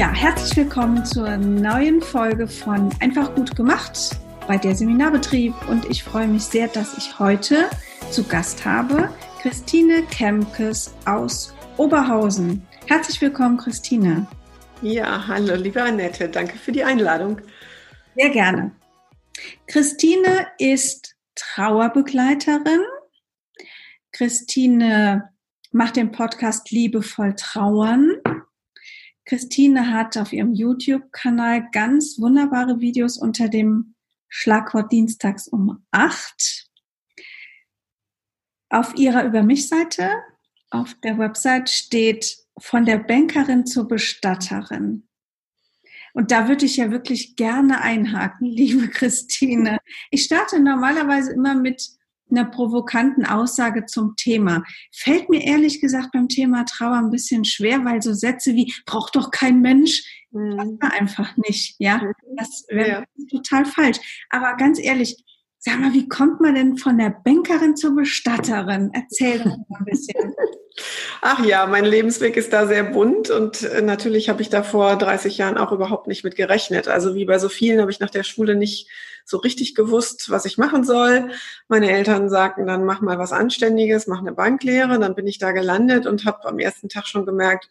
Ja, 0.00 0.14
herzlich 0.14 0.56
willkommen 0.56 1.04
zur 1.04 1.36
neuen 1.36 2.00
Folge 2.00 2.48
von 2.48 2.88
Einfach 3.00 3.34
gut 3.34 3.54
gemacht 3.54 4.16
bei 4.48 4.56
der 4.56 4.74
Seminarbetrieb 4.74 5.52
und 5.68 5.84
ich 5.90 6.02
freue 6.02 6.26
mich 6.26 6.44
sehr, 6.44 6.68
dass 6.68 6.96
ich 6.96 7.18
heute 7.18 7.68
zu 8.10 8.24
Gast 8.24 8.64
habe 8.64 9.12
Christine 9.42 10.02
Kemkes 10.04 10.94
aus 11.04 11.54
Oberhausen. 11.76 12.66
Herzlich 12.86 13.20
willkommen, 13.20 13.58
Christine. 13.58 14.26
Ja, 14.80 15.26
hallo, 15.26 15.54
liebe 15.56 15.82
Annette, 15.82 16.30
danke 16.30 16.56
für 16.56 16.72
die 16.72 16.82
Einladung. 16.82 17.42
Sehr 18.16 18.30
gerne. 18.30 18.72
Christine 19.66 20.46
ist 20.56 21.14
Trauerbegleiterin. 21.34 22.80
Christine 24.12 25.28
macht 25.72 25.96
den 25.96 26.10
Podcast 26.10 26.70
Liebevoll 26.70 27.34
Trauern 27.36 28.12
Christine 29.30 29.92
hat 29.92 30.16
auf 30.16 30.32
ihrem 30.32 30.54
YouTube-Kanal 30.54 31.68
ganz 31.70 32.18
wunderbare 32.18 32.80
Videos 32.80 33.16
unter 33.16 33.48
dem 33.48 33.94
Schlagwort 34.28 34.90
Dienstags 34.90 35.46
um 35.46 35.86
acht. 35.92 36.68
Auf 38.70 38.96
ihrer 38.96 39.24
Über 39.24 39.44
mich-Seite, 39.44 40.10
auf 40.70 40.94
der 41.04 41.16
Website 41.18 41.70
steht 41.70 42.38
von 42.58 42.84
der 42.84 42.98
Bankerin 42.98 43.66
zur 43.66 43.86
Bestatterin. 43.86 45.06
Und 46.12 46.32
da 46.32 46.48
würde 46.48 46.66
ich 46.66 46.78
ja 46.78 46.90
wirklich 46.90 47.36
gerne 47.36 47.82
einhaken, 47.82 48.46
liebe 48.50 48.88
Christine. 48.88 49.78
Ich 50.10 50.24
starte 50.24 50.58
normalerweise 50.58 51.32
immer 51.32 51.54
mit 51.54 51.88
einer 52.30 52.44
provokanten 52.44 53.24
Aussage 53.26 53.86
zum 53.86 54.14
Thema. 54.16 54.62
Fällt 54.92 55.28
mir 55.28 55.44
ehrlich 55.44 55.80
gesagt 55.80 56.10
beim 56.12 56.28
Thema 56.28 56.64
Trauer 56.64 56.96
ein 56.96 57.10
bisschen 57.10 57.44
schwer, 57.44 57.84
weil 57.84 58.02
so 58.02 58.12
Sätze 58.12 58.54
wie 58.54 58.72
braucht 58.86 59.16
doch 59.16 59.30
kein 59.30 59.60
Mensch, 59.60 60.02
mhm. 60.30 60.78
einfach 60.80 61.36
nicht. 61.36 61.76
Ja, 61.78 61.98
mhm. 61.98 62.12
das 62.36 62.64
wäre 62.68 62.88
ja. 62.88 63.26
total 63.30 63.64
falsch. 63.64 63.98
Aber 64.30 64.56
ganz 64.56 64.78
ehrlich, 64.80 65.16
Sag 65.62 65.78
mal, 65.78 65.92
wie 65.92 66.08
kommt 66.08 66.40
man 66.40 66.54
denn 66.54 66.78
von 66.78 66.96
der 66.96 67.10
Bankerin 67.10 67.76
zur 67.76 67.94
Bestatterin? 67.94 68.88
Erzähl 68.94 69.40
doch 69.40 69.58
mal 69.68 69.80
ein 69.80 69.84
bisschen. 69.84 70.34
Ach 71.20 71.44
ja, 71.44 71.66
mein 71.66 71.84
Lebensweg 71.84 72.36
ist 72.36 72.52
da 72.52 72.66
sehr 72.66 72.84
bunt 72.84 73.30
und 73.30 73.62
äh, 73.62 73.82
natürlich 73.82 74.28
habe 74.28 74.40
ich 74.40 74.48
da 74.48 74.62
vor 74.62 74.96
30 74.96 75.36
Jahren 75.36 75.58
auch 75.58 75.72
überhaupt 75.72 76.06
nicht 76.06 76.24
mit 76.24 76.36
gerechnet. 76.36 76.88
Also 76.88 77.14
wie 77.14 77.24
bei 77.24 77.38
so 77.38 77.48
vielen 77.48 77.80
habe 77.80 77.90
ich 77.90 78.00
nach 78.00 78.10
der 78.10 78.22
Schule 78.22 78.54
nicht 78.54 78.88
so 79.24 79.36
richtig 79.36 79.74
gewusst, 79.74 80.30
was 80.30 80.44
ich 80.44 80.58
machen 80.58 80.84
soll. 80.84 81.30
Meine 81.68 81.90
Eltern 81.90 82.28
sagten 82.30 82.66
dann, 82.66 82.84
mach 82.84 83.00
mal 83.00 83.18
was 83.18 83.32
Anständiges, 83.32 84.06
mach 84.06 84.20
eine 84.20 84.32
Banklehre. 84.32 84.98
Dann 84.98 85.14
bin 85.14 85.26
ich 85.26 85.38
da 85.38 85.52
gelandet 85.52 86.06
und 86.06 86.24
habe 86.24 86.44
am 86.46 86.58
ersten 86.58 86.88
Tag 86.88 87.06
schon 87.06 87.26
gemerkt, 87.26 87.68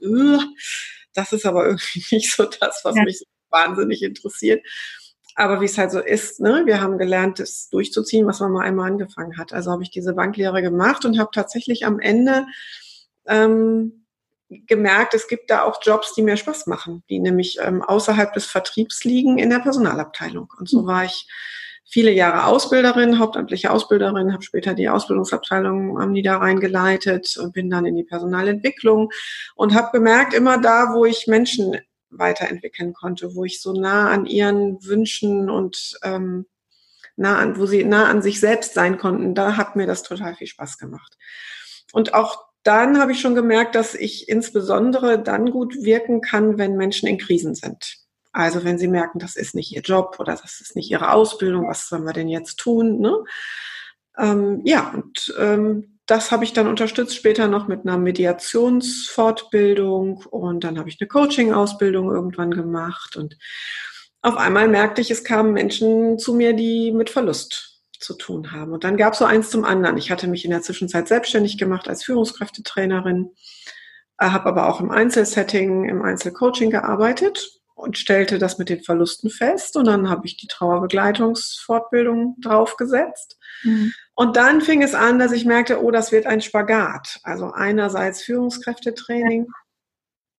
das 1.14 1.34
ist 1.34 1.46
aber 1.46 1.66
irgendwie 1.68 2.04
nicht 2.12 2.34
so 2.34 2.46
das, 2.46 2.82
was 2.84 2.96
ja. 2.96 3.04
mich 3.04 3.24
wahnsinnig 3.50 4.04
interessiert. 4.04 4.64
Aber 5.36 5.62
wie 5.62 5.66
es 5.66 5.78
halt 5.78 5.92
so 5.92 6.00
ist, 6.00 6.40
ne, 6.42 6.64
wir 6.66 6.82
haben 6.82 6.98
gelernt, 6.98 7.40
das 7.40 7.70
durchzuziehen, 7.70 8.28
was 8.28 8.42
man 8.42 8.52
mal 8.52 8.66
einmal 8.66 8.92
angefangen 8.92 9.38
hat. 9.38 9.54
Also 9.54 9.72
habe 9.72 9.84
ich 9.84 9.90
diese 9.90 10.14
Banklehre 10.14 10.62
gemacht 10.62 11.06
und 11.06 11.18
habe 11.18 11.30
tatsächlich 11.34 11.86
am 11.86 12.00
Ende 12.00 12.46
ähm, 13.30 14.06
gemerkt, 14.50 15.14
es 15.14 15.28
gibt 15.28 15.50
da 15.50 15.64
auch 15.64 15.80
Jobs, 15.82 16.14
die 16.16 16.24
mir 16.24 16.36
Spaß 16.36 16.68
machen, 16.68 17.04
die 17.10 17.20
nämlich 17.20 17.60
ähm, 17.62 17.82
außerhalb 17.82 18.34
des 18.34 18.46
Vertriebs 18.46 19.04
liegen 19.04 19.38
in 19.38 19.50
der 19.50 19.60
Personalabteilung. 19.60 20.52
Und 20.58 20.68
so 20.68 20.82
mhm. 20.82 20.88
war 20.88 21.06
ich 21.06 21.28
viele 21.90 22.12
Jahre 22.12 22.46
Ausbilderin, 22.46 23.20
hauptamtliche 23.20 23.72
Ausbilderin, 23.72 24.34
habe 24.34 24.44
später 24.44 24.74
die 24.74 24.90
Ausbildungsabteilung 24.90 26.00
am 26.00 26.12
Niederrhein 26.12 26.60
geleitet 26.60 27.38
und 27.38 27.54
bin 27.54 27.70
dann 27.70 27.86
in 27.86 27.96
die 27.96 28.04
Personalentwicklung 28.04 29.10
und 29.56 29.74
habe 29.74 29.92
gemerkt, 29.92 30.34
immer 30.34 30.60
da, 30.60 30.94
wo 30.94 31.06
ich 31.06 31.28
Menschen 31.28 31.78
weiterentwickeln 32.12 32.94
konnte, 32.94 33.36
wo 33.36 33.44
ich 33.44 33.62
so 33.62 33.74
nah 33.74 34.10
an 34.10 34.26
ihren 34.26 34.84
Wünschen 34.84 35.50
und 35.50 35.98
ähm, 36.04 36.46
nah 37.16 37.38
an, 37.38 37.60
wo 37.60 37.66
sie 37.66 37.84
nah 37.84 38.08
an 38.08 38.22
sich 38.22 38.40
selbst 38.40 38.74
sein 38.74 38.98
konnten, 38.98 39.36
da 39.36 39.58
hat 39.58 39.76
mir 39.76 39.86
das 39.86 40.04
total 40.04 40.36
viel 40.36 40.48
Spaß 40.48 40.78
gemacht. 40.78 41.18
Und 41.92 42.14
auch 42.14 42.49
dann 42.64 43.00
habe 43.00 43.14
ich 43.14 43.22
schon 43.22 43.36
gemerkt, 43.36 43.76
dass 43.76 43.96
ich 43.96 44.30
insbesondere 44.30 45.22
dann 45.22 45.52
gut 45.52 45.84
wirken 45.84 46.22
kann, 46.22 46.58
wenn 46.58 46.78
Menschen 46.78 47.08
in 47.08 47.18
Krisen 47.18 47.56
sind. 47.56 47.98
Also 48.32 48.64
wenn 48.64 48.78
sie 48.78 48.88
merken, 48.88 49.20
das 49.20 49.36
ist 49.36 49.56
nicht 49.56 49.72
ihr 49.72 49.82
Job 49.82 50.18
oder 50.20 50.36
das 50.36 50.62
ist 50.62 50.76
nicht 50.76 50.92
ihre 50.92 51.12
Ausbildung, 51.12 51.68
was 51.68 51.88
sollen 51.88 52.06
wir 52.06 52.14
denn 52.14 52.28
jetzt 52.28 52.58
tun? 52.58 53.00
Ne? 53.00 53.24
Ähm, 54.18 54.62
ja, 54.66 54.92
und 54.94 55.34
ähm, 55.40 56.00
das 56.06 56.32
habe 56.32 56.44
ich 56.44 56.54
dann 56.54 56.68
unterstützt 56.68 57.16
später 57.16 57.48
noch 57.48 57.68
mit 57.68 57.82
einer 57.82 57.98
Mediationsfortbildung 57.98 60.24
und 60.30 60.64
dann 60.64 60.78
habe 60.80 60.90
ich 60.90 60.98
eine 61.00 61.08
Coaching-Ausbildung 61.08 62.12
irgendwann 62.12 62.52
gemacht 62.52 63.16
und 63.16 63.38
auf 64.22 64.36
einmal 64.36 64.68
merkte 64.68 65.00
ich, 65.02 65.12
es 65.12 65.24
kamen 65.24 65.54
Menschen 65.54 66.20
zu 66.20 66.34
mir, 66.34 66.52
die 66.54 66.92
mit 66.92 67.10
Verlust 67.10 67.79
zu 68.00 68.16
tun 68.16 68.52
haben. 68.52 68.72
Und 68.72 68.84
dann 68.84 68.98
gab 68.98 69.14
es 69.14 69.20
so 69.20 69.26
eins 69.26 69.50
zum 69.50 69.66
anderen. 69.66 69.98
Ich 69.98 70.10
hatte 70.10 70.28
mich 70.28 70.46
in 70.46 70.52
der 70.52 70.62
Zwischenzeit 70.62 71.08
selbstständig 71.08 71.58
gemacht 71.58 71.88
als 71.88 72.04
Führungskräftetrainerin, 72.04 73.32
äh, 74.18 74.28
habe 74.28 74.46
aber 74.48 74.70
auch 74.70 74.80
im 74.80 74.90
Einzelsetting, 74.90 75.88
im 75.88 76.02
Einzelcoaching 76.02 76.70
gearbeitet 76.70 77.60
und 77.76 77.98
stellte 77.98 78.40
das 78.40 78.58
mit 78.58 78.70
den 78.70 78.84
Verlusten 78.84 79.30
fest. 79.30 79.76
Und 79.78 79.86
dann 79.86 80.10
habe 80.10 80.26
ich 80.26 80.38
die 80.38 80.48
Trauerbegleitungsfortbildung 80.48 82.38
draufgesetzt. 82.42 83.38
Mhm. 83.64 83.94
Und 84.16 84.38
dann 84.38 84.62
fing 84.62 84.82
es 84.82 84.96
an, 84.96 85.20
dass 85.20 85.32
ich 85.32 85.46
merkte, 85.46 85.84
oh, 85.84 85.92
das 85.92 86.12
wird 86.12 86.26
ein 86.26 86.42
Spagat. 86.42 87.20
Also 87.24 87.52
einerseits 87.52 88.22
Führungskräftetraining 88.24 89.48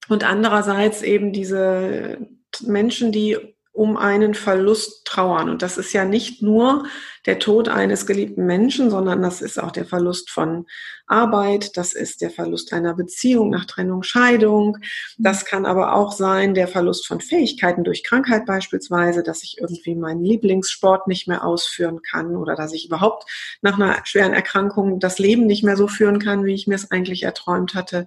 und 0.08 0.24
andererseits 0.24 1.02
eben 1.02 1.32
diese 1.32 2.18
Menschen, 2.62 3.12
die 3.12 3.56
um 3.72 3.96
einen 3.96 4.34
Verlust 4.34 5.06
trauern. 5.06 5.48
Und 5.48 5.62
das 5.62 5.78
ist 5.78 5.92
ja 5.92 6.04
nicht 6.04 6.42
nur 6.42 6.86
der 7.26 7.38
Tod 7.38 7.68
eines 7.68 8.06
geliebten 8.06 8.44
Menschen, 8.46 8.90
sondern 8.90 9.22
das 9.22 9.42
ist 9.42 9.58
auch 9.62 9.70
der 9.70 9.84
Verlust 9.84 10.30
von 10.30 10.66
Arbeit, 11.06 11.76
das 11.76 11.92
ist 11.92 12.20
der 12.20 12.30
Verlust 12.30 12.72
einer 12.72 12.94
Beziehung 12.94 13.50
nach 13.50 13.66
Trennung, 13.66 14.02
Scheidung. 14.02 14.78
Das 15.18 15.44
kann 15.44 15.66
aber 15.66 15.94
auch 15.94 16.12
sein 16.12 16.54
der 16.54 16.68
Verlust 16.68 17.06
von 17.06 17.20
Fähigkeiten 17.20 17.84
durch 17.84 18.04
Krankheit 18.04 18.46
beispielsweise, 18.46 19.22
dass 19.22 19.44
ich 19.44 19.58
irgendwie 19.60 19.94
meinen 19.94 20.24
Lieblingssport 20.24 21.06
nicht 21.06 21.28
mehr 21.28 21.44
ausführen 21.44 22.00
kann 22.02 22.36
oder 22.36 22.54
dass 22.54 22.72
ich 22.72 22.86
überhaupt 22.86 23.30
nach 23.62 23.78
einer 23.78 24.00
schweren 24.04 24.32
Erkrankung 24.32 24.98
das 24.98 25.18
Leben 25.18 25.46
nicht 25.46 25.62
mehr 25.64 25.76
so 25.76 25.88
führen 25.88 26.18
kann, 26.18 26.44
wie 26.44 26.54
ich 26.54 26.66
mir 26.66 26.74
es 26.74 26.90
eigentlich 26.90 27.22
erträumt 27.22 27.74
hatte. 27.74 28.06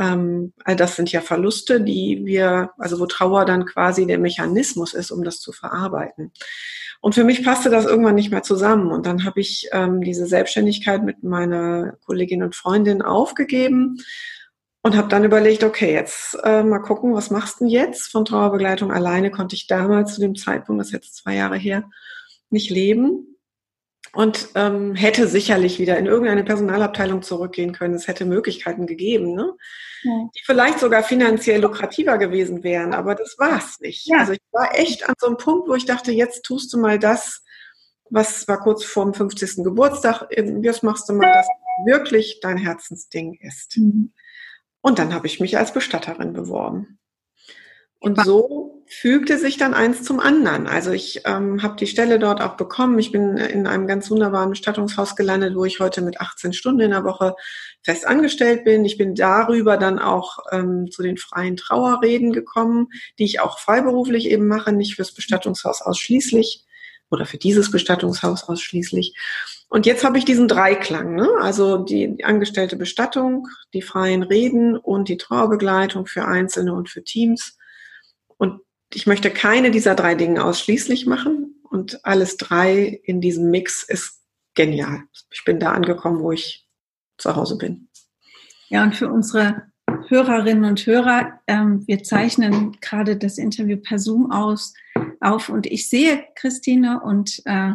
Ähm, 0.00 0.54
all 0.64 0.76
das 0.76 0.96
sind 0.96 1.12
ja 1.12 1.20
Verluste, 1.20 1.82
die 1.82 2.22
wir, 2.24 2.70
also 2.78 2.98
wo 2.98 3.06
Trauer 3.06 3.44
dann 3.44 3.66
quasi 3.66 4.06
der 4.06 4.18
Mechanismus 4.18 4.94
ist, 4.94 5.10
um 5.10 5.22
das 5.22 5.40
zu 5.40 5.52
verarbeiten. 5.52 6.32
Und 7.02 7.14
für 7.14 7.24
mich 7.24 7.44
passte 7.44 7.68
das 7.68 7.84
irgendwann 7.84 8.14
nicht 8.14 8.30
mehr 8.30 8.42
zusammen. 8.42 8.90
Und 8.90 9.04
dann 9.04 9.24
habe 9.24 9.40
ich 9.40 9.68
ähm, 9.72 10.00
diese 10.00 10.26
Selbstständigkeit 10.26 11.02
mit 11.02 11.22
meiner 11.22 11.98
Kollegin 12.06 12.42
und 12.42 12.56
Freundin 12.56 13.02
aufgegeben 13.02 13.98
und 14.82 14.96
habe 14.96 15.08
dann 15.08 15.24
überlegt, 15.24 15.64
okay, 15.64 15.92
jetzt 15.92 16.38
äh, 16.44 16.62
mal 16.62 16.78
gucken, 16.78 17.14
was 17.14 17.30
machst 17.30 17.60
du 17.60 17.64
denn 17.64 17.70
jetzt? 17.70 18.10
Von 18.10 18.24
Trauerbegleitung 18.24 18.90
alleine 18.90 19.30
konnte 19.30 19.54
ich 19.54 19.66
damals 19.66 20.14
zu 20.14 20.22
dem 20.22 20.34
Zeitpunkt, 20.34 20.80
das 20.80 20.88
ist 20.88 20.94
jetzt 20.94 21.16
zwei 21.16 21.34
Jahre 21.34 21.58
her, 21.58 21.84
nicht 22.48 22.70
leben 22.70 23.29
und 24.12 24.48
ähm, 24.54 24.94
hätte 24.94 25.28
sicherlich 25.28 25.78
wieder 25.78 25.96
in 25.98 26.06
irgendeine 26.06 26.44
Personalabteilung 26.44 27.22
zurückgehen 27.22 27.72
können. 27.72 27.94
Es 27.94 28.08
hätte 28.08 28.24
Möglichkeiten 28.24 28.86
gegeben, 28.86 29.34
ne? 29.34 29.54
Ja. 30.02 30.30
die 30.34 30.40
vielleicht 30.46 30.78
sogar 30.78 31.02
finanziell 31.02 31.60
lukrativer 31.60 32.16
gewesen 32.16 32.64
wären, 32.64 32.94
aber 32.94 33.14
das 33.14 33.36
war 33.38 33.58
es 33.58 33.80
nicht. 33.80 34.06
Ja. 34.06 34.20
Also 34.20 34.32
ich 34.32 34.40
war 34.50 34.74
echt 34.74 35.06
an 35.06 35.14
so 35.18 35.26
einem 35.26 35.36
Punkt, 35.36 35.68
wo 35.68 35.74
ich 35.74 35.84
dachte, 35.84 36.10
jetzt 36.10 36.42
tust 36.42 36.72
du 36.72 36.78
mal 36.78 36.98
das, 36.98 37.42
was 38.08 38.48
war 38.48 38.60
kurz 38.60 38.82
vor 38.82 39.04
dem 39.04 39.12
50. 39.12 39.62
Geburtstag, 39.62 40.26
jetzt 40.30 40.82
machst 40.82 41.08
du 41.08 41.12
mal 41.12 41.30
das, 41.30 41.46
wirklich 41.84 42.40
dein 42.40 42.56
Herzensding 42.56 43.38
ist. 43.40 43.76
Mhm. 43.76 44.12
Und 44.80 44.98
dann 44.98 45.12
habe 45.12 45.26
ich 45.26 45.40
mich 45.40 45.58
als 45.58 45.72
Bestatterin 45.72 46.32
beworben. 46.32 46.99
Und 48.00 48.24
so 48.24 48.82
fügte 48.86 49.38
sich 49.38 49.58
dann 49.58 49.74
eins 49.74 50.02
zum 50.02 50.20
anderen. 50.20 50.66
Also 50.66 50.90
ich 50.90 51.20
ähm, 51.26 51.62
habe 51.62 51.76
die 51.76 51.86
Stelle 51.86 52.18
dort 52.18 52.40
auch 52.40 52.56
bekommen. 52.56 52.98
Ich 52.98 53.12
bin 53.12 53.36
in 53.36 53.66
einem 53.66 53.86
ganz 53.86 54.10
wunderbaren 54.10 54.50
Bestattungshaus 54.50 55.16
gelandet, 55.16 55.54
wo 55.54 55.66
ich 55.66 55.80
heute 55.80 56.00
mit 56.00 56.18
18 56.18 56.54
Stunden 56.54 56.80
in 56.80 56.90
der 56.90 57.04
Woche 57.04 57.36
fest 57.82 58.06
angestellt 58.06 58.64
bin. 58.64 58.86
Ich 58.86 58.96
bin 58.96 59.14
darüber 59.14 59.76
dann 59.76 59.98
auch 59.98 60.38
ähm, 60.50 60.90
zu 60.90 61.02
den 61.02 61.18
freien 61.18 61.56
Trauerreden 61.56 62.32
gekommen, 62.32 62.88
die 63.18 63.24
ich 63.24 63.40
auch 63.40 63.58
freiberuflich 63.58 64.30
eben 64.30 64.48
mache, 64.48 64.72
nicht 64.72 64.96
fürs 64.96 65.12
Bestattungshaus 65.12 65.82
ausschließlich 65.82 66.64
oder 67.10 67.26
für 67.26 67.38
dieses 67.38 67.70
Bestattungshaus 67.70 68.48
ausschließlich. 68.48 69.14
Und 69.68 69.86
jetzt 69.86 70.04
habe 70.04 70.18
ich 70.18 70.24
diesen 70.24 70.48
Dreiklang, 70.48 71.14
ne? 71.14 71.28
also 71.40 71.76
die, 71.76 72.16
die 72.16 72.24
angestellte 72.24 72.76
Bestattung, 72.76 73.46
die 73.74 73.82
freien 73.82 74.22
Reden 74.22 74.76
und 74.76 75.08
die 75.08 75.16
Trauerbegleitung 75.16 76.06
für 76.06 76.24
Einzelne 76.24 76.72
und 76.74 76.88
für 76.88 77.04
Teams. 77.04 77.58
Und 78.40 78.62
ich 78.92 79.06
möchte 79.06 79.30
keine 79.30 79.70
dieser 79.70 79.94
drei 79.94 80.14
Dinge 80.14 80.42
ausschließlich 80.42 81.06
machen 81.06 81.60
und 81.68 82.04
alles 82.04 82.38
drei 82.38 83.00
in 83.04 83.20
diesem 83.20 83.50
Mix 83.50 83.82
ist 83.82 84.22
genial. 84.54 85.02
Ich 85.30 85.44
bin 85.44 85.60
da 85.60 85.72
angekommen, 85.72 86.20
wo 86.20 86.32
ich 86.32 86.66
zu 87.18 87.36
Hause 87.36 87.58
bin. 87.58 87.88
Ja, 88.70 88.82
und 88.82 88.96
für 88.96 89.10
unsere 89.10 89.70
Hörerinnen 90.08 90.64
und 90.64 90.86
Hörer, 90.86 91.40
ähm, 91.46 91.86
wir 91.86 92.02
zeichnen 92.02 92.78
gerade 92.80 93.16
das 93.16 93.36
Interview 93.36 93.76
per 93.76 93.98
Zoom 93.98 94.30
aus, 94.30 94.72
auf 95.20 95.50
und 95.50 95.66
ich 95.66 95.90
sehe 95.90 96.24
Christine 96.34 97.02
und 97.02 97.42
äh, 97.44 97.74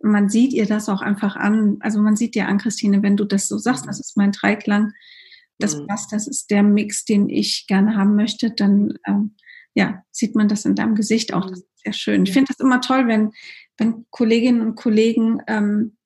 man 0.00 0.28
sieht 0.28 0.52
ihr 0.52 0.66
das 0.66 0.88
auch 0.88 1.00
einfach 1.00 1.34
an. 1.34 1.78
Also 1.80 2.00
man 2.00 2.14
sieht 2.14 2.36
dir 2.36 2.46
an, 2.46 2.58
Christine, 2.58 3.02
wenn 3.02 3.16
du 3.16 3.24
das 3.24 3.48
so 3.48 3.58
sagst, 3.58 3.86
das 3.88 3.98
ist 3.98 4.16
mein 4.16 4.30
Dreiklang, 4.30 4.92
das 5.58 5.76
mhm. 5.76 5.88
passt, 5.88 6.12
das 6.12 6.28
ist 6.28 6.50
der 6.52 6.62
Mix, 6.62 7.04
den 7.04 7.28
ich 7.28 7.66
gerne 7.66 7.96
haben 7.96 8.14
möchte, 8.14 8.52
dann 8.52 8.94
ähm, 9.04 9.34
ja, 9.74 10.02
sieht 10.10 10.34
man 10.34 10.48
das 10.48 10.64
in 10.64 10.74
deinem 10.74 10.94
Gesicht 10.94 11.32
auch. 11.32 11.48
Das 11.48 11.60
ist 11.60 11.82
sehr 11.84 11.92
schön. 11.92 12.22
Ich 12.24 12.32
finde 12.32 12.48
das 12.48 12.60
immer 12.60 12.80
toll, 12.80 13.06
wenn, 13.06 13.32
wenn 13.76 14.06
Kolleginnen 14.10 14.60
und 14.60 14.74
Kollegen, 14.74 15.40
ähm, 15.46 15.96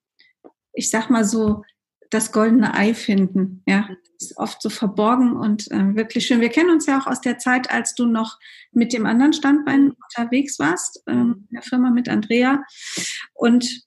ich 0.72 0.90
sag 0.90 1.10
mal 1.10 1.24
so, 1.24 1.62
das 2.10 2.30
goldene 2.30 2.74
Ei 2.74 2.92
finden. 2.92 3.62
Ja, 3.66 3.88
ist 4.20 4.36
oft 4.36 4.60
so 4.60 4.68
verborgen 4.68 5.34
und 5.34 5.70
äh, 5.70 5.94
wirklich 5.96 6.26
schön. 6.26 6.40
Wir 6.40 6.50
kennen 6.50 6.70
uns 6.70 6.86
ja 6.86 7.00
auch 7.00 7.06
aus 7.06 7.22
der 7.22 7.38
Zeit, 7.38 7.70
als 7.70 7.94
du 7.94 8.04
noch 8.04 8.38
mit 8.70 8.92
dem 8.92 9.06
anderen 9.06 9.32
Standbein 9.32 9.92
unterwegs 9.92 10.58
warst, 10.58 11.02
ähm, 11.06 11.46
in 11.48 11.54
der 11.54 11.62
Firma 11.62 11.90
mit 11.90 12.08
Andrea. 12.08 12.62
Und 13.32 13.82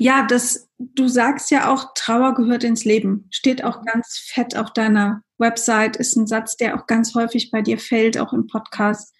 ja, 0.00 0.26
das, 0.26 0.70
du 0.78 1.08
sagst 1.08 1.50
ja 1.50 1.70
auch, 1.70 1.92
Trauer 1.94 2.34
gehört 2.34 2.64
ins 2.64 2.86
Leben. 2.86 3.26
Steht 3.30 3.62
auch 3.62 3.84
ganz 3.84 4.18
fett 4.32 4.56
auf 4.56 4.72
deiner 4.72 5.22
Website, 5.36 5.96
ist 5.96 6.16
ein 6.16 6.26
Satz, 6.26 6.56
der 6.56 6.74
auch 6.74 6.86
ganz 6.86 7.14
häufig 7.14 7.50
bei 7.50 7.60
dir 7.60 7.78
fällt, 7.78 8.16
auch 8.16 8.32
im 8.32 8.46
Podcast. 8.46 9.14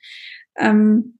Ähm, 0.56 1.19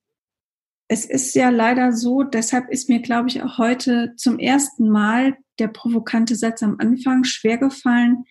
es 0.89 1.05
ist 1.05 1.35
ja 1.35 1.51
leider 1.51 1.93
so, 1.93 2.23
deshalb 2.23 2.71
ist 2.71 2.89
mir, 2.89 3.01
glaube 3.01 3.29
ich, 3.29 3.43
auch 3.43 3.59
heute 3.59 4.15
zum 4.17 4.39
ersten 4.39 4.89
Mal 4.89 5.37
der 5.59 5.69
provokante 5.69 6.37
Satz 6.37 6.63
am 6.63 6.77
Anfang 6.79 7.25
schwer 7.25 7.59
gefallen. 7.59 8.25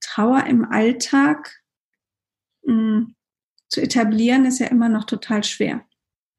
Trauer 0.00 0.44
im 0.46 0.64
Alltag 0.64 1.62
mh, 2.64 2.74
hm, 2.74 3.14
zu 3.68 3.80
etablieren, 3.80 4.44
ist 4.44 4.58
ja 4.58 4.66
immer 4.66 4.88
noch 4.88 5.04
total 5.04 5.44
schwer. 5.44 5.86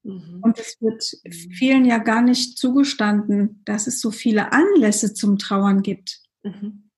Mhm. 0.07 0.39
Und 0.41 0.57
es 0.57 0.77
wird 0.79 1.03
vielen 1.51 1.83
ja 1.83 1.97
gar 1.97 2.21
nicht 2.21 2.57
zugestanden, 2.57 3.61
dass 3.65 3.87
es 3.87 3.99
so 3.99 4.09
viele 4.09 4.53
Anlässe 4.53 5.13
zum 5.13 5.37
Trauern 5.37 5.81
gibt. 5.81 6.19
Mhm. 6.43 6.89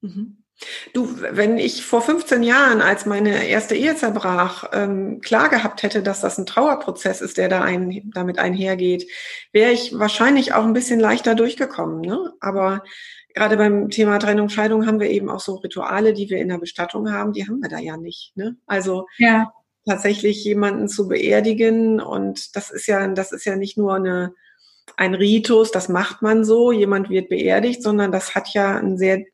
Mhm. 0.00 0.42
Du, 0.94 1.20
wenn 1.20 1.58
ich 1.58 1.84
vor 1.84 2.00
15 2.00 2.42
Jahren, 2.42 2.80
als 2.80 3.04
meine 3.04 3.46
erste 3.46 3.76
Ehe 3.76 3.94
zerbrach, 3.94 4.70
ähm, 4.72 5.20
klar 5.20 5.48
gehabt 5.48 5.82
hätte, 5.82 6.02
dass 6.02 6.22
das 6.22 6.38
ein 6.38 6.46
Trauerprozess 6.46 7.20
ist, 7.20 7.36
der 7.36 7.48
da 7.48 7.62
ein, 7.62 8.10
damit 8.14 8.38
einhergeht, 8.38 9.06
wäre 9.52 9.70
ich 9.70 9.96
wahrscheinlich 9.98 10.54
auch 10.54 10.64
ein 10.64 10.72
bisschen 10.72 10.98
leichter 10.98 11.34
durchgekommen. 11.34 12.00
Ne? 12.00 12.32
Aber 12.40 12.82
gerade 13.34 13.58
beim 13.58 13.90
Thema 13.90 14.18
Trennung, 14.18 14.48
Scheidung 14.48 14.86
haben 14.86 14.98
wir 14.98 15.10
eben 15.10 15.28
auch 15.28 15.40
so 15.40 15.56
Rituale, 15.56 16.14
die 16.14 16.30
wir 16.30 16.38
in 16.38 16.48
der 16.48 16.58
Bestattung 16.58 17.12
haben, 17.12 17.34
die 17.34 17.46
haben 17.46 17.60
wir 17.60 17.68
da 17.68 17.78
ja 17.78 17.98
nicht. 17.98 18.32
Ne? 18.34 18.56
Also 18.66 19.06
ja 19.18 19.52
tatsächlich 19.86 20.44
jemanden 20.44 20.88
zu 20.88 21.08
beerdigen. 21.08 22.00
Und 22.00 22.56
das 22.56 22.70
ist 22.70 22.86
ja, 22.86 23.06
das 23.08 23.32
ist 23.32 23.44
ja 23.44 23.56
nicht 23.56 23.78
nur 23.78 23.94
eine, 23.94 24.34
ein 24.96 25.14
Ritus, 25.14 25.70
das 25.70 25.88
macht 25.88 26.22
man 26.22 26.44
so, 26.44 26.72
jemand 26.72 27.10
wird 27.10 27.28
beerdigt, 27.28 27.82
sondern 27.82 28.12
das 28.12 28.34
hat 28.34 28.48
ja 28.54 28.76
einen 28.76 28.98
sehr 28.98 29.24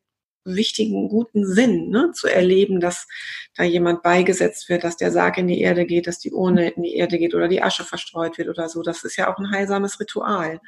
wichtigen, 0.44 1.08
guten 1.08 1.46
Sinn, 1.46 1.88
ne? 1.90 2.10
zu 2.12 2.26
erleben, 2.26 2.81
dass 2.81 3.06
da 3.54 3.62
jemand 3.62 4.02
beigesetzt 4.02 4.69
wird, 4.69 4.82
dass 4.82 4.96
der 4.96 5.12
Sarg 5.12 5.38
in 5.38 5.46
die 5.46 5.60
Erde 5.60 5.87
geht, 5.87 6.06
dass 6.06 6.19
die 6.19 6.32
Urne 6.32 6.70
in 6.70 6.82
die 6.82 6.96
Erde 6.96 7.19
geht 7.19 7.34
oder 7.34 7.48
die 7.48 7.62
Asche 7.62 7.84
verstreut 7.84 8.38
wird 8.38 8.48
oder 8.48 8.69
so. 8.69 8.82
Das 8.82 9.05
ist 9.05 9.16
ja 9.16 9.32
auch 9.32 9.38
ein 9.38 9.50
heilsames 9.50 10.00
Ritual. 10.00 10.60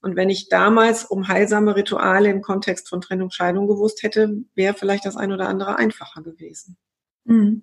Und 0.00 0.16
wenn 0.16 0.30
ich 0.30 0.48
damals 0.48 1.04
um 1.04 1.28
heilsame 1.28 1.76
Rituale 1.76 2.28
im 2.28 2.42
Kontext 2.42 2.88
von 2.88 3.00
Trennung, 3.00 3.30
Scheidung 3.30 3.68
gewusst 3.68 4.02
hätte, 4.02 4.44
wäre 4.54 4.74
vielleicht 4.74 5.06
das 5.06 5.16
ein 5.16 5.32
oder 5.32 5.48
andere 5.48 5.78
einfacher 5.78 6.22
gewesen. 6.22 6.76
Mhm. 7.24 7.62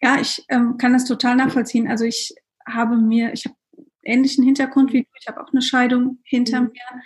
Ja, 0.00 0.20
ich 0.20 0.44
ähm, 0.48 0.76
kann 0.76 0.92
das 0.92 1.04
total 1.04 1.36
nachvollziehen. 1.36 1.88
Also 1.88 2.04
ich 2.04 2.34
habe 2.66 2.96
mir, 2.96 3.32
ich 3.32 3.44
habe 3.44 3.56
ähnlichen 4.02 4.44
Hintergrund 4.44 4.92
wie 4.92 5.02
du, 5.02 5.08
ich 5.20 5.28
habe 5.28 5.42
auch 5.42 5.52
eine 5.52 5.62
Scheidung 5.62 6.18
hinter 6.24 6.62
mhm. 6.62 6.72
mir. 6.72 7.02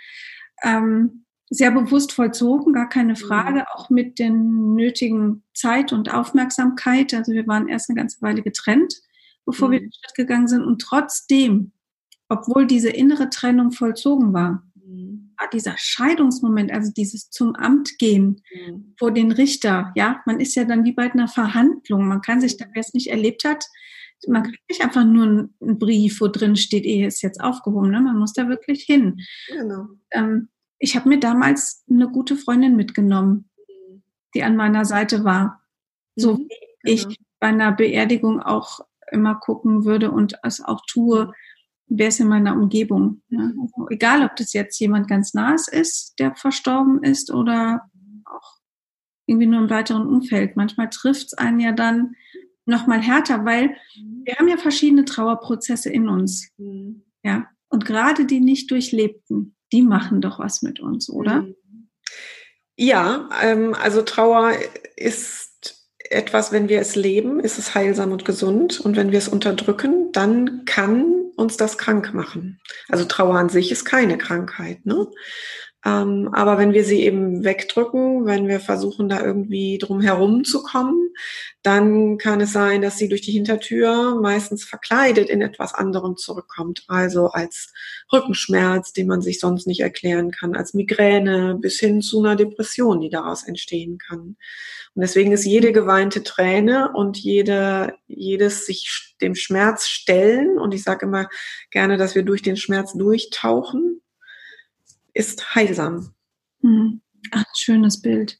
Ähm, 0.63 1.23
sehr 1.49 1.71
bewusst 1.71 2.11
vollzogen, 2.11 2.73
gar 2.73 2.89
keine 2.89 3.13
mhm. 3.13 3.17
Frage, 3.17 3.65
auch 3.73 3.89
mit 3.89 4.19
der 4.19 4.31
nötigen 4.31 5.43
Zeit 5.53 5.93
und 5.93 6.13
Aufmerksamkeit. 6.13 7.13
Also 7.13 7.31
wir 7.31 7.47
waren 7.47 7.69
erst 7.69 7.89
eine 7.89 7.97
ganze 7.97 8.21
Weile 8.21 8.41
getrennt, 8.41 8.93
bevor 9.45 9.69
mhm. 9.69 9.71
wir 9.71 9.79
den 9.81 9.93
Schritt 9.93 10.15
gegangen 10.15 10.47
sind. 10.47 10.63
Und 10.63 10.81
trotzdem, 10.81 11.71
obwohl 12.27 12.67
diese 12.67 12.89
innere 12.89 13.29
Trennung 13.29 13.71
vollzogen 13.71 14.33
war, 14.33 14.63
dieser 15.53 15.75
Scheidungsmoment, 15.77 16.71
also 16.71 16.91
dieses 16.91 17.29
zum 17.29 17.55
Amt 17.55 17.97
gehen 17.99 18.41
mhm. 18.53 18.93
vor 18.97 19.11
den 19.11 19.31
Richter, 19.31 19.91
ja, 19.95 20.21
man 20.25 20.39
ist 20.39 20.55
ja 20.55 20.65
dann 20.65 20.83
wie 20.83 20.93
bei 20.93 21.11
einer 21.11 21.27
Verhandlung. 21.27 22.07
Man 22.07 22.21
kann 22.21 22.41
sich, 22.41 22.57
wer 22.59 22.69
es 22.75 22.93
nicht 22.93 23.07
erlebt 23.07 23.43
hat, 23.45 23.65
man 24.27 24.43
kriegt 24.43 24.67
nicht 24.69 24.81
einfach 24.81 25.05
nur 25.05 25.25
einen 25.61 25.79
Brief, 25.79 26.21
wo 26.21 26.27
drin 26.27 26.55
steht, 26.55 26.85
Ehe 26.85 27.07
ist 27.07 27.21
jetzt 27.21 27.41
aufgehoben, 27.41 27.91
ne? 27.91 28.01
man 28.01 28.17
muss 28.17 28.33
da 28.33 28.49
wirklich 28.49 28.83
hin. 28.83 29.19
Genau. 29.47 29.87
Ähm, 30.11 30.49
ich 30.79 30.95
habe 30.95 31.09
mir 31.09 31.19
damals 31.19 31.83
eine 31.89 32.09
gute 32.09 32.35
Freundin 32.35 32.75
mitgenommen, 32.75 33.49
mhm. 33.67 34.03
die 34.33 34.43
an 34.43 34.55
meiner 34.55 34.85
Seite 34.85 35.23
war. 35.23 35.61
So 36.15 36.33
mhm, 36.33 36.49
wie 36.83 36.95
genau. 36.95 37.09
ich 37.09 37.17
bei 37.39 37.47
einer 37.47 37.71
Beerdigung 37.71 38.41
auch 38.41 38.79
immer 39.11 39.35
gucken 39.35 39.85
würde 39.85 40.11
und 40.11 40.33
es 40.43 40.61
auch 40.61 40.81
tue, 40.87 41.31
wer 41.87 42.09
ist 42.09 42.19
in 42.19 42.27
meiner 42.27 42.53
Umgebung. 42.53 43.21
Ja? 43.29 43.51
Also 43.61 43.89
egal, 43.89 44.23
ob 44.23 44.35
das 44.35 44.53
jetzt 44.53 44.79
jemand 44.79 45.07
ganz 45.07 45.33
nahes 45.33 45.67
ist, 45.67 46.15
der 46.19 46.35
verstorben 46.35 47.03
ist 47.03 47.31
oder 47.31 47.89
auch 48.25 48.57
irgendwie 49.25 49.47
nur 49.47 49.61
im 49.61 49.69
weiteren 49.69 50.07
Umfeld. 50.07 50.55
Manchmal 50.55 50.89
trifft 50.89 51.27
es 51.27 51.33
einen 51.33 51.59
ja 51.59 51.71
dann 51.71 52.15
nochmal 52.65 53.01
härter, 53.01 53.45
weil 53.45 53.75
wir 54.23 54.35
haben 54.35 54.47
ja 54.47 54.57
verschiedene 54.57 55.05
Trauerprozesse 55.05 55.89
in 55.89 56.09
uns. 56.09 56.49
Ja. 57.23 57.47
Und 57.69 57.85
gerade 57.85 58.25
die 58.25 58.39
nicht 58.39 58.71
durchlebten, 58.71 59.55
die 59.71 59.81
machen 59.81 60.21
doch 60.21 60.39
was 60.39 60.61
mit 60.61 60.79
uns, 60.79 61.09
oder? 61.09 61.45
Ja, 62.77 63.29
ähm, 63.41 63.73
also 63.73 64.01
Trauer 64.01 64.53
ist 64.95 65.87
etwas, 66.09 66.51
wenn 66.51 66.69
wir 66.69 66.79
es 66.79 66.95
leben, 66.95 67.39
ist 67.39 67.57
es 67.57 67.75
heilsam 67.75 68.11
und 68.11 68.23
gesund. 68.23 68.79
Und 68.79 68.95
wenn 68.95 69.11
wir 69.11 69.17
es 69.17 69.27
unterdrücken, 69.27 70.11
dann 70.11 70.63
kann 70.65 71.26
uns 71.37 71.55
das 71.55 71.77
krank 71.77 72.13
machen. 72.13 72.59
Also 72.89 73.05
Trauer 73.05 73.37
an 73.37 73.49
sich 73.49 73.71
ist 73.71 73.85
keine 73.85 74.17
Krankheit, 74.17 74.85
ne? 74.85 75.07
Ähm, 75.85 76.29
aber 76.33 76.57
wenn 76.57 76.73
wir 76.73 76.83
sie 76.83 77.01
eben 77.03 77.43
wegdrücken, 77.43 78.25
wenn 78.25 78.47
wir 78.47 78.59
versuchen, 78.59 79.09
da 79.09 79.23
irgendwie 79.23 79.77
drum 79.77 80.01
herum 80.01 80.43
zu 80.43 80.63
kommen, 80.63 81.09
dann 81.61 82.17
kann 82.17 82.41
es 82.41 82.51
sein, 82.51 82.81
dass 82.81 82.97
sie 82.97 83.09
durch 83.09 83.21
die 83.21 83.31
Hintertür 83.31 84.19
meistens 84.19 84.63
verkleidet 84.63 85.29
in 85.29 85.41
etwas 85.41 85.73
anderem 85.73 86.17
zurückkommt. 86.17 86.83
Also 86.87 87.27
als 87.27 87.71
Rückenschmerz, 88.11 88.91
den 88.93 89.07
man 89.07 89.21
sich 89.21 89.39
sonst 89.39 89.67
nicht 89.67 89.81
erklären 89.81 90.31
kann, 90.31 90.55
als 90.55 90.73
Migräne 90.73 91.57
bis 91.59 91.79
hin 91.79 92.01
zu 92.01 92.19
einer 92.19 92.35
Depression, 92.35 92.99
die 92.99 93.09
daraus 93.09 93.43
entstehen 93.43 93.99
kann. 93.99 94.37
Und 94.95 95.01
deswegen 95.01 95.31
ist 95.31 95.45
jede 95.45 95.73
geweinte 95.73 96.23
Träne 96.23 96.91
und 96.93 97.17
jede, 97.17 97.93
jedes 98.07 98.65
sich 98.65 99.15
dem 99.21 99.35
Schmerz 99.35 99.87
stellen, 99.87 100.57
und 100.57 100.73
ich 100.73 100.83
sage 100.83 101.05
immer 101.05 101.29
gerne, 101.69 101.97
dass 101.97 102.15
wir 102.15 102.23
durch 102.23 102.41
den 102.41 102.57
Schmerz 102.57 102.93
durchtauchen, 102.93 104.01
ist 105.17 105.55
heilsam. 105.55 106.13
Mhm. 106.61 107.01
Ach, 107.31 107.45
schönes 107.55 108.01
Bild. 108.01 108.39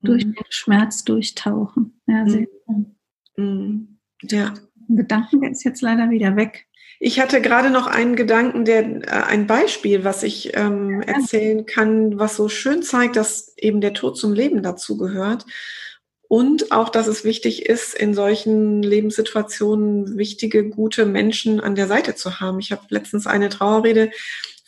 Durch 0.00 0.24
mhm. 0.24 0.34
den 0.34 0.44
Schmerz 0.50 1.04
durchtauchen. 1.04 2.00
Ja, 2.06 2.26
sehr 2.26 2.46
mhm. 2.66 2.96
mhm. 3.36 3.98
Ja. 4.22 4.54
Gedanken 4.88 5.42
ist 5.42 5.64
jetzt 5.64 5.82
leider 5.82 6.10
wieder 6.10 6.36
weg. 6.36 6.66
Ich 7.00 7.20
hatte 7.20 7.40
gerade 7.40 7.70
noch 7.70 7.86
einen 7.86 8.16
Gedanken, 8.16 8.64
der 8.64 8.84
äh, 9.02 9.24
ein 9.26 9.46
Beispiel, 9.46 10.04
was 10.04 10.22
ich 10.22 10.56
ähm, 10.56 11.00
erzählen 11.02 11.64
kann, 11.66 12.18
was 12.18 12.36
so 12.36 12.48
schön 12.48 12.82
zeigt, 12.82 13.16
dass 13.16 13.54
eben 13.56 13.80
der 13.80 13.94
Tod 13.94 14.16
zum 14.16 14.32
Leben 14.32 14.62
dazu 14.62 14.96
gehört. 14.96 15.46
Und 16.28 16.72
auch, 16.72 16.90
dass 16.90 17.06
es 17.06 17.24
wichtig 17.24 17.66
ist, 17.66 17.94
in 17.94 18.12
solchen 18.12 18.82
Lebenssituationen 18.82 20.18
wichtige, 20.18 20.68
gute 20.68 21.06
Menschen 21.06 21.58
an 21.60 21.74
der 21.74 21.86
Seite 21.86 22.14
zu 22.14 22.40
haben. 22.40 22.58
Ich 22.60 22.70
habe 22.70 22.82
letztens 22.90 23.26
eine 23.26 23.48
Trauerrede 23.48 24.10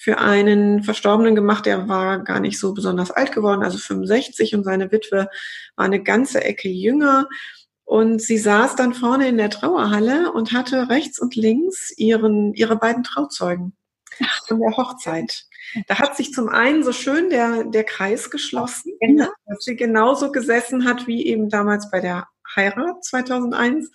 für 0.00 0.16
einen 0.16 0.83
Verstorbenen 0.83 1.35
gemacht, 1.35 1.66
der 1.66 1.87
war 1.87 2.21
gar 2.25 2.40
nicht 2.40 2.59
so 2.59 2.73
besonders 2.73 3.11
alt 3.11 3.33
geworden, 3.33 3.62
also 3.62 3.76
65 3.76 4.54
und 4.54 4.64
seine 4.64 4.90
Witwe 4.90 5.28
war 5.76 5.85
eine 5.85 6.02
ganze 6.02 6.42
Ecke 6.42 6.71
jünger. 6.71 7.28
Und 7.85 8.23
sie 8.23 8.38
saß 8.38 8.76
dann 8.76 8.95
vorne 8.95 9.28
in 9.28 9.37
der 9.37 9.50
Trauerhalle 9.50 10.33
und 10.33 10.52
hatte 10.54 10.88
rechts 10.88 11.19
und 11.19 11.37
links 11.37 11.92
ihren, 11.99 12.54
ihre 12.54 12.76
beiden 12.76 13.02
Trauzeugen 13.02 13.76
von 14.49 14.61
der 14.61 14.75
Hochzeit. 14.78 15.45
Da 15.87 15.99
hat 15.99 16.16
sich 16.16 16.33
zum 16.33 16.49
einen 16.49 16.83
so 16.83 16.92
schön 16.92 17.28
der, 17.28 17.64
der 17.64 17.85
Kreis 17.85 18.30
geschlossen, 18.30 18.95
genau. 19.00 19.28
dass 19.47 19.64
sie 19.64 19.76
genauso 19.76 20.33
gesessen 20.33 20.87
hat 20.87 21.09
wie 21.09 21.26
eben 21.26 21.50
damals 21.50 21.90
bei 21.90 22.00
der 22.00 22.26
Heirat 22.57 23.04
2001. 23.04 23.90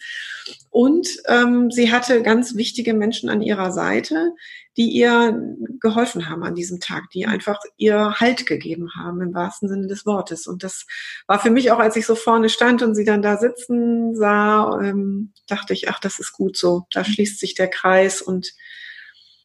Und 0.69 1.07
ähm, 1.27 1.71
sie 1.71 1.91
hatte 1.91 2.21
ganz 2.21 2.55
wichtige 2.55 2.93
Menschen 2.93 3.29
an 3.29 3.41
ihrer 3.41 3.71
Seite, 3.71 4.33
die 4.77 4.89
ihr 4.89 5.55
geholfen 5.79 6.29
haben 6.29 6.43
an 6.43 6.55
diesem 6.55 6.79
Tag, 6.79 7.09
die 7.13 7.25
einfach 7.25 7.59
ihr 7.77 8.15
Halt 8.19 8.45
gegeben 8.45 8.89
haben 8.95 9.21
im 9.21 9.33
wahrsten 9.33 9.69
Sinne 9.69 9.88
des 9.88 10.05
Wortes. 10.05 10.47
Und 10.47 10.63
das 10.63 10.85
war 11.27 11.39
für 11.39 11.50
mich 11.50 11.71
auch, 11.71 11.79
als 11.79 11.95
ich 11.95 12.05
so 12.05 12.15
vorne 12.15 12.50
stand 12.50 12.81
und 12.81 12.95
sie 12.95 13.05
dann 13.05 13.21
da 13.21 13.38
sitzen 13.38 14.15
sah, 14.15 14.79
ähm, 14.81 15.33
dachte 15.47 15.74
ich, 15.74 15.89
ach, 15.89 16.00
das 16.00 16.19
ist 16.19 16.33
gut 16.33 16.57
so. 16.57 16.88
Da 16.91 17.03
schließt 17.05 17.39
sich 17.39 17.55
der 17.55 17.69
Kreis 17.69 18.21
und 18.21 18.53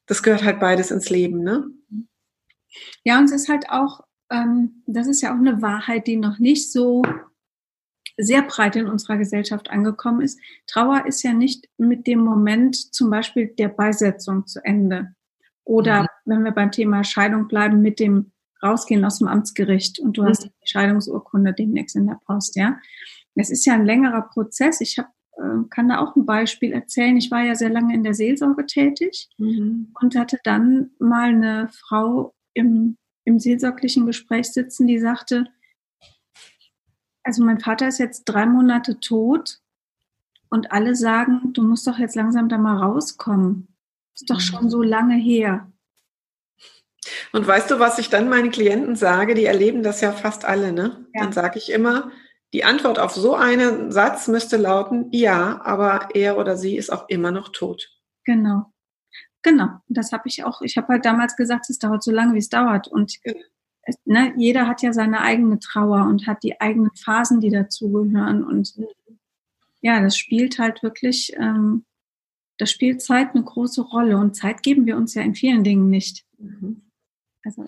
das 0.06 0.22
gehört 0.22 0.42
halt 0.42 0.58
beides 0.58 0.90
ins 0.90 1.08
Leben, 1.08 1.42
ne? 1.44 1.66
Ja, 3.04 3.18
und 3.18 3.26
es 3.26 3.32
ist 3.32 3.48
halt 3.48 3.70
auch, 3.70 4.00
ähm, 4.30 4.82
das 4.86 5.06
ist 5.06 5.20
ja 5.20 5.32
auch 5.32 5.38
eine 5.38 5.62
Wahrheit, 5.62 6.06
die 6.06 6.16
noch 6.16 6.38
nicht 6.38 6.72
so 6.72 7.02
sehr 8.22 8.42
breit 8.42 8.76
in 8.76 8.86
unserer 8.86 9.16
Gesellschaft 9.16 9.70
angekommen 9.70 10.20
ist. 10.20 10.38
Trauer 10.66 11.06
ist 11.06 11.22
ja 11.22 11.32
nicht 11.32 11.68
mit 11.78 12.06
dem 12.06 12.20
Moment 12.20 12.94
zum 12.94 13.10
Beispiel 13.10 13.48
der 13.58 13.68
Beisetzung 13.68 14.46
zu 14.46 14.64
Ende. 14.64 15.14
Oder 15.64 16.02
mhm. 16.02 16.06
wenn 16.24 16.44
wir 16.44 16.52
beim 16.52 16.70
Thema 16.70 17.04
Scheidung 17.04 17.48
bleiben, 17.48 17.80
mit 17.80 18.00
dem 18.00 18.32
Rausgehen 18.62 19.04
aus 19.04 19.18
dem 19.18 19.28
Amtsgericht 19.28 19.98
und 19.98 20.16
du 20.16 20.22
mhm. 20.22 20.26
hast 20.28 20.44
die 20.44 20.50
Scheidungsurkunde 20.64 21.52
demnächst 21.52 21.96
in 21.96 22.06
der 22.06 22.20
Post, 22.26 22.56
ja. 22.56 22.78
Es 23.36 23.50
ist 23.50 23.64
ja 23.64 23.74
ein 23.74 23.86
längerer 23.86 24.22
Prozess. 24.22 24.80
Ich 24.80 24.98
hab, 24.98 25.06
äh, 25.38 25.64
kann 25.70 25.88
da 25.88 26.00
auch 26.00 26.14
ein 26.14 26.26
Beispiel 26.26 26.72
erzählen. 26.72 27.16
Ich 27.16 27.30
war 27.30 27.42
ja 27.42 27.54
sehr 27.54 27.70
lange 27.70 27.94
in 27.94 28.02
der 28.02 28.12
Seelsorge 28.12 28.66
tätig 28.66 29.28
mhm. 29.38 29.94
und 30.00 30.16
hatte 30.16 30.38
dann 30.44 30.90
mal 30.98 31.30
eine 31.30 31.68
Frau 31.72 32.34
im, 32.52 32.98
im 33.24 33.38
seelsorglichen 33.38 34.04
Gespräch 34.04 34.52
sitzen, 34.52 34.86
die 34.86 34.98
sagte, 34.98 35.46
also 37.22 37.44
mein 37.44 37.60
Vater 37.60 37.88
ist 37.88 37.98
jetzt 37.98 38.24
drei 38.24 38.46
Monate 38.46 39.00
tot 39.00 39.60
und 40.48 40.72
alle 40.72 40.94
sagen, 40.96 41.52
du 41.52 41.62
musst 41.62 41.86
doch 41.86 41.98
jetzt 41.98 42.16
langsam 42.16 42.48
da 42.48 42.58
mal 42.58 42.78
rauskommen. 42.78 43.68
Ist 44.14 44.30
doch 44.30 44.40
schon 44.40 44.68
so 44.68 44.82
lange 44.82 45.16
her. 45.16 45.70
Und 47.32 47.46
weißt 47.46 47.70
du, 47.70 47.78
was 47.78 47.98
ich 47.98 48.10
dann 48.10 48.28
meinen 48.28 48.50
Klienten 48.50 48.96
sage? 48.96 49.34
Die 49.34 49.44
erleben 49.44 49.82
das 49.82 50.00
ja 50.00 50.12
fast 50.12 50.44
alle, 50.44 50.72
ne? 50.72 51.06
Ja. 51.14 51.22
Dann 51.22 51.32
sage 51.32 51.58
ich 51.58 51.70
immer, 51.70 52.10
die 52.52 52.64
Antwort 52.64 52.98
auf 52.98 53.12
so 53.12 53.34
einen 53.34 53.92
Satz 53.92 54.28
müsste 54.28 54.56
lauten, 54.56 55.08
ja, 55.12 55.60
aber 55.64 56.08
er 56.14 56.36
oder 56.36 56.56
sie 56.56 56.76
ist 56.76 56.90
auch 56.92 57.08
immer 57.08 57.30
noch 57.30 57.50
tot. 57.50 57.88
Genau. 58.24 58.72
Genau, 59.42 59.68
das 59.88 60.12
habe 60.12 60.24
ich 60.26 60.44
auch. 60.44 60.60
Ich 60.60 60.76
habe 60.76 60.88
halt 60.88 61.04
damals 61.06 61.36
gesagt, 61.36 61.70
es 61.70 61.78
dauert 61.78 62.02
so 62.02 62.10
lange, 62.10 62.34
wie 62.34 62.38
es 62.38 62.50
dauert. 62.50 62.88
Und 62.88 63.18
es, 63.22 63.34
ne, 64.04 64.32
jeder 64.36 64.66
hat 64.66 64.82
ja 64.82 64.92
seine 64.92 65.20
eigene 65.20 65.58
Trauer 65.58 66.06
und 66.06 66.26
hat 66.26 66.42
die 66.42 66.60
eigenen 66.60 66.90
Phasen, 66.94 67.40
die 67.40 67.50
dazugehören. 67.50 68.44
Und 68.44 68.74
ja, 69.80 70.00
das 70.00 70.16
spielt 70.16 70.58
halt 70.58 70.82
wirklich, 70.82 71.32
ähm, 71.38 71.84
das 72.58 72.70
spielt 72.70 73.02
Zeit 73.02 73.34
eine 73.34 73.44
große 73.44 73.82
Rolle. 73.82 74.16
Und 74.16 74.36
Zeit 74.36 74.62
geben 74.62 74.86
wir 74.86 74.96
uns 74.96 75.14
ja 75.14 75.22
in 75.22 75.34
vielen 75.34 75.64
Dingen 75.64 75.88
nicht. 75.88 76.24
Mhm. 76.38 76.82
Also 77.42 77.64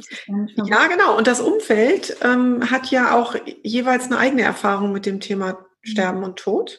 ja, 0.67 0.87
genau. 0.89 1.17
Und 1.17 1.27
das 1.27 1.41
Umfeld 1.41 2.17
ähm, 2.23 2.71
hat 2.71 2.91
ja 2.91 3.17
auch 3.17 3.35
jeweils 3.63 4.07
eine 4.07 4.19
eigene 4.19 4.43
Erfahrung 4.43 4.93
mit 4.93 5.07
dem 5.07 5.21
Thema 5.21 5.65
Sterben 5.81 6.25
und 6.25 6.39
Tod 6.39 6.79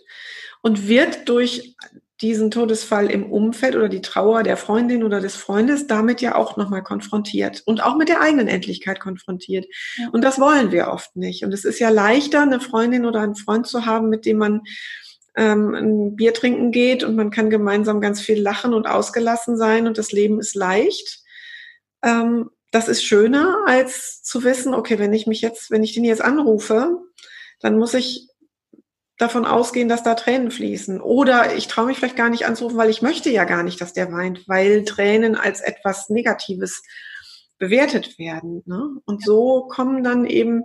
und 0.62 0.88
wird 0.88 1.28
durch 1.28 1.76
diesen 2.24 2.50
Todesfall 2.50 3.12
im 3.12 3.30
Umfeld 3.30 3.76
oder 3.76 3.90
die 3.90 4.02
Trauer 4.02 4.44
der 4.44 4.58
Freundin 4.58 5.04
oder 5.04 5.20
des 5.20 5.36
Freundes 5.36 5.88
damit 5.88 6.22
ja 6.22 6.36
auch 6.36 6.58
nochmal 6.58 6.82
konfrontiert 6.82 7.62
und 7.66 7.84
auch 7.84 7.98
mit 7.98 8.10
der 8.10 8.22
eigenen 8.22 8.48
Endlichkeit 8.48 9.00
konfrontiert. 9.00 9.66
Ja. 9.98 10.10
Und 10.12 10.24
das 10.24 10.40
wollen 10.40 10.72
wir 10.72 10.88
oft 10.88 11.16
nicht. 11.16 11.44
Und 11.44 11.54
es 11.54 11.66
ist 11.66 11.80
ja 11.80 11.90
leichter, 11.90 12.42
eine 12.42 12.62
Freundin 12.62 13.06
oder 13.06 13.20
einen 13.20 13.36
Freund 13.36 13.68
zu 13.68 13.86
haben, 13.86 14.10
mit 14.10 14.26
dem 14.26 14.38
man 14.38 14.62
ähm, 15.36 15.76
ein 15.76 16.16
Bier 16.16 16.34
trinken 16.34 16.72
geht 16.72 17.04
und 17.04 17.16
man 17.16 17.30
kann 17.30 17.50
gemeinsam 17.50 18.00
ganz 18.00 18.22
viel 18.22 18.42
lachen 18.42 18.74
und 18.74 18.88
ausgelassen 18.88 19.58
sein 19.58 19.86
und 19.86 19.98
das 19.98 20.12
Leben 20.12 20.40
ist 20.40 20.56
leicht. 20.56 21.20
Ähm, 22.04 22.50
das 22.72 22.88
ist 22.88 23.04
schöner, 23.04 23.58
als 23.68 24.24
zu 24.24 24.44
wissen, 24.44 24.74
okay, 24.74 24.98
wenn 24.98 25.14
ich 25.14 25.28
mich 25.28 25.42
jetzt, 25.42 25.70
wenn 25.72 25.84
ich 25.84 25.94
den 25.94 26.06
jetzt 26.06 26.24
anrufe, 26.24 26.98
dann 27.60 27.78
muss 27.78 27.94
ich 27.94 28.30
davon 29.18 29.46
ausgehen, 29.46 29.90
dass 29.90 30.04
da 30.04 30.16
Tränen 30.16 30.52
fließen. 30.52 31.00
Oder 31.02 31.56
ich 31.56 31.68
traue 31.68 31.88
mich 31.88 31.98
vielleicht 31.98 32.16
gar 32.16 32.30
nicht 32.30 32.46
anzurufen, 32.46 32.78
weil 32.78 32.90
ich 32.90 33.02
möchte 33.02 33.30
ja 33.30 33.46
gar 33.46 33.64
nicht, 33.64 33.80
dass 33.80 33.94
der 33.94 34.12
weint, 34.12 34.48
weil 34.48 34.84
Tränen 34.86 35.36
als 35.36 35.62
etwas 35.62 36.10
Negatives 36.10 36.82
bewertet 37.60 38.18
werden. 38.18 38.64
Ne? 38.66 38.90
Und 39.06 39.24
so 39.24 39.68
kommen 39.68 40.04
dann 40.04 40.26
eben 40.26 40.64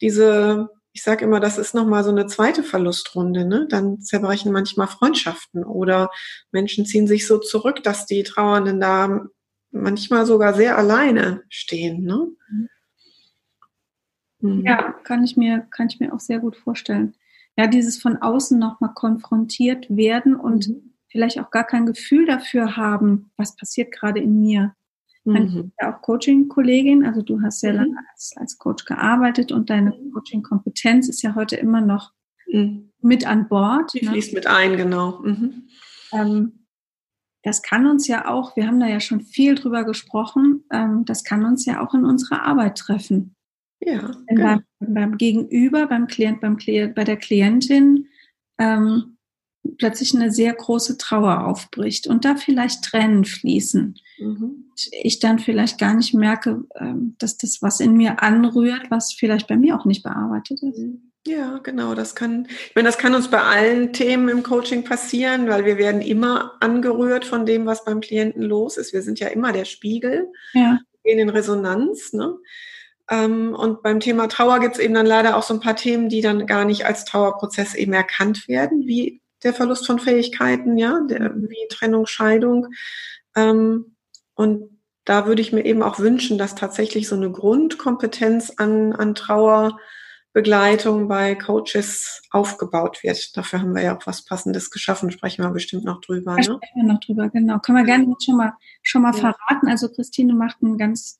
diese, 0.00 0.68
ich 0.92 1.02
sage 1.02 1.24
immer, 1.24 1.40
das 1.40 1.58
ist 1.58 1.74
nochmal 1.74 2.02
so 2.02 2.10
eine 2.10 2.26
zweite 2.26 2.62
Verlustrunde. 2.62 3.44
Ne? 3.44 3.66
Dann 3.68 4.00
zerbrechen 4.00 4.50
manchmal 4.50 4.88
Freundschaften 4.88 5.62
oder 5.62 6.10
Menschen 6.52 6.86
ziehen 6.86 7.06
sich 7.06 7.26
so 7.26 7.38
zurück, 7.38 7.82
dass 7.82 8.06
die 8.06 8.22
Trauernden 8.22 8.80
da 8.80 9.26
manchmal 9.70 10.24
sogar 10.26 10.54
sehr 10.54 10.78
alleine 10.78 11.42
stehen. 11.50 12.02
Ne? 12.04 12.28
Mhm. 14.40 14.64
Ja, 14.64 14.94
kann 15.04 15.22
ich 15.22 15.36
mir, 15.36 15.66
kann 15.70 15.88
ich 15.88 16.00
mir 16.00 16.14
auch 16.14 16.20
sehr 16.20 16.38
gut 16.38 16.56
vorstellen 16.56 17.14
ja, 17.56 17.66
dieses 17.66 18.00
von 18.00 18.16
außen 18.16 18.58
nochmal 18.58 18.94
konfrontiert 18.94 19.86
werden 19.88 20.34
und 20.34 20.68
mhm. 20.68 20.94
vielleicht 21.08 21.38
auch 21.40 21.50
gar 21.50 21.64
kein 21.64 21.86
Gefühl 21.86 22.26
dafür 22.26 22.76
haben, 22.76 23.30
was 23.36 23.56
passiert 23.56 23.92
gerade 23.92 24.20
in 24.20 24.40
mir. 24.40 24.74
Mhm. 25.24 25.36
Ich 25.36 25.54
bin 25.54 25.72
ja 25.80 25.94
auch 25.94 26.02
Coaching-Kollegin, 26.02 27.04
also 27.04 27.22
du 27.22 27.42
hast 27.42 27.60
sehr 27.60 27.72
mhm. 27.72 27.78
lange 27.78 27.96
als, 28.12 28.34
als 28.36 28.58
Coach 28.58 28.84
gearbeitet 28.84 29.52
und 29.52 29.70
deine 29.70 29.92
Coaching-Kompetenz 30.12 31.08
ist 31.08 31.22
ja 31.22 31.34
heute 31.34 31.56
immer 31.56 31.80
noch 31.80 32.12
mhm. 32.46 32.90
mit 33.00 33.26
an 33.26 33.48
Bord. 33.48 33.92
Die 33.94 34.04
ne? 34.04 34.12
fließt 34.12 34.34
mit 34.34 34.46
ein, 34.46 34.76
genau. 34.76 35.20
Mhm. 35.20 35.68
Ähm, 36.12 36.52
das 37.42 37.62
kann 37.62 37.86
uns 37.86 38.06
ja 38.06 38.28
auch, 38.28 38.56
wir 38.56 38.66
haben 38.66 38.80
da 38.80 38.86
ja 38.86 39.00
schon 39.00 39.22
viel 39.22 39.54
drüber 39.54 39.84
gesprochen, 39.84 40.64
ähm, 40.70 41.04
das 41.06 41.24
kann 41.24 41.44
uns 41.44 41.64
ja 41.64 41.80
auch 41.80 41.94
in 41.94 42.04
unserer 42.04 42.42
Arbeit 42.42 42.76
treffen. 42.76 43.34
Ja. 43.80 44.10
Wenn 44.26 44.36
genau. 44.36 44.58
beim, 44.78 44.94
beim, 44.94 45.18
Gegenüber, 45.18 45.86
beim 45.86 46.06
Klient, 46.06 46.40
beim 46.40 46.56
Klient, 46.56 46.94
bei 46.94 47.04
der 47.04 47.16
Klientin 47.16 48.08
ähm, 48.58 49.16
plötzlich 49.78 50.14
eine 50.14 50.30
sehr 50.32 50.52
große 50.54 50.98
Trauer 50.98 51.46
aufbricht 51.46 52.06
und 52.06 52.24
da 52.24 52.36
vielleicht 52.36 52.84
Tränen 52.84 53.24
fließen. 53.24 53.98
Mhm. 54.18 54.70
Ich 55.02 55.18
dann 55.18 55.38
vielleicht 55.38 55.78
gar 55.78 55.94
nicht 55.94 56.14
merke, 56.14 56.64
ähm, 56.76 57.16
dass 57.18 57.36
das 57.36 57.62
was 57.62 57.80
in 57.80 57.94
mir 57.94 58.22
anrührt, 58.22 58.90
was 58.90 59.12
vielleicht 59.12 59.48
bei 59.48 59.56
mir 59.56 59.78
auch 59.78 59.84
nicht 59.84 60.02
bearbeitet 60.02 60.62
ist. 60.62 60.80
Ja, 61.26 61.58
genau. 61.58 61.94
Das 61.94 62.14
kann, 62.14 62.46
ich 62.48 62.74
meine, 62.74 62.88
das 62.88 62.96
kann 62.96 63.14
uns 63.14 63.28
bei 63.28 63.42
allen 63.42 63.92
Themen 63.92 64.28
im 64.30 64.42
Coaching 64.42 64.84
passieren, 64.84 65.48
weil 65.48 65.66
wir 65.66 65.76
werden 65.76 66.00
immer 66.00 66.56
angerührt 66.60 67.26
von 67.26 67.44
dem, 67.44 67.66
was 67.66 67.84
beim 67.84 68.00
Klienten 68.00 68.42
los 68.42 68.78
ist. 68.78 68.94
Wir 68.94 69.02
sind 69.02 69.20
ja 69.20 69.28
immer 69.28 69.52
der 69.52 69.66
Spiegel. 69.66 70.32
Ja. 70.54 70.80
Wir 71.02 71.12
gehen 71.12 71.18
in 71.18 71.28
Resonanz. 71.28 72.14
Ne? 72.14 72.38
Ähm, 73.10 73.54
und 73.54 73.82
beim 73.82 73.98
Thema 73.98 74.28
Trauer 74.28 74.60
gibt 74.60 74.76
es 74.76 74.80
eben 74.80 74.94
dann 74.94 75.06
leider 75.06 75.36
auch 75.36 75.42
so 75.42 75.52
ein 75.52 75.60
paar 75.60 75.76
Themen, 75.76 76.08
die 76.08 76.20
dann 76.20 76.46
gar 76.46 76.64
nicht 76.64 76.86
als 76.86 77.04
Trauerprozess 77.04 77.74
eben 77.74 77.92
erkannt 77.92 78.46
werden, 78.46 78.86
wie 78.86 79.20
der 79.42 79.52
Verlust 79.52 79.86
von 79.86 79.98
Fähigkeiten, 79.98 80.78
ja, 80.78 81.00
der, 81.08 81.34
wie 81.34 81.68
Trennung, 81.70 82.06
Scheidung. 82.06 82.68
Ähm, 83.34 83.96
und 84.34 84.80
da 85.04 85.26
würde 85.26 85.42
ich 85.42 85.52
mir 85.52 85.64
eben 85.64 85.82
auch 85.82 85.98
wünschen, 85.98 86.38
dass 86.38 86.54
tatsächlich 86.54 87.08
so 87.08 87.16
eine 87.16 87.32
Grundkompetenz 87.32 88.52
an, 88.58 88.92
an 88.92 89.16
Trauerbegleitung 89.16 91.08
bei 91.08 91.34
Coaches 91.34 92.22
aufgebaut 92.30 93.02
wird. 93.02 93.36
Dafür 93.36 93.60
haben 93.60 93.74
wir 93.74 93.82
ja 93.82 93.96
auch 93.96 94.06
was 94.06 94.24
Passendes 94.24 94.70
geschaffen, 94.70 95.10
sprechen 95.10 95.42
wir 95.42 95.50
bestimmt 95.50 95.84
noch 95.84 96.00
drüber. 96.00 96.36
Da 96.36 96.36
ne? 96.36 96.44
sprechen 96.44 96.76
wir 96.76 96.84
noch 96.84 97.00
drüber, 97.00 97.28
genau. 97.28 97.58
Können 97.58 97.78
wir 97.78 97.84
gerne 97.84 98.14
schon 98.24 98.36
mal, 98.36 98.52
schon 98.82 99.02
mal 99.02 99.14
ja. 99.14 99.18
verraten. 99.18 99.68
Also 99.68 99.88
Christine 99.88 100.34
macht 100.34 100.58
einen 100.62 100.78
ganz 100.78 101.19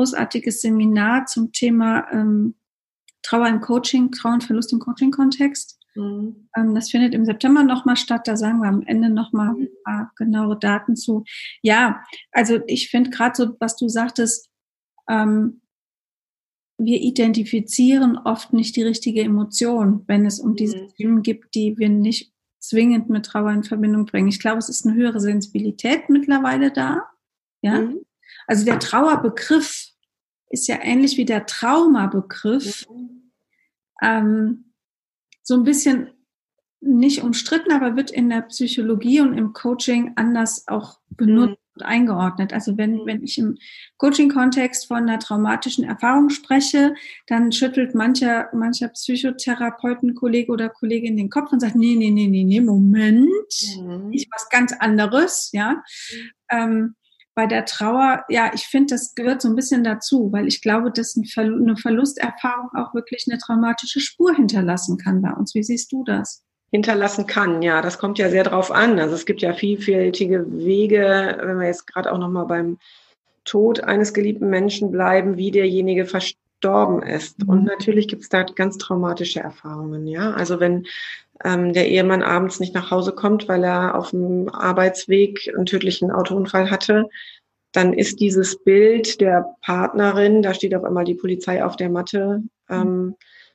großartiges 0.00 0.62
Seminar 0.62 1.26
zum 1.26 1.52
Thema 1.52 2.10
ähm, 2.10 2.54
Trauer 3.22 3.48
im 3.48 3.60
Coaching, 3.60 4.10
Trauer-Verlust 4.10 4.72
im 4.72 4.78
Coaching-Kontext. 4.78 5.78
Mhm. 5.94 6.48
Ähm, 6.56 6.74
das 6.74 6.90
findet 6.90 7.14
im 7.14 7.26
September 7.26 7.62
nochmal 7.62 7.96
statt. 7.96 8.26
Da 8.26 8.36
sagen 8.36 8.60
wir 8.60 8.68
am 8.68 8.82
Ende 8.82 9.10
nochmal 9.10 9.50
ein 9.50 9.68
paar 9.84 10.12
genauere 10.16 10.58
Daten 10.58 10.96
zu. 10.96 11.24
Ja, 11.60 12.02
also 12.32 12.60
ich 12.66 12.88
finde 12.88 13.10
gerade 13.10 13.36
so, 13.36 13.56
was 13.60 13.76
du 13.76 13.88
sagtest, 13.88 14.48
ähm, 15.08 15.60
wir 16.78 16.98
identifizieren 16.98 18.16
oft 18.16 18.54
nicht 18.54 18.74
die 18.76 18.82
richtige 18.82 19.20
Emotion, 19.20 20.04
wenn 20.06 20.24
es 20.24 20.40
um 20.40 20.56
diese 20.56 20.78
mhm. 20.78 20.88
Themen 20.96 21.22
gibt, 21.22 21.54
die 21.54 21.76
wir 21.76 21.90
nicht 21.90 22.32
zwingend 22.58 23.10
mit 23.10 23.26
Trauer 23.26 23.50
in 23.50 23.64
Verbindung 23.64 24.06
bringen. 24.06 24.28
Ich 24.28 24.40
glaube, 24.40 24.58
es 24.58 24.70
ist 24.70 24.86
eine 24.86 24.94
höhere 24.94 25.20
Sensibilität 25.20 26.08
mittlerweile 26.08 26.70
da. 26.70 27.02
Ja. 27.60 27.82
Mhm. 27.82 28.00
Also 28.46 28.64
der 28.64 28.78
Trauerbegriff 28.78 29.89
ist 30.50 30.68
ja 30.68 30.78
ähnlich 30.82 31.16
wie 31.16 31.24
der 31.24 31.46
Traumabegriff. 31.46 32.86
Mhm. 32.88 33.32
Ähm, 34.02 34.72
so 35.42 35.54
ein 35.54 35.64
bisschen 35.64 36.10
nicht 36.80 37.22
umstritten, 37.22 37.72
aber 37.72 37.96
wird 37.96 38.10
in 38.10 38.30
der 38.30 38.42
Psychologie 38.42 39.20
und 39.20 39.36
im 39.36 39.52
Coaching 39.52 40.12
anders 40.16 40.66
auch 40.66 40.98
benutzt 41.10 41.58
mhm. 41.58 41.74
und 41.76 41.82
eingeordnet. 41.82 42.52
Also 42.52 42.78
wenn, 42.78 42.92
mhm. 42.92 43.06
wenn 43.06 43.22
ich 43.22 43.36
im 43.38 43.58
Coaching-Kontext 43.98 44.86
von 44.86 44.96
einer 45.08 45.18
traumatischen 45.18 45.84
Erfahrung 45.84 46.30
spreche, 46.30 46.94
dann 47.26 47.52
schüttelt 47.52 47.94
mancher, 47.94 48.48
mancher 48.54 48.88
Psychotherapeuten, 48.88 50.14
Kollege 50.14 50.50
oder 50.52 50.70
Kollegin 50.70 51.16
den 51.16 51.30
Kopf 51.30 51.52
und 51.52 51.60
sagt, 51.60 51.76
nee, 51.76 51.96
nee, 51.96 52.10
nee, 52.10 52.28
nee, 52.28 52.44
nee, 52.44 52.60
Moment, 52.60 53.28
mhm. 53.28 54.10
ich 54.12 54.26
was 54.32 54.48
ganz 54.48 54.72
anderes, 54.72 55.50
ja. 55.52 55.74
Mhm. 55.74 56.30
Ähm, 56.50 56.94
bei 57.34 57.46
der 57.46 57.64
Trauer, 57.64 58.24
ja, 58.28 58.50
ich 58.54 58.66
finde, 58.66 58.94
das 58.94 59.14
gehört 59.14 59.40
so 59.40 59.48
ein 59.48 59.56
bisschen 59.56 59.84
dazu, 59.84 60.30
weil 60.32 60.46
ich 60.46 60.60
glaube, 60.60 60.90
dass 60.90 61.16
eine 61.16 61.76
Verlusterfahrung 61.76 62.70
auch 62.74 62.94
wirklich 62.94 63.26
eine 63.28 63.38
traumatische 63.38 64.00
Spur 64.00 64.34
hinterlassen 64.34 64.98
kann 64.98 65.22
bei 65.22 65.32
uns. 65.32 65.54
Wie 65.54 65.62
siehst 65.62 65.92
du 65.92 66.04
das? 66.04 66.44
hinterlassen 66.70 67.26
kann. 67.26 67.62
Ja, 67.62 67.82
das 67.82 67.98
kommt 67.98 68.18
ja 68.18 68.30
sehr 68.30 68.44
drauf 68.44 68.70
an. 68.70 68.98
Also 68.98 69.14
es 69.14 69.26
gibt 69.26 69.42
ja 69.42 69.52
vielfältige 69.52 70.46
Wege, 70.50 71.38
wenn 71.42 71.58
wir 71.58 71.66
jetzt 71.66 71.86
gerade 71.86 72.12
auch 72.12 72.18
nochmal 72.18 72.46
beim 72.46 72.78
Tod 73.44 73.82
eines 73.82 74.14
geliebten 74.14 74.48
Menschen 74.48 74.90
bleiben, 74.90 75.36
wie 75.36 75.50
derjenige 75.50 76.06
verstorben 76.06 77.02
ist. 77.02 77.42
Mhm. 77.42 77.48
Und 77.48 77.64
natürlich 77.64 78.06
gibt 78.06 78.22
es 78.22 78.28
da 78.28 78.44
ganz 78.44 78.78
traumatische 78.78 79.40
Erfahrungen. 79.40 80.06
Ja, 80.06 80.32
also 80.32 80.60
wenn 80.60 80.86
ähm, 81.44 81.72
der 81.72 81.88
Ehemann 81.88 82.22
abends 82.22 82.60
nicht 82.60 82.74
nach 82.74 82.90
Hause 82.90 83.12
kommt, 83.12 83.48
weil 83.48 83.64
er 83.64 83.94
auf 83.94 84.10
dem 84.10 84.48
Arbeitsweg 84.48 85.52
einen 85.54 85.66
tödlichen 85.66 86.10
Autounfall 86.10 86.70
hatte, 86.70 87.08
dann 87.72 87.92
ist 87.92 88.20
dieses 88.20 88.62
Bild 88.62 89.20
der 89.20 89.54
Partnerin, 89.62 90.42
da 90.42 90.54
steht 90.54 90.74
auch 90.74 90.84
immer 90.84 91.04
die 91.04 91.14
Polizei 91.14 91.64
auf 91.64 91.76
der 91.76 91.88
Matte, 91.88 92.42
ähm, 92.68 93.14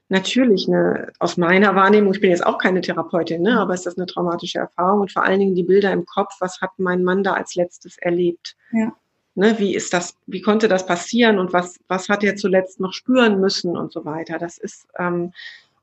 natürlich 0.09 0.67
eine, 0.67 1.11
aus 1.19 1.37
meiner 1.37 1.75
Wahrnehmung, 1.75 2.13
ich 2.13 2.21
bin 2.21 2.29
jetzt 2.29 2.45
auch 2.45 2.57
keine 2.57 2.81
Therapeutin, 2.81 3.41
ne, 3.41 3.59
aber 3.59 3.73
ist 3.73 3.85
das 3.85 3.97
eine 3.97 4.05
traumatische 4.05 4.59
Erfahrung 4.59 5.01
und 5.01 5.11
vor 5.11 5.23
allen 5.23 5.39
Dingen 5.39 5.55
die 5.55 5.63
Bilder 5.63 5.91
im 5.91 6.05
Kopf, 6.05 6.35
was 6.39 6.61
hat 6.61 6.71
mein 6.77 7.03
Mann 7.03 7.23
da 7.23 7.33
als 7.33 7.55
letztes 7.55 7.97
erlebt? 7.97 8.55
Ja. 8.71 8.95
Ne, 9.37 9.59
wie 9.59 9.75
ist 9.75 9.93
das, 9.93 10.15
wie 10.27 10.41
konnte 10.41 10.69
das 10.69 10.85
passieren 10.85 11.39
und 11.39 11.51
was, 11.51 11.77
was 11.89 12.07
hat 12.07 12.23
er 12.23 12.37
zuletzt 12.37 12.79
noch 12.79 12.93
spüren 12.93 13.41
müssen 13.41 13.75
und 13.75 13.91
so 13.91 14.05
weiter. 14.05 14.37
Das 14.37 14.57
ist, 14.57 14.87
ähm, 14.97 15.33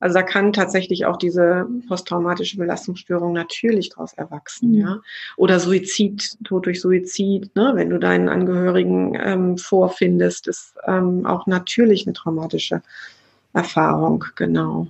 also 0.03 0.15
da 0.15 0.25
kann 0.25 0.53
tatsächlich 0.53 1.07
auch 1.07 1.17
diese 1.17 1.69
posttraumatische 1.87 2.57
Belastungsstörung 2.57 3.33
natürlich 3.33 3.91
daraus 3.91 4.13
erwachsen, 4.15 4.73
mhm. 4.73 4.79
ja. 4.81 5.01
Oder 5.37 5.61
Suizid, 5.61 6.39
Tod 6.43 6.67
durch 6.67 6.81
Suizid, 6.81 7.55
ne, 7.55 7.71
wenn 7.77 7.89
du 7.89 8.01
deinen 8.01 8.29
Angehörigen 8.29 9.15
ähm, 9.15 9.59
vorfindest, 9.59 10.49
ist 10.49 10.75
ähm, 10.89 11.25
auch 11.25 11.47
natürlich 11.47 12.05
eine 12.05 12.15
traumatische 12.15 12.83
Erfahrung, 13.53 14.25
genau. 14.35 14.89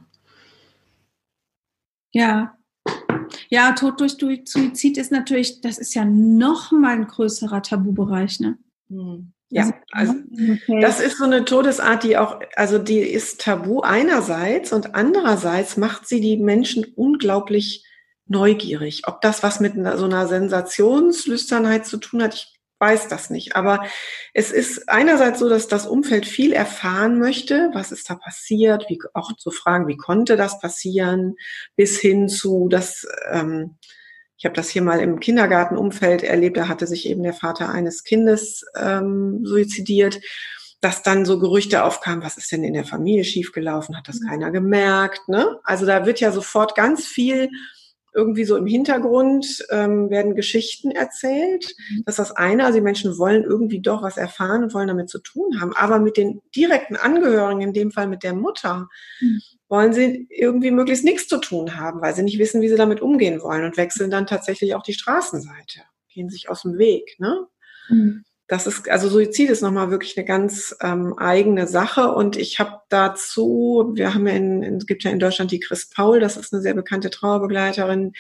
Ja. 2.12 2.56
Ja, 3.50 3.72
Tod 3.72 4.00
durch 4.00 4.16
Suizid 4.46 4.96
ist 4.96 5.12
natürlich, 5.12 5.60
das 5.60 5.76
ist 5.76 5.94
ja 5.94 6.06
noch 6.06 6.72
mal 6.72 6.94
ein 6.94 7.06
größerer 7.06 7.60
Tabubereich, 7.60 8.40
ne? 8.40 8.56
Hm. 8.88 9.34
Ja, 9.54 9.70
also 9.90 10.14
das 10.80 11.00
ist 11.00 11.18
so 11.18 11.24
eine 11.24 11.44
Todesart, 11.44 12.04
die 12.04 12.16
auch, 12.16 12.40
also 12.56 12.78
die 12.78 13.00
ist 13.00 13.42
tabu 13.42 13.80
einerseits 13.80 14.72
und 14.72 14.94
andererseits 14.94 15.76
macht 15.76 16.08
sie 16.08 16.22
die 16.22 16.38
Menschen 16.38 16.86
unglaublich 16.96 17.86
neugierig. 18.26 19.02
Ob 19.06 19.20
das 19.20 19.42
was 19.42 19.60
mit 19.60 19.74
so 19.74 20.04
einer 20.06 20.26
Sensationslüsternheit 20.26 21.84
zu 21.84 21.98
tun 21.98 22.22
hat, 22.22 22.34
ich 22.34 22.58
weiß 22.78 23.08
das 23.08 23.28
nicht. 23.28 23.54
Aber 23.54 23.84
es 24.32 24.52
ist 24.52 24.88
einerseits 24.88 25.38
so, 25.38 25.50
dass 25.50 25.68
das 25.68 25.86
Umfeld 25.86 26.24
viel 26.24 26.54
erfahren 26.54 27.18
möchte, 27.18 27.70
was 27.74 27.92
ist 27.92 28.08
da 28.08 28.14
passiert, 28.14 28.86
wie 28.88 28.98
auch 29.12 29.36
zu 29.36 29.50
fragen, 29.50 29.86
wie 29.86 29.98
konnte 29.98 30.38
das 30.38 30.60
passieren, 30.60 31.36
bis 31.76 32.00
hin 32.00 32.28
zu, 32.30 32.68
dass 32.70 33.06
ähm, 33.30 33.76
ich 34.36 34.44
habe 34.44 34.54
das 34.54 34.70
hier 34.70 34.82
mal 34.82 35.00
im 35.00 35.20
Kindergartenumfeld 35.20 36.22
erlebt, 36.22 36.56
da 36.56 36.68
hatte 36.68 36.86
sich 36.86 37.08
eben 37.08 37.22
der 37.22 37.34
Vater 37.34 37.68
eines 37.68 38.04
Kindes 38.04 38.64
ähm, 38.76 39.40
suizidiert, 39.44 40.20
dass 40.80 41.02
dann 41.02 41.24
so 41.24 41.38
Gerüchte 41.38 41.84
aufkamen, 41.84 42.24
was 42.24 42.36
ist 42.36 42.50
denn 42.50 42.64
in 42.64 42.74
der 42.74 42.84
Familie 42.84 43.24
schiefgelaufen, 43.24 43.96
hat 43.96 44.08
das 44.08 44.20
mhm. 44.20 44.28
keiner 44.28 44.50
gemerkt. 44.50 45.28
Ne? 45.28 45.60
Also 45.62 45.86
da 45.86 46.06
wird 46.06 46.20
ja 46.20 46.32
sofort 46.32 46.74
ganz 46.74 47.06
viel 47.06 47.50
irgendwie 48.14 48.44
so 48.44 48.56
im 48.56 48.66
Hintergrund 48.66 49.64
ähm, 49.70 50.10
werden 50.10 50.34
Geschichten 50.34 50.90
erzählt. 50.90 51.74
Mhm. 51.90 52.02
Das 52.04 52.18
ist 52.18 52.30
das 52.30 52.36
eine. 52.36 52.64
Also 52.64 52.78
die 52.78 52.84
Menschen 52.84 53.18
wollen 53.18 53.44
irgendwie 53.44 53.80
doch 53.80 54.02
was 54.02 54.16
erfahren 54.16 54.64
und 54.64 54.74
wollen 54.74 54.88
damit 54.88 55.08
zu 55.08 55.18
tun 55.18 55.60
haben. 55.60 55.74
Aber 55.74 55.98
mit 55.98 56.16
den 56.16 56.40
direkten 56.54 56.96
Angehörigen, 56.96 57.60
in 57.60 57.72
dem 57.72 57.90
Fall 57.90 58.08
mit 58.08 58.22
der 58.22 58.34
Mutter, 58.34 58.88
mhm. 59.20 59.40
wollen 59.68 59.92
sie 59.92 60.26
irgendwie 60.30 60.70
möglichst 60.70 61.04
nichts 61.04 61.28
zu 61.28 61.38
tun 61.38 61.76
haben, 61.76 62.00
weil 62.00 62.14
sie 62.14 62.22
nicht 62.22 62.38
wissen, 62.38 62.60
wie 62.60 62.68
sie 62.68 62.76
damit 62.76 63.00
umgehen 63.00 63.40
wollen 63.42 63.64
und 63.64 63.76
wechseln 63.76 64.10
dann 64.10 64.26
tatsächlich 64.26 64.74
auch 64.74 64.82
die 64.82 64.94
Straßenseite, 64.94 65.80
gehen 66.12 66.28
sich 66.28 66.50
aus 66.50 66.62
dem 66.62 66.78
Weg. 66.78 67.16
Ne? 67.18 67.46
Mhm 67.88 68.24
das 68.52 68.66
ist, 68.66 68.86
also 68.90 69.08
Suizid 69.08 69.48
ist 69.48 69.62
nochmal 69.62 69.90
wirklich 69.90 70.14
eine 70.18 70.26
ganz 70.26 70.76
ähm, 70.82 71.16
eigene 71.16 71.66
Sache. 71.66 72.12
Und 72.12 72.36
ich 72.36 72.58
habe 72.58 72.82
dazu, 72.90 73.92
wir 73.94 74.12
haben 74.12 74.26
ja 74.26 74.34
in, 74.34 74.62
in, 74.62 74.76
es 74.76 74.86
gibt 74.86 75.04
ja 75.04 75.10
in 75.10 75.18
Deutschland 75.18 75.52
die 75.52 75.58
Chris 75.58 75.88
Paul, 75.88 76.20
das 76.20 76.36
ist 76.36 76.52
eine 76.52 76.60
sehr 76.60 76.74
bekannte 76.74 77.08
Trauerbegleiterin, 77.08 78.12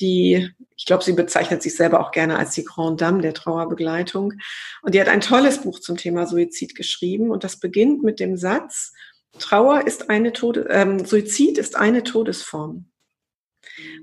die, 0.00 0.48
ich 0.74 0.86
glaube, 0.86 1.04
sie 1.04 1.12
bezeichnet 1.12 1.62
sich 1.62 1.76
selber 1.76 2.00
auch 2.00 2.12
gerne 2.12 2.38
als 2.38 2.52
die 2.52 2.64
Grand 2.64 3.02
Dame 3.02 3.20
der 3.20 3.34
Trauerbegleitung. 3.34 4.32
Und 4.80 4.94
die 4.94 5.00
hat 5.02 5.08
ein 5.08 5.20
tolles 5.20 5.60
Buch 5.60 5.80
zum 5.80 5.98
Thema 5.98 6.26
Suizid 6.26 6.74
geschrieben. 6.74 7.30
Und 7.30 7.44
das 7.44 7.60
beginnt 7.60 8.02
mit 8.02 8.20
dem 8.20 8.38
Satz, 8.38 8.94
Trauer 9.38 9.86
ist 9.86 10.08
eine 10.08 10.32
Tode, 10.32 10.66
ähm, 10.70 11.04
Suizid 11.04 11.58
ist 11.58 11.76
eine 11.76 12.04
Todesform. 12.04 12.86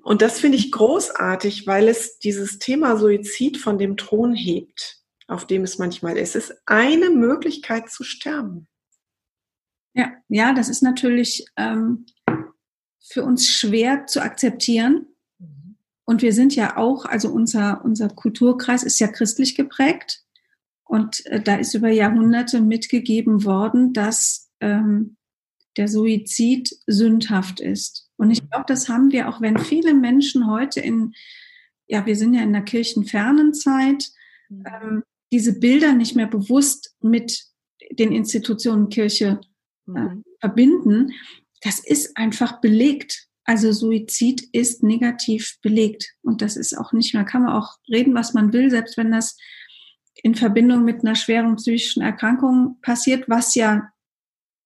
Und 0.03 0.21
das 0.21 0.39
finde 0.39 0.59
ich 0.59 0.71
großartig, 0.71 1.65
weil 1.65 1.87
es 1.87 2.19
dieses 2.19 2.59
Thema 2.59 2.97
Suizid 2.97 3.57
von 3.57 3.79
dem 3.79 3.97
Thron 3.97 4.35
hebt 4.35 5.01
auf 5.27 5.47
dem 5.47 5.63
es 5.63 5.77
manchmal 5.77 6.17
ist. 6.17 6.35
Es 6.35 6.49
ist 6.49 6.61
eine 6.65 7.09
Möglichkeit 7.09 7.89
zu 7.89 8.03
sterben. 8.03 8.67
Ja, 9.93 10.11
ja, 10.27 10.53
das 10.53 10.69
ist 10.69 10.83
natürlich 10.83 11.45
ähm, 11.55 12.05
für 13.01 13.23
uns 13.23 13.49
schwer 13.49 14.07
zu 14.07 14.21
akzeptieren. 14.21 15.07
Mhm. 15.39 15.77
Und 16.05 16.21
wir 16.21 16.33
sind 16.33 16.55
ja 16.55 16.77
auch, 16.77 17.05
also 17.05 17.29
unser, 17.29 17.83
unser 17.83 18.09
Kulturkreis 18.09 18.83
ist 18.83 18.99
ja 18.99 19.07
christlich 19.07 19.55
geprägt. 19.55 20.23
Und 20.83 21.25
äh, 21.27 21.41
da 21.41 21.55
ist 21.55 21.73
über 21.73 21.89
Jahrhunderte 21.89 22.61
mitgegeben 22.61 23.45
worden, 23.45 23.93
dass 23.93 24.51
ähm, 24.59 25.17
der 25.77 25.87
Suizid 25.87 26.75
sündhaft 26.87 27.59
ist. 27.59 28.09
Und 28.17 28.31
ich 28.31 28.49
glaube, 28.49 28.65
das 28.67 28.87
haben 28.87 29.11
wir 29.11 29.27
auch, 29.29 29.41
wenn 29.41 29.57
viele 29.57 29.93
Menschen 29.93 30.49
heute 30.49 30.79
in, 30.79 31.13
ja, 31.87 32.05
wir 32.05 32.15
sind 32.15 32.33
ja 32.33 32.41
in 32.41 32.53
der 32.53 32.63
kirchenfernen 32.63 33.53
Zeit, 33.53 34.09
mhm. 34.49 34.63
ähm, 34.65 35.03
diese 35.31 35.59
Bilder 35.59 35.93
nicht 35.93 36.15
mehr 36.15 36.27
bewusst 36.27 36.95
mit 37.01 37.45
den 37.91 38.11
Institutionen 38.11 38.89
Kirche 38.89 39.41
äh, 39.87 39.91
mhm. 39.91 40.23
verbinden, 40.39 41.11
das 41.61 41.79
ist 41.79 42.15
einfach 42.17 42.61
belegt. 42.61 43.27
Also 43.43 43.71
Suizid 43.71 44.47
ist 44.53 44.83
negativ 44.83 45.57
belegt. 45.61 46.13
Und 46.21 46.41
das 46.41 46.57
ist 46.57 46.77
auch 46.77 46.93
nicht 46.93 47.13
mehr, 47.13 47.25
kann 47.25 47.43
man 47.43 47.53
auch 47.53 47.77
reden, 47.89 48.13
was 48.15 48.33
man 48.33 48.53
will, 48.53 48.69
selbst 48.69 48.97
wenn 48.97 49.11
das 49.11 49.37
in 50.23 50.35
Verbindung 50.35 50.83
mit 50.83 51.01
einer 51.01 51.15
schweren 51.15 51.55
psychischen 51.57 52.01
Erkrankung 52.01 52.79
passiert, 52.81 53.29
was 53.29 53.53
ja, 53.55 53.91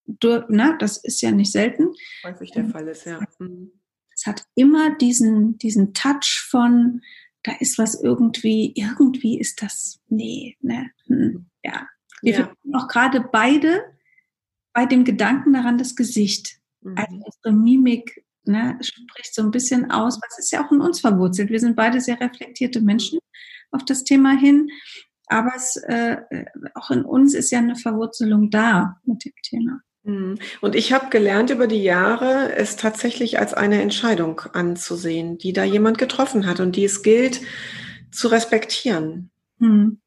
na, 0.05 0.77
das 0.77 0.97
ist 0.97 1.21
ja 1.21 1.31
nicht 1.31 1.51
selten. 1.51 1.89
Häufig 2.23 2.51
der 2.51 2.65
Fall 2.65 2.87
ist, 2.87 3.05
ja. 3.05 3.19
Mhm. 3.39 3.71
Es 4.13 4.25
hat 4.25 4.45
immer 4.55 4.95
diesen, 4.97 5.57
diesen 5.57 5.93
Touch 5.93 6.45
von, 6.49 7.01
da 7.43 7.53
ist 7.59 7.77
was 7.77 8.01
irgendwie, 8.01 8.73
irgendwie 8.75 9.39
ist 9.39 9.61
das, 9.61 9.99
nee, 10.07 10.57
ne, 10.61 10.91
hm, 11.05 11.45
ja. 11.63 11.87
Wir 12.21 12.33
ja. 12.33 12.53
auch 12.73 12.87
gerade 12.87 13.21
beide 13.21 13.81
bei 14.73 14.85
dem 14.85 15.03
Gedanken 15.05 15.53
daran 15.53 15.77
das 15.77 15.95
Gesicht. 15.95 16.59
Mhm. 16.81 16.97
Also 16.97 17.15
unsere 17.15 17.51
Mimik 17.53 18.25
ne, 18.43 18.77
spricht 18.81 19.33
so 19.33 19.41
ein 19.41 19.51
bisschen 19.51 19.89
aus, 19.91 20.19
was 20.21 20.39
ist 20.39 20.51
ja 20.51 20.65
auch 20.65 20.71
in 20.71 20.81
uns 20.81 20.99
verwurzelt. 20.99 21.49
Wir 21.49 21.59
sind 21.59 21.75
beide 21.75 22.01
sehr 22.01 22.19
reflektierte 22.19 22.81
Menschen 22.81 23.19
auf 23.71 23.85
das 23.85 24.03
Thema 24.03 24.37
hin. 24.37 24.69
Aber 25.27 25.51
es, 25.55 25.77
äh, 25.77 26.17
auch 26.73 26.89
in 26.89 27.03
uns 27.03 27.35
ist 27.35 27.51
ja 27.51 27.59
eine 27.59 27.75
Verwurzelung 27.75 28.49
da 28.49 28.99
mit 29.05 29.23
dem 29.23 29.33
Thema. 29.43 29.81
Mhm. 30.03 30.37
Und 30.61 30.75
ich 30.75 30.93
habe 30.93 31.09
gelernt 31.09 31.49
über 31.49 31.67
die 31.67 31.83
Jahre, 31.83 32.53
es 32.55 32.75
tatsächlich 32.75 33.39
als 33.39 33.53
eine 33.53 33.81
Entscheidung 33.81 34.41
anzusehen, 34.53 35.37
die 35.37 35.53
da 35.53 35.63
jemand 35.63 35.97
getroffen 35.97 36.45
hat 36.45 36.59
und 36.59 36.75
die 36.75 36.85
es 36.85 37.03
gilt 37.03 37.41
zu 38.11 38.27
respektieren. 38.27 39.31
Mhm. 39.59 39.99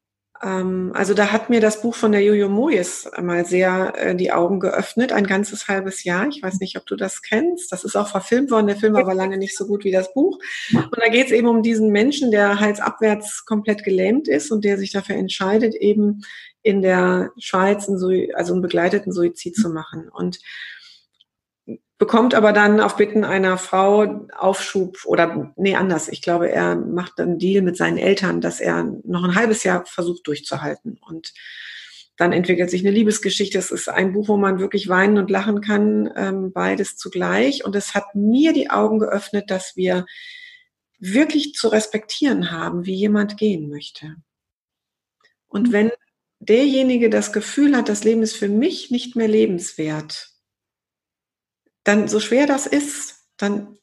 also 0.94 1.14
da 1.14 1.30
hat 1.30 1.50
mir 1.50 1.60
das 1.60 1.82
Buch 1.82 1.94
von 1.94 2.10
der 2.10 2.22
Jojo 2.22 2.48
Moyes 2.48 3.08
mal 3.20 3.44
sehr 3.44 3.92
äh, 3.96 4.16
die 4.16 4.32
Augen 4.32 4.58
geöffnet, 4.58 5.12
ein 5.12 5.26
ganzes 5.26 5.68
halbes 5.68 6.02
Jahr. 6.02 6.26
Ich 6.26 6.42
weiß 6.42 6.58
nicht, 6.58 6.76
ob 6.76 6.86
du 6.86 6.96
das 6.96 7.22
kennst. 7.22 7.70
Das 7.70 7.84
ist 7.84 7.94
auch 7.94 8.08
verfilmt 8.08 8.50
worden. 8.50 8.66
Der 8.66 8.76
Film 8.76 8.94
war 8.94 9.02
aber 9.02 9.14
lange 9.14 9.38
nicht 9.38 9.56
so 9.56 9.68
gut 9.68 9.84
wie 9.84 9.92
das 9.92 10.12
Buch. 10.14 10.40
Und 10.72 10.98
da 10.98 11.08
geht 11.10 11.26
es 11.26 11.32
eben 11.32 11.46
um 11.46 11.62
diesen 11.62 11.90
Menschen, 11.90 12.32
der 12.32 12.58
halsabwärts 12.58 13.44
komplett 13.44 13.84
gelähmt 13.84 14.26
ist 14.26 14.50
und 14.50 14.64
der 14.64 14.78
sich 14.78 14.90
dafür 14.90 15.14
entscheidet, 15.14 15.76
eben 15.76 16.22
in 16.62 16.82
der 16.82 17.30
Schweiz 17.38 17.88
einen, 17.88 18.34
also 18.34 18.52
einen 18.52 18.62
begleiteten 18.62 19.12
Suizid 19.12 19.56
zu 19.56 19.70
machen. 19.70 20.08
Und 20.08 20.38
bekommt 22.02 22.34
aber 22.34 22.52
dann 22.52 22.80
auf 22.80 22.96
Bitten 22.96 23.22
einer 23.22 23.56
Frau 23.58 24.26
Aufschub 24.36 25.04
oder 25.04 25.52
nee, 25.56 25.76
anders. 25.76 26.08
Ich 26.08 26.20
glaube, 26.20 26.50
er 26.50 26.74
macht 26.74 27.20
einen 27.20 27.38
Deal 27.38 27.62
mit 27.62 27.76
seinen 27.76 27.96
Eltern, 27.96 28.40
dass 28.40 28.58
er 28.58 28.82
noch 29.04 29.22
ein 29.22 29.36
halbes 29.36 29.62
Jahr 29.62 29.86
versucht 29.86 30.26
durchzuhalten. 30.26 30.98
Und 31.00 31.32
dann 32.16 32.32
entwickelt 32.32 32.70
sich 32.70 32.82
eine 32.82 32.90
Liebesgeschichte. 32.90 33.56
Es 33.56 33.70
ist 33.70 33.88
ein 33.88 34.12
Buch, 34.12 34.26
wo 34.26 34.36
man 34.36 34.58
wirklich 34.58 34.88
weinen 34.88 35.16
und 35.16 35.30
lachen 35.30 35.60
kann, 35.60 36.12
ähm, 36.16 36.52
beides 36.52 36.96
zugleich. 36.96 37.64
Und 37.64 37.76
es 37.76 37.94
hat 37.94 38.16
mir 38.16 38.52
die 38.52 38.68
Augen 38.68 38.98
geöffnet, 38.98 39.50
dass 39.50 39.76
wir 39.76 40.04
wirklich 40.98 41.54
zu 41.54 41.68
respektieren 41.68 42.50
haben, 42.50 42.84
wie 42.84 42.94
jemand 42.94 43.36
gehen 43.36 43.68
möchte. 43.68 44.16
Und 45.46 45.68
mhm. 45.68 45.72
wenn 45.72 45.90
derjenige 46.48 47.10
das 47.10 47.32
Gefühl 47.32 47.76
hat, 47.76 47.88
das 47.88 48.04
Leben 48.04 48.22
ist 48.22 48.36
für 48.36 48.48
mich 48.48 48.90
nicht 48.90 49.16
mehr 49.16 49.28
lebenswert, 49.28 50.30
dann 51.84 52.08
so 52.08 52.20
schwer 52.20 52.46
das 52.46 52.66
ist, 52.66 53.26
dann 53.36 53.78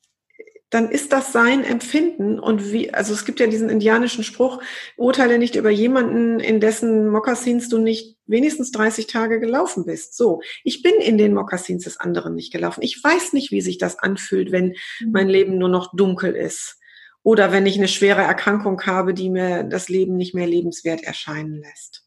dann 0.69 0.91
ist 0.91 1.11
das 1.13 1.33
sein 1.33 1.63
Empfinden 1.63 2.39
und 2.39 2.71
wie, 2.71 2.93
also 2.93 3.11
es 3.13 3.25
gibt 3.25 3.39
ja 3.39 3.47
diesen 3.47 3.69
indianischen 3.69 4.23
Spruch, 4.23 4.61
urteile 4.97 5.39
nicht 5.39 5.55
über 5.55 5.71
jemanden, 5.71 6.39
in 6.39 6.59
dessen 6.59 7.09
Mokassins 7.09 7.69
du 7.69 7.79
nicht 7.79 8.17
wenigstens 8.27 8.71
30 8.71 9.07
Tage 9.07 9.39
gelaufen 9.39 9.85
bist. 9.85 10.15
So, 10.15 10.41
ich 10.63 10.83
bin 10.83 10.93
in 10.95 11.17
den 11.17 11.33
Mokassins 11.33 11.85
des 11.85 11.99
anderen 11.99 12.35
nicht 12.35 12.53
gelaufen. 12.53 12.83
Ich 12.83 13.03
weiß 13.03 13.33
nicht, 13.33 13.51
wie 13.51 13.61
sich 13.61 13.79
das 13.79 13.97
anfühlt, 13.97 14.51
wenn 14.51 14.75
mhm. 14.99 15.11
mein 15.11 15.27
Leben 15.27 15.57
nur 15.57 15.69
noch 15.69 15.95
dunkel 15.95 16.35
ist 16.35 16.77
oder 17.23 17.51
wenn 17.51 17.65
ich 17.65 17.77
eine 17.77 17.87
schwere 17.87 18.21
Erkrankung 18.21 18.79
habe, 18.83 19.15
die 19.15 19.31
mir 19.31 19.63
das 19.63 19.89
Leben 19.89 20.17
nicht 20.17 20.35
mehr 20.35 20.47
lebenswert 20.47 21.03
erscheinen 21.03 21.63
lässt. 21.63 22.05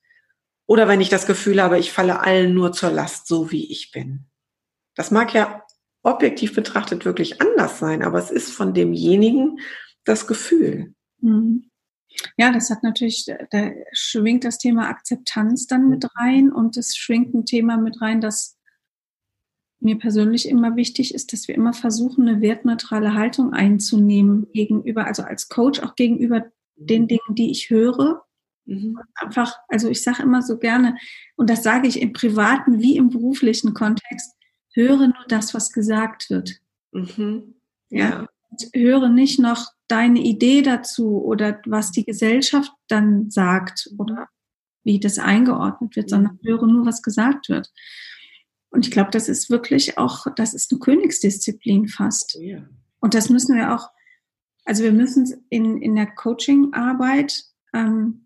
Oder 0.66 0.88
wenn 0.88 1.00
ich 1.00 1.08
das 1.08 1.26
Gefühl 1.26 1.62
habe, 1.62 1.78
ich 1.78 1.92
falle 1.92 2.20
allen 2.20 2.54
nur 2.54 2.72
zur 2.72 2.90
Last, 2.90 3.26
so 3.26 3.50
wie 3.50 3.70
ich 3.70 3.90
bin. 3.90 4.26
Das 4.94 5.10
mag 5.10 5.34
ja 5.34 5.64
objektiv 6.02 6.54
betrachtet 6.54 7.04
wirklich 7.04 7.40
anders 7.40 7.78
sein, 7.78 8.02
aber 8.02 8.18
es 8.18 8.30
ist 8.30 8.50
von 8.52 8.74
demjenigen 8.74 9.58
das 10.04 10.26
Gefühl. 10.26 10.94
Mhm. 11.20 11.70
Ja, 12.36 12.52
das 12.52 12.70
hat 12.70 12.82
natürlich, 12.82 13.24
da 13.50 13.70
schwingt 13.92 14.44
das 14.44 14.58
Thema 14.58 14.88
Akzeptanz 14.88 15.66
dann 15.66 15.88
mit 15.88 16.06
rein 16.16 16.52
und 16.52 16.76
es 16.76 16.96
schwingt 16.96 17.34
ein 17.34 17.46
Thema 17.46 17.76
mit 17.78 18.02
rein, 18.02 18.20
das 18.20 18.58
mir 19.80 19.98
persönlich 19.98 20.48
immer 20.48 20.76
wichtig 20.76 21.14
ist, 21.14 21.32
dass 21.32 21.48
wir 21.48 21.54
immer 21.54 21.72
versuchen, 21.72 22.28
eine 22.28 22.40
wertneutrale 22.40 23.14
Haltung 23.14 23.52
einzunehmen 23.52 24.46
gegenüber, 24.52 25.06
also 25.06 25.22
als 25.22 25.48
Coach 25.48 25.80
auch 25.80 25.96
gegenüber 25.96 26.44
den 26.76 27.08
Dingen, 27.08 27.34
die 27.34 27.50
ich 27.50 27.70
höre. 27.70 28.24
Mhm. 28.64 28.98
Einfach, 29.14 29.56
also 29.68 29.88
ich 29.88 30.02
sage 30.02 30.22
immer 30.22 30.42
so 30.42 30.58
gerne, 30.58 30.96
und 31.36 31.50
das 31.50 31.62
sage 31.62 31.88
ich 31.88 32.00
im 32.00 32.12
privaten 32.12 32.80
wie 32.80 32.96
im 32.96 33.10
beruflichen 33.10 33.74
Kontext, 33.74 34.34
höre 34.74 35.08
nur 35.08 35.24
das, 35.28 35.54
was 35.54 35.72
gesagt 35.72 36.30
wird. 36.30 36.60
Mhm. 36.92 37.54
Ja. 37.90 38.26
Und 38.50 38.68
höre 38.74 39.08
nicht 39.08 39.38
noch 39.38 39.72
deine 39.88 40.20
Idee 40.20 40.62
dazu 40.62 41.22
oder 41.22 41.60
was 41.66 41.90
die 41.90 42.04
Gesellschaft 42.04 42.72
dann 42.88 43.30
sagt 43.30 43.90
oder 43.98 44.28
wie 44.84 45.00
das 45.00 45.18
eingeordnet 45.18 45.96
wird, 45.96 46.10
sondern 46.10 46.38
höre 46.42 46.66
nur, 46.66 46.86
was 46.86 47.02
gesagt 47.02 47.48
wird. 47.48 47.70
Und 48.70 48.86
ich 48.86 48.90
glaube, 48.90 49.10
das 49.10 49.28
ist 49.28 49.50
wirklich 49.50 49.98
auch, 49.98 50.26
das 50.34 50.54
ist 50.54 50.72
eine 50.72 50.80
Königsdisziplin 50.80 51.88
fast. 51.88 52.38
Ja. 52.40 52.64
Und 53.00 53.14
das 53.14 53.28
müssen 53.28 53.56
wir 53.56 53.74
auch, 53.74 53.90
also 54.64 54.82
wir 54.82 54.92
müssen 54.92 55.44
in, 55.50 55.80
in 55.80 55.94
der 55.94 56.06
Coaching-Arbeit 56.06 57.44
ähm, 57.74 58.21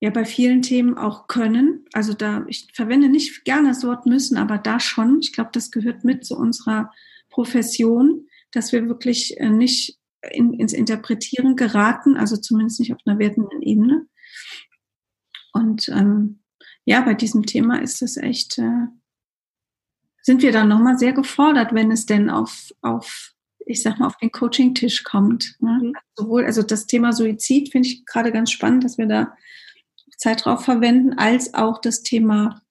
ja 0.00 0.10
bei 0.10 0.24
vielen 0.24 0.62
Themen 0.62 0.96
auch 0.98 1.26
können. 1.26 1.86
Also 1.92 2.12
da, 2.12 2.44
ich 2.48 2.68
verwende 2.74 3.08
nicht 3.08 3.44
gerne 3.44 3.68
das 3.68 3.84
Wort 3.84 4.06
müssen, 4.06 4.36
aber 4.36 4.58
da 4.58 4.78
schon. 4.80 5.20
Ich 5.20 5.32
glaube, 5.32 5.50
das 5.52 5.70
gehört 5.70 6.04
mit 6.04 6.24
zu 6.24 6.36
unserer 6.36 6.92
Profession, 7.30 8.28
dass 8.50 8.72
wir 8.72 8.88
wirklich 8.88 9.38
äh, 9.38 9.48
nicht 9.48 9.98
in, 10.30 10.52
ins 10.54 10.72
Interpretieren 10.72 11.56
geraten, 11.56 12.16
also 12.16 12.36
zumindest 12.36 12.80
nicht 12.80 12.92
auf 12.92 13.00
einer 13.06 13.18
wertenden 13.18 13.62
Ebene. 13.62 14.06
Und 15.52 15.88
ähm, 15.88 16.40
ja, 16.84 17.00
bei 17.00 17.14
diesem 17.14 17.46
Thema 17.46 17.80
ist 17.82 18.02
es 18.02 18.16
echt, 18.16 18.58
äh, 18.58 18.86
sind 20.22 20.42
wir 20.42 20.52
dann 20.52 20.68
nochmal 20.68 20.98
sehr 20.98 21.12
gefordert, 21.12 21.72
wenn 21.72 21.90
es 21.90 22.06
denn 22.06 22.30
auf, 22.30 22.72
auf 22.82 23.32
ich 23.64 23.82
sag 23.82 23.98
mal, 23.98 24.06
auf 24.06 24.16
den 24.18 24.30
Coaching-Tisch 24.30 25.02
kommt. 25.02 25.56
Ne? 25.60 25.80
Mhm. 25.82 25.92
Sowohl, 26.14 26.44
also 26.44 26.62
das 26.62 26.86
Thema 26.86 27.12
Suizid 27.12 27.72
finde 27.72 27.88
ich 27.88 28.04
gerade 28.06 28.30
ganz 28.30 28.50
spannend, 28.50 28.84
dass 28.84 28.98
wir 28.98 29.06
da 29.06 29.36
Zeit 30.16 30.44
drauf 30.44 30.64
verwenden, 30.64 31.18
als 31.18 31.54
auch 31.54 31.80
das 31.80 32.02
Thema, 32.02 32.62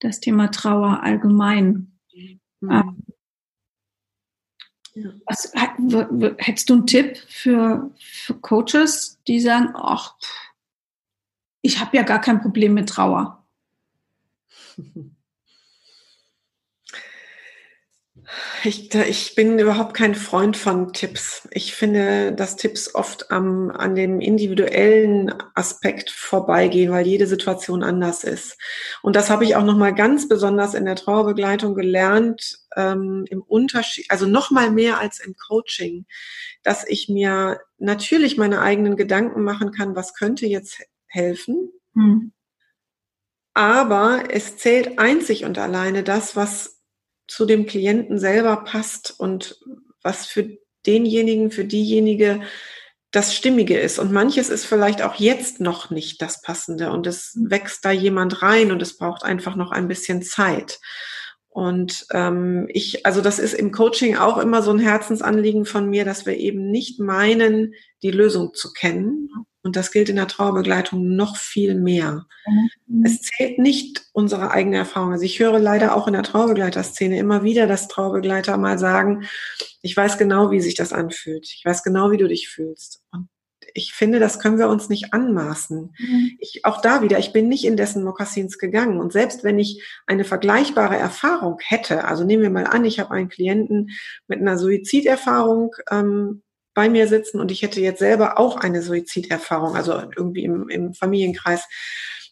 das 0.00 0.20
Thema 0.20 0.50
Trauer 0.50 1.02
allgemein. 1.02 1.98
Mhm. 2.60 2.70
Ähm. 2.70 3.04
Was, 5.26 5.52
hättest 5.54 6.70
du 6.70 6.74
einen 6.74 6.86
Tipp 6.86 7.18
für, 7.28 7.94
für 8.00 8.34
Coaches, 8.34 9.20
die 9.28 9.38
sagen, 9.38 9.72
ach, 9.74 10.16
ich 11.62 11.78
habe 11.78 11.96
ja 11.96 12.02
gar 12.02 12.20
kein 12.20 12.40
Problem 12.40 12.74
mit 12.74 12.88
Trauer? 12.88 13.46
Ich, 18.62 18.94
ich 18.94 19.34
bin 19.34 19.58
überhaupt 19.58 19.94
kein 19.94 20.14
Freund 20.14 20.56
von 20.56 20.92
Tipps. 20.92 21.48
Ich 21.50 21.74
finde, 21.74 22.32
dass 22.32 22.56
Tipps 22.56 22.94
oft 22.94 23.30
am, 23.30 23.70
an 23.70 23.94
dem 23.94 24.20
individuellen 24.20 25.32
Aspekt 25.54 26.10
vorbeigehen, 26.10 26.90
weil 26.90 27.06
jede 27.06 27.26
Situation 27.26 27.82
anders 27.82 28.24
ist. 28.24 28.58
Und 29.02 29.16
das 29.16 29.30
habe 29.30 29.44
ich 29.44 29.56
auch 29.56 29.64
nochmal 29.64 29.94
ganz 29.94 30.28
besonders 30.28 30.74
in 30.74 30.84
der 30.84 30.96
Trauerbegleitung 30.96 31.74
gelernt, 31.74 32.58
ähm, 32.76 33.24
im 33.30 33.42
Unterschied, 33.42 34.06
also 34.10 34.26
nochmal 34.26 34.70
mehr 34.70 34.98
als 34.98 35.20
im 35.20 35.34
Coaching, 35.34 36.04
dass 36.62 36.86
ich 36.86 37.08
mir 37.08 37.60
natürlich 37.78 38.36
meine 38.36 38.60
eigenen 38.60 38.96
Gedanken 38.96 39.42
machen 39.42 39.72
kann, 39.72 39.96
was 39.96 40.14
könnte 40.14 40.46
jetzt 40.46 40.82
helfen. 41.06 41.70
Hm. 41.94 42.32
Aber 43.54 44.24
es 44.30 44.58
zählt 44.58 44.98
einzig 44.98 45.44
und 45.44 45.58
alleine 45.58 46.02
das, 46.02 46.36
was 46.36 46.77
zu 47.28 47.44
dem 47.44 47.66
Klienten 47.66 48.18
selber 48.18 48.64
passt 48.64 49.14
und 49.18 49.60
was 50.02 50.26
für 50.26 50.58
denjenigen, 50.86 51.50
für 51.50 51.64
diejenige 51.64 52.40
das 53.10 53.34
Stimmige 53.34 53.78
ist. 53.78 53.98
Und 53.98 54.12
manches 54.12 54.50
ist 54.50 54.64
vielleicht 54.64 55.02
auch 55.02 55.14
jetzt 55.14 55.60
noch 55.60 55.90
nicht 55.90 56.20
das 56.20 56.42
Passende 56.42 56.90
und 56.90 57.06
es 57.06 57.38
wächst 57.40 57.84
da 57.84 57.90
jemand 57.90 58.42
rein 58.42 58.72
und 58.72 58.82
es 58.82 58.96
braucht 58.96 59.22
einfach 59.24 59.56
noch 59.56 59.70
ein 59.70 59.88
bisschen 59.88 60.22
Zeit. 60.22 60.78
Und 61.48 62.06
ähm, 62.12 62.68
ich, 62.68 63.06
also 63.06 63.20
das 63.20 63.38
ist 63.38 63.54
im 63.54 63.72
Coaching 63.72 64.16
auch 64.16 64.38
immer 64.38 64.62
so 64.62 64.70
ein 64.70 64.78
Herzensanliegen 64.78 65.64
von 65.64 65.88
mir, 65.88 66.04
dass 66.04 66.26
wir 66.26 66.36
eben 66.36 66.70
nicht 66.70 67.00
meinen, 67.00 67.74
die 68.02 68.10
Lösung 68.10 68.54
zu 68.54 68.72
kennen, 68.72 69.28
und 69.62 69.76
das 69.76 69.90
gilt 69.90 70.08
in 70.08 70.16
der 70.16 70.28
Trauerbegleitung 70.28 71.16
noch 71.16 71.36
viel 71.36 71.74
mehr. 71.74 72.26
Mhm. 72.46 73.04
Es 73.04 73.22
zählt 73.22 73.58
nicht 73.58 74.06
unsere 74.12 74.50
eigene 74.50 74.76
Erfahrung. 74.76 75.12
Also 75.12 75.24
ich 75.24 75.40
höre 75.40 75.58
leider 75.58 75.96
auch 75.96 76.06
in 76.06 76.12
der 76.12 76.22
Trauerbegleiterszene 76.22 77.18
immer 77.18 77.42
wieder, 77.42 77.66
dass 77.66 77.88
Trauerbegleiter 77.88 78.56
mal 78.56 78.78
sagen, 78.78 79.24
ich 79.82 79.96
weiß 79.96 80.18
genau, 80.18 80.50
wie 80.50 80.60
sich 80.60 80.74
das 80.74 80.92
anfühlt. 80.92 81.46
Ich 81.52 81.64
weiß 81.64 81.82
genau, 81.82 82.10
wie 82.10 82.16
du 82.16 82.28
dich 82.28 82.48
fühlst. 82.48 83.02
Und 83.10 83.28
ich 83.74 83.92
finde, 83.92 84.18
das 84.18 84.38
können 84.38 84.58
wir 84.58 84.68
uns 84.68 84.88
nicht 84.88 85.12
anmaßen. 85.12 85.94
Mhm. 85.98 86.30
Ich, 86.38 86.64
auch 86.64 86.80
da 86.80 87.02
wieder, 87.02 87.18
ich 87.18 87.32
bin 87.32 87.48
nicht 87.48 87.64
in 87.64 87.76
dessen 87.76 88.04
Mokassins 88.04 88.58
gegangen. 88.58 89.00
Und 89.00 89.12
selbst 89.12 89.44
wenn 89.44 89.58
ich 89.58 89.82
eine 90.06 90.24
vergleichbare 90.24 90.96
Erfahrung 90.96 91.58
hätte, 91.60 92.04
also 92.04 92.24
nehmen 92.24 92.42
wir 92.42 92.50
mal 92.50 92.66
an, 92.66 92.84
ich 92.84 93.00
habe 93.00 93.10
einen 93.10 93.28
Klienten 93.28 93.90
mit 94.26 94.40
einer 94.40 94.58
Suiziderfahrung, 94.58 95.74
ähm, 95.90 96.42
bei 96.78 96.88
mir 96.88 97.08
sitzen 97.08 97.40
und 97.40 97.50
ich 97.50 97.62
hätte 97.62 97.80
jetzt 97.80 97.98
selber 97.98 98.38
auch 98.38 98.56
eine 98.56 98.82
Suiziderfahrung, 98.82 99.74
also 99.74 100.00
irgendwie 100.16 100.44
im, 100.44 100.68
im 100.68 100.94
Familienkreis 100.94 101.66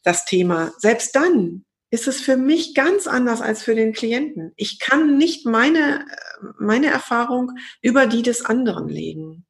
das 0.05 0.25
Thema. 0.25 0.71
Selbst 0.79 1.17
dann 1.17 1.65
ist 1.91 2.07
es 2.07 2.21
für 2.21 2.37
mich 2.37 2.73
ganz 2.73 3.09
anders 3.09 3.41
als 3.43 3.65
für 3.65 3.75
den 3.75 3.93
Klienten. 3.93 4.53
Ich 4.55 4.79
kann 4.79 5.19
nicht 5.19 5.47
meine, 5.47 6.07
meine 6.61 6.87
Erfahrung 6.87 7.55
über 7.83 8.07
die 8.07 8.23
des 8.23 8.45
anderen 8.45 8.89
legen. 8.89 9.47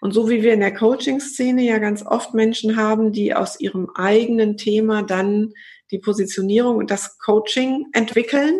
Und 0.00 0.14
so 0.14 0.30
wie 0.30 0.44
wir 0.44 0.52
in 0.52 0.60
der 0.60 0.74
Coaching-Szene 0.74 1.64
ja 1.64 1.78
ganz 1.78 2.06
oft 2.06 2.32
Menschen 2.32 2.76
haben, 2.76 3.10
die 3.10 3.34
aus 3.34 3.58
ihrem 3.58 3.90
eigenen 3.96 4.56
Thema 4.56 5.02
dann 5.02 5.54
die 5.90 5.98
Positionierung 5.98 6.76
und 6.76 6.92
das 6.92 7.18
Coaching 7.18 7.86
entwickeln. 7.94 8.54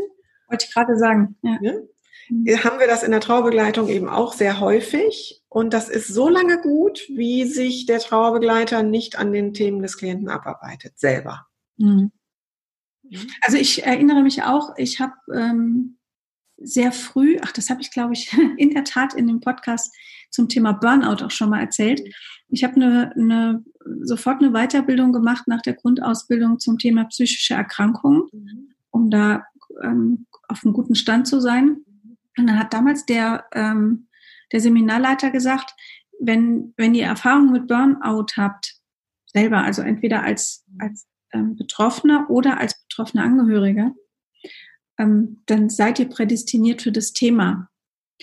Wollte 0.49 0.67
ich 0.67 0.75
gerade 0.75 0.99
sagen. 0.99 1.37
Ja. 1.43 1.59
mhm. 1.61 1.89
Haben 2.29 2.79
wir 2.79 2.87
das 2.87 3.03
in 3.03 3.11
der 3.11 3.21
Trauerbegleitung 3.21 3.89
eben 3.89 4.09
auch 4.09 4.33
sehr 4.33 4.61
häufig. 4.61 5.43
Und 5.49 5.73
das 5.73 5.89
ist 5.89 6.09
so 6.09 6.29
lange 6.29 6.61
gut, 6.61 7.01
wie 7.09 7.45
sich 7.45 7.87
der 7.87 8.01
Trauerbegleiter 8.01 8.83
nicht 8.83 9.19
an 9.19 9.33
den 9.33 9.55
Themen 9.55 9.83
des 9.83 9.97
Klienten 9.97 10.29
abarbeitet, 10.29 10.99
selber. 10.99 11.47
Mhm. 11.77 12.13
Also 13.41 13.57
ich 13.57 13.85
erinnere 13.85 14.23
mich 14.23 14.43
auch, 14.43 14.77
ich 14.77 15.01
habe 15.01 15.15
ähm, 15.35 15.99
sehr 16.59 16.93
früh, 16.93 17.39
ach, 17.43 17.53
das 17.53 17.71
habe 17.71 17.81
ich, 17.81 17.91
glaube 17.91 18.15
ich, 18.15 18.33
in 18.57 18.71
der 18.71 18.85
Tat 18.85 19.15
in 19.15 19.27
dem 19.27 19.41
Podcast 19.41 19.95
zum 20.31 20.49
Thema 20.49 20.73
Burnout 20.73 21.25
auch 21.25 21.31
schon 21.31 21.51
mal 21.51 21.61
erzählt. 21.61 22.03
Ich 22.49 22.65
habe 22.65 22.77
eine, 22.77 23.13
eine, 23.15 23.65
sofort 24.03 24.43
eine 24.43 24.53
Weiterbildung 24.53 25.13
gemacht 25.13 25.49
nach 25.49 25.63
der 25.63 25.75
Grundausbildung 25.75 26.59
zum 26.59 26.79
Thema 26.79 27.05
psychische 27.05 27.55
Erkrankungen, 27.55 28.25
mhm. 28.33 28.69
um 28.91 29.11
da 29.11 29.45
ähm, 29.83 30.27
auf 30.49 30.65
einem 30.65 30.75
guten 30.75 30.95
Stand 30.95 31.27
zu 31.27 31.41
sein. 31.41 31.79
Und 32.39 32.47
dann 32.47 32.59
hat 32.59 32.73
damals 32.73 33.07
der, 33.07 33.47
ähm, 33.53 34.09
der 34.53 34.61
Seminarleiter 34.61 35.31
gesagt, 35.31 35.75
wenn, 36.21 36.75
wenn 36.77 36.95
ihr 36.95 37.07
Erfahrungen 37.07 37.53
mit 37.53 37.67
Burnout 37.67 38.27
habt, 38.37 38.75
selber, 39.27 39.59
also 39.65 39.83
entweder 39.83 40.23
als, 40.23 40.65
als 40.79 41.07
ähm, 41.33 41.57
Betroffener 41.57 42.31
oder 42.31 42.59
als 42.59 42.83
betroffene 42.83 43.23
Angehörige, 43.23 43.93
ähm, 44.99 45.43
dann 45.47 45.69
seid 45.69 45.99
ihr 45.99 46.09
prädestiniert 46.09 46.83
für 46.83 46.93
das 46.93 47.13
Thema. 47.13 47.69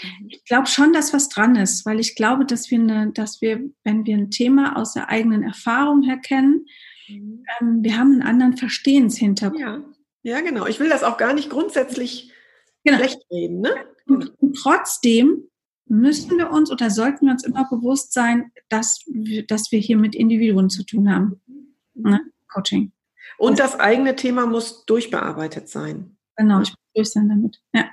Mhm. 0.01 0.27
Ich 0.29 0.43
glaube 0.45 0.67
schon, 0.67 0.93
dass 0.93 1.13
was 1.13 1.29
dran 1.29 1.55
ist, 1.55 1.85
weil 1.85 1.99
ich 1.99 2.15
glaube, 2.15 2.45
dass 2.45 2.71
wir, 2.71 2.79
eine, 2.79 3.11
dass 3.11 3.41
wir, 3.41 3.61
wenn 3.83 4.05
wir 4.05 4.17
ein 4.17 4.31
Thema 4.31 4.75
aus 4.77 4.93
der 4.93 5.09
eigenen 5.09 5.43
Erfahrung 5.43 6.01
her 6.01 6.17
kennen, 6.17 6.65
mhm. 7.07 7.45
ähm, 7.59 7.83
wir 7.83 7.97
haben 7.97 8.13
einen 8.13 8.23
anderen 8.23 8.57
Verstehenshintergrund. 8.57 9.61
Ja. 10.23 10.37
ja, 10.37 10.41
genau. 10.41 10.65
Ich 10.65 10.79
will 10.79 10.89
das 10.89 11.03
auch 11.03 11.17
gar 11.17 11.33
nicht 11.33 11.49
grundsätzlich 11.49 12.31
genau. 12.83 12.97
schlecht 12.97 13.19
reden. 13.31 13.61
Ne? 13.61 13.69
Und, 14.07 14.33
trotzdem 14.61 15.49
müssen 15.85 16.37
wir 16.37 16.51
uns 16.51 16.71
oder 16.71 16.89
sollten 16.89 17.25
wir 17.25 17.33
uns 17.33 17.43
immer 17.43 17.67
bewusst 17.69 18.13
sein, 18.13 18.51
dass 18.69 19.03
wir, 19.07 19.45
dass 19.45 19.71
wir 19.71 19.79
hier 19.79 19.97
mit 19.97 20.15
Individuen 20.15 20.69
zu 20.69 20.83
tun 20.85 21.09
haben. 21.09 21.41
Ne? 21.93 22.21
Coaching. 22.47 22.91
Und 23.37 23.59
das 23.59 23.79
eigene 23.79 24.15
Thema 24.15 24.45
muss 24.45 24.85
durchbearbeitet 24.85 25.69
sein. 25.69 26.17
Genau, 26.35 26.61
ich 26.61 26.69
bin 26.69 26.77
durch 26.95 27.11
sein 27.11 27.29
damit. 27.29 27.61
Ja. 27.73 27.89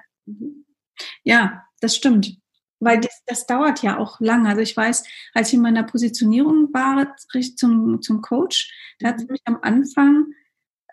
Ja, 1.25 1.64
das 1.81 1.96
stimmt. 1.96 2.37
Weil 2.79 3.01
das, 3.01 3.23
das 3.27 3.46
dauert 3.46 3.83
ja 3.83 3.99
auch 3.99 4.20
lange. 4.20 4.49
Also 4.49 4.62
ich 4.62 4.77
weiß, 4.77 5.05
als 5.35 5.49
ich 5.49 5.55
in 5.55 5.61
meiner 5.61 5.83
Positionierung 5.83 6.73
war 6.73 7.14
zum, 7.57 8.01
zum 8.01 8.23
Coach, 8.23 8.73
da 9.01 9.09
hat 9.09 9.20
mhm. 9.20 9.27
mich 9.31 9.42
am 9.44 9.59
Anfang, 9.61 10.33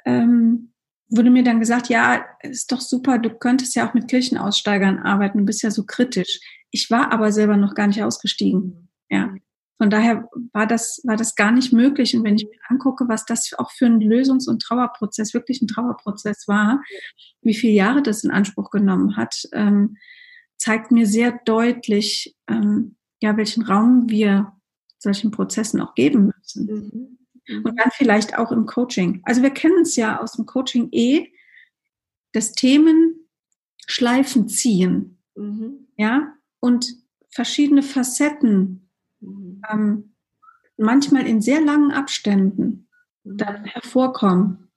ähm, 0.06 0.74
wurde 1.10 1.30
mir 1.30 1.44
dann 1.44 1.60
gesagt, 1.60 1.90
ja, 1.90 2.26
ist 2.42 2.72
doch 2.72 2.82
super, 2.82 3.18
du 3.18 3.30
könntest 3.30 3.76
ja 3.76 3.88
auch 3.88 3.94
mit 3.94 4.08
Kirchenaussteigern 4.08 5.00
arbeiten, 5.00 5.40
du 5.40 5.46
bist 5.46 5.64
ja 5.64 5.72
so 5.72 5.86
kritisch. 5.86 6.40
Ich 6.72 6.92
war 6.92 7.12
aber 7.12 7.32
selber 7.32 7.58
noch 7.58 7.76
gar 7.76 7.88
nicht 7.88 8.04
ausgestiegen. 8.04 8.90
Ja. 9.10 9.34
Von 9.78 9.90
daher 9.90 10.28
war 10.54 10.66
das, 10.66 11.02
war 11.04 11.18
das 11.18 11.36
gar 11.36 11.52
nicht 11.52 11.72
möglich. 11.72 12.16
Und 12.16 12.24
wenn 12.24 12.36
ich 12.36 12.46
mir 12.46 12.60
angucke, 12.68 13.08
was 13.08 13.26
das 13.26 13.54
auch 13.58 13.72
für 13.72 13.86
ein 13.86 14.02
Lösungs- 14.02 14.50
und 14.50 14.62
Trauerprozess, 14.62 15.34
wirklich 15.34 15.62
ein 15.62 15.68
Trauerprozess 15.68 16.48
war, 16.48 16.82
wie 17.42 17.54
viele 17.54 17.74
Jahre 17.74 18.02
das 18.02 18.24
in 18.24 18.32
Anspruch 18.32 18.72
genommen 18.72 19.16
hat, 19.16 19.44
ähm, 19.54 19.98
zeigt 20.58 20.92
mir 20.92 21.06
sehr 21.06 21.40
deutlich, 21.46 22.36
ähm, 22.48 22.96
ja, 23.22 23.38
welchen 23.38 23.64
Raum 23.64 24.10
wir 24.10 24.54
solchen 24.98 25.30
Prozessen 25.30 25.80
auch 25.80 25.94
geben 25.94 26.32
müssen. 26.36 26.66
Mhm. 26.66 27.18
Mhm. 27.48 27.64
Und 27.64 27.80
dann 27.80 27.92
vielleicht 27.92 28.38
auch 28.38 28.52
im 28.52 28.66
Coaching. 28.66 29.22
Also 29.24 29.42
wir 29.42 29.52
kennen 29.52 29.82
es 29.82 29.96
ja 29.96 30.20
aus 30.20 30.34
dem 30.34 30.46
Coaching 30.46 30.90
eh, 30.92 31.32
das 32.34 32.54
Themen 32.54 33.28
Schleifen 33.88 34.48
ziehen. 34.48 35.20
Mhm. 35.36 35.88
Ja, 35.98 36.34
und 36.60 36.94
verschiedene 37.30 37.84
Facetten, 37.84 38.90
mhm. 39.20 39.62
ähm, 39.72 40.14
manchmal 40.78 41.26
in 41.26 41.42
sehr 41.42 41.62
langen 41.62 41.92
Abständen 41.92 42.88
mhm. 43.24 43.38
dann 43.38 43.66
hervorkommen 43.66 44.68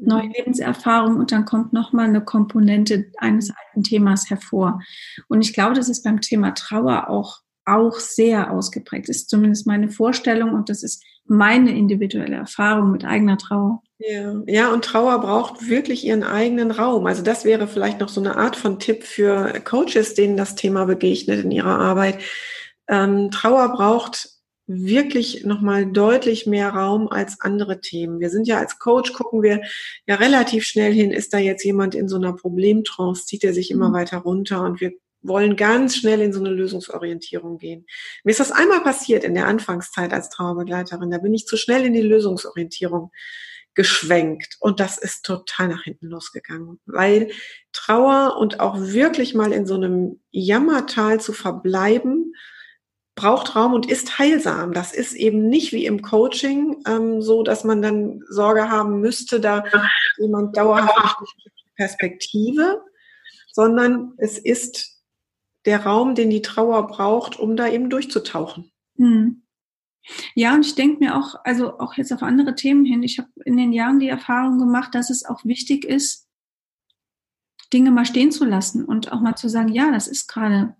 neue 0.00 0.28
Lebenserfahrung 0.28 1.16
und 1.16 1.32
dann 1.32 1.44
kommt 1.44 1.72
nochmal 1.72 2.08
eine 2.08 2.24
Komponente 2.24 3.12
eines 3.18 3.50
alten 3.50 3.82
Themas 3.82 4.30
hervor. 4.30 4.80
Und 5.28 5.42
ich 5.42 5.52
glaube, 5.52 5.74
das 5.74 5.88
ist 5.88 6.02
beim 6.02 6.20
Thema 6.20 6.52
Trauer 6.52 7.08
auch, 7.08 7.40
auch 7.64 7.98
sehr 7.98 8.50
ausgeprägt. 8.50 9.08
Das 9.08 9.16
ist 9.16 9.30
zumindest 9.30 9.66
meine 9.66 9.90
Vorstellung 9.90 10.54
und 10.54 10.68
das 10.68 10.82
ist 10.82 11.02
meine 11.26 11.76
individuelle 11.76 12.36
Erfahrung 12.36 12.90
mit 12.90 13.04
eigener 13.04 13.38
Trauer. 13.38 13.82
Ja, 13.98 14.34
ja, 14.46 14.72
und 14.72 14.84
Trauer 14.84 15.20
braucht 15.20 15.68
wirklich 15.68 16.04
ihren 16.04 16.24
eigenen 16.24 16.70
Raum. 16.70 17.06
Also 17.06 17.22
das 17.22 17.44
wäre 17.44 17.68
vielleicht 17.68 18.00
noch 18.00 18.08
so 18.08 18.20
eine 18.20 18.36
Art 18.36 18.56
von 18.56 18.78
Tipp 18.78 19.04
für 19.04 19.60
Coaches, 19.64 20.14
denen 20.14 20.36
das 20.36 20.54
Thema 20.54 20.86
begegnet 20.86 21.44
in 21.44 21.50
ihrer 21.50 21.78
Arbeit. 21.78 22.18
Ähm, 22.88 23.30
Trauer 23.30 23.68
braucht 23.72 24.40
wirklich 24.66 25.44
nochmal 25.44 25.86
deutlich 25.86 26.46
mehr 26.46 26.70
Raum 26.70 27.08
als 27.08 27.40
andere 27.40 27.80
Themen. 27.80 28.20
Wir 28.20 28.30
sind 28.30 28.46
ja 28.46 28.58
als 28.58 28.78
Coach, 28.78 29.12
gucken 29.12 29.42
wir 29.42 29.62
ja 30.06 30.14
relativ 30.14 30.64
schnell 30.64 30.92
hin, 30.92 31.10
ist 31.10 31.34
da 31.34 31.38
jetzt 31.38 31.64
jemand 31.64 31.94
in 31.94 32.08
so 32.08 32.16
einer 32.16 32.32
Problemtrance, 32.32 33.26
zieht 33.26 33.44
er 33.44 33.52
sich 33.52 33.70
immer 33.70 33.88
mhm. 33.88 33.94
weiter 33.94 34.18
runter 34.18 34.62
und 34.62 34.80
wir 34.80 34.92
wollen 35.22 35.56
ganz 35.56 35.96
schnell 35.96 36.20
in 36.20 36.32
so 36.32 36.40
eine 36.40 36.50
Lösungsorientierung 36.50 37.58
gehen. 37.58 37.86
Mir 38.24 38.30
ist 38.30 38.40
das 38.40 38.52
einmal 38.52 38.82
passiert 38.82 39.24
in 39.24 39.34
der 39.34 39.46
Anfangszeit 39.46 40.12
als 40.12 40.30
Trauerbegleiterin. 40.30 41.10
Da 41.10 41.18
bin 41.18 41.34
ich 41.34 41.46
zu 41.46 41.56
schnell 41.56 41.84
in 41.84 41.92
die 41.92 42.00
Lösungsorientierung 42.00 43.10
geschwenkt 43.74 44.56
und 44.58 44.80
das 44.80 44.98
ist 44.98 45.24
total 45.24 45.68
nach 45.68 45.84
hinten 45.84 46.08
losgegangen, 46.08 46.80
weil 46.86 47.30
Trauer 47.72 48.36
und 48.36 48.58
auch 48.58 48.76
wirklich 48.78 49.34
mal 49.34 49.52
in 49.52 49.64
so 49.64 49.74
einem 49.74 50.20
Jammertal 50.32 51.20
zu 51.20 51.32
verbleiben 51.32 52.34
braucht 53.14 53.54
Raum 53.54 53.74
und 53.74 53.90
ist 53.90 54.18
heilsam. 54.18 54.72
Das 54.72 54.92
ist 54.92 55.12
eben 55.12 55.48
nicht 55.48 55.72
wie 55.72 55.86
im 55.86 56.02
Coaching 56.02 56.82
ähm, 56.86 57.20
so, 57.20 57.42
dass 57.42 57.64
man 57.64 57.82
dann 57.82 58.22
Sorge 58.28 58.70
haben 58.70 59.00
müsste, 59.00 59.40
da 59.40 59.64
jemand 60.18 60.56
dauerhaft 60.56 61.16
Perspektive, 61.76 62.82
sondern 63.52 64.14
es 64.18 64.38
ist 64.38 64.99
der 65.66 65.84
Raum, 65.84 66.14
den 66.14 66.30
die 66.30 66.42
Trauer 66.42 66.86
braucht, 66.86 67.38
um 67.38 67.56
da 67.56 67.68
eben 67.68 67.90
durchzutauchen. 67.90 68.70
Hm. 68.96 69.42
Ja, 70.34 70.54
und 70.54 70.64
ich 70.64 70.74
denke 70.74 71.04
mir 71.04 71.16
auch, 71.16 71.34
also 71.44 71.78
auch 71.78 71.94
jetzt 71.94 72.12
auf 72.12 72.22
andere 72.22 72.54
Themen 72.54 72.84
hin, 72.84 73.02
ich 73.02 73.18
habe 73.18 73.28
in 73.44 73.56
den 73.56 73.72
Jahren 73.72 74.00
die 74.00 74.08
Erfahrung 74.08 74.58
gemacht, 74.58 74.94
dass 74.94 75.10
es 75.10 75.24
auch 75.24 75.44
wichtig 75.44 75.84
ist, 75.84 76.26
Dinge 77.72 77.90
mal 77.90 78.06
stehen 78.06 78.32
zu 78.32 78.44
lassen 78.44 78.84
und 78.84 79.12
auch 79.12 79.20
mal 79.20 79.36
zu 79.36 79.48
sagen, 79.48 79.68
ja, 79.68 79.92
das 79.92 80.08
ist 80.08 80.26
gerade, 80.26 80.76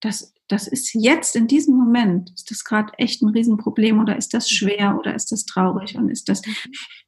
das 0.00 0.34
das 0.50 0.66
ist 0.66 0.94
jetzt 0.94 1.36
in 1.36 1.46
diesem 1.46 1.76
Moment, 1.76 2.32
ist 2.34 2.50
das 2.50 2.64
gerade 2.64 2.92
echt 2.98 3.22
ein 3.22 3.28
Riesenproblem 3.28 4.00
oder 4.00 4.16
ist 4.16 4.34
das 4.34 4.50
schwer 4.50 4.98
oder 4.98 5.14
ist 5.14 5.30
das 5.30 5.44
traurig 5.44 5.96
und 5.96 6.08
ist 6.08 6.28
das, 6.28 6.42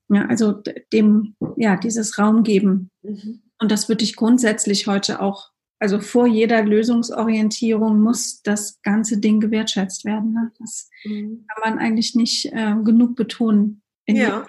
ja, 0.09 0.27
also 0.27 0.53
dem, 0.93 1.35
ja, 1.57 1.77
dieses 1.77 2.19
Raum 2.19 2.45
geben. 2.45 2.91
Mhm. 3.03 3.43
Und 3.59 3.73
das 3.73 3.89
würde 3.89 4.05
ich 4.05 4.15
grundsätzlich 4.15 4.87
heute 4.87 5.21
auch, 5.21 5.51
also 5.83 5.99
vor 5.99 6.29
jeder 6.29 6.63
Lösungsorientierung 6.63 8.01
muss 8.01 8.41
das 8.43 8.81
ganze 8.83 9.19
Ding 9.19 9.41
gewertschätzt 9.41 10.05
werden. 10.05 10.33
Ne? 10.33 10.53
Das 10.61 10.89
mhm. 11.03 11.45
kann 11.49 11.75
man 11.75 11.85
eigentlich 11.85 12.15
nicht 12.15 12.47
äh, 12.53 12.77
genug 12.85 13.17
betonen 13.17 13.83
in 14.07 14.15
ja. 14.15 14.23
jedem, 14.23 14.47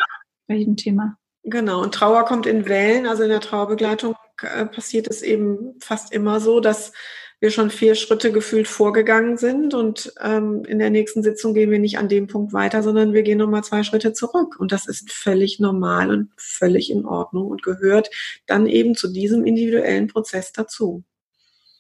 bei 0.48 0.56
jedem 0.56 0.78
Thema. 0.78 1.18
Genau, 1.42 1.82
und 1.82 1.96
Trauer 1.96 2.26
kommt 2.26 2.46
in 2.46 2.70
Wellen. 2.70 3.08
Also 3.08 3.24
in 3.24 3.30
der 3.30 3.40
Trauerbegleitung 3.40 4.14
äh, 4.44 4.68
passiert 4.68 5.08
es 5.08 5.24
eben 5.24 5.74
fast 5.80 6.14
immer 6.14 6.40
so, 6.40 6.60
dass 6.60 6.94
wir 7.40 7.50
schon 7.50 7.72
vier 7.72 7.96
Schritte 7.96 8.32
gefühlt 8.32 8.68
vorgegangen 8.68 9.38
sind 9.38 9.74
und 9.74 10.14
ähm, 10.22 10.64
in 10.66 10.78
der 10.78 10.92
nächsten 10.92 11.24
Sitzung 11.24 11.56
gehen 11.56 11.72
wir 11.72 11.80
nicht 11.80 11.98
an 11.98 12.10
dem 12.10 12.28
Punkt 12.28 12.54
weiter, 12.54 12.84
sondern 12.84 13.12
wir 13.12 13.24
gehen 13.24 13.40
nochmal 13.40 13.64
zwei 13.64 13.82
Schritte 13.82 14.14
zurück. 14.14 14.58
Und 14.60 14.72
das 14.72 14.88
ist 14.88 15.12
völlig 15.12 15.60
normal 15.60 16.12
und 16.12 16.30
völlig 16.38 16.92
in 16.92 17.06
Ordnung 17.06 17.48
und 17.48 17.64
gehört 17.64 18.12
dann 18.46 18.68
eben 18.68 18.94
zu 18.94 19.12
diesem 19.12 19.46
individuellen 19.46 20.08
Prozess 20.08 20.54
dazu. 20.54 21.04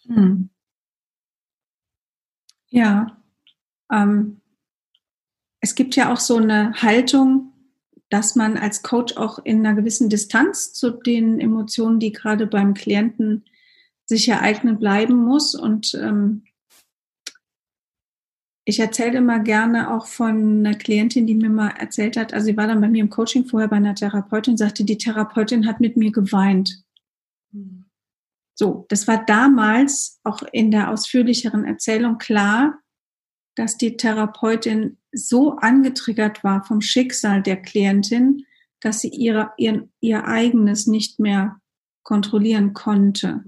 Hm. 0.06 0.50
Ja, 2.70 3.18
ähm, 3.92 4.42
es 5.60 5.76
gibt 5.76 5.96
ja 5.96 6.12
auch 6.12 6.20
so 6.20 6.38
eine 6.38 6.74
Haltung, 6.82 7.54
dass 8.10 8.36
man 8.36 8.58
als 8.58 8.84
Coach 8.84 9.16
auch 9.18 9.40
in 9.40 9.66
einer 9.66 9.76
gewissen 9.76 10.10
Distanz 10.10 10.74
zu 10.74 10.92
den 10.92 11.40
Emotionen, 11.40 12.00
die 12.00 12.12
gerade 12.12 12.48
beim 12.48 12.74
Klienten 12.74 13.46
sich 14.06 14.28
ereignen 14.28 14.78
bleiben 14.78 15.16
muss. 15.16 15.56
Und 15.56 15.96
ähm, 15.96 16.44
ich 18.66 18.80
erzähle 18.80 19.18
immer 19.18 19.40
gerne 19.40 19.94
auch 19.94 20.08
von 20.08 20.66
einer 20.66 20.76
Klientin, 20.76 21.28
die 21.28 21.36
mir 21.36 21.50
mal 21.50 21.70
erzählt 21.70 22.18
hat, 22.18 22.34
also 22.34 22.46
sie 22.46 22.58
war 22.58 22.68
dann 22.68 22.82
bei 22.82 22.88
mir 22.88 23.02
im 23.02 23.10
Coaching 23.10 23.46
vorher 23.46 23.68
bei 23.68 23.78
einer 23.78 23.96
Therapeutin, 23.96 24.58
sagte, 24.58 24.84
die 24.84 24.98
Therapeutin 24.98 25.66
hat 25.66 25.80
mit 25.80 25.98
mir 25.98 26.12
geweint. 26.12 26.84
So, 28.56 28.86
das 28.90 29.08
war 29.08 29.26
damals 29.26 30.20
auch 30.24 30.44
in 30.52 30.72
der 30.72 30.92
ausführlicheren 30.92 31.66
Erzählung 31.66 32.18
klar, 32.18 32.80
dass 33.56 33.78
die 33.78 33.98
Therapeutin 33.98 34.98
so 35.12 35.58
angetriggert 35.58 36.44
war 36.44 36.64
vom 36.64 36.82
Schicksal 36.82 37.42
der 37.42 37.62
Klientin, 37.62 38.46
dass 38.80 39.02
sie 39.02 39.10
ihre, 39.10 39.52
ihr, 39.58 39.88
ihr 40.00 40.26
eigenes 40.28 40.88
nicht 40.88 41.20
mehr 41.20 41.60
kontrollieren 42.04 42.74
konnte. 42.74 43.44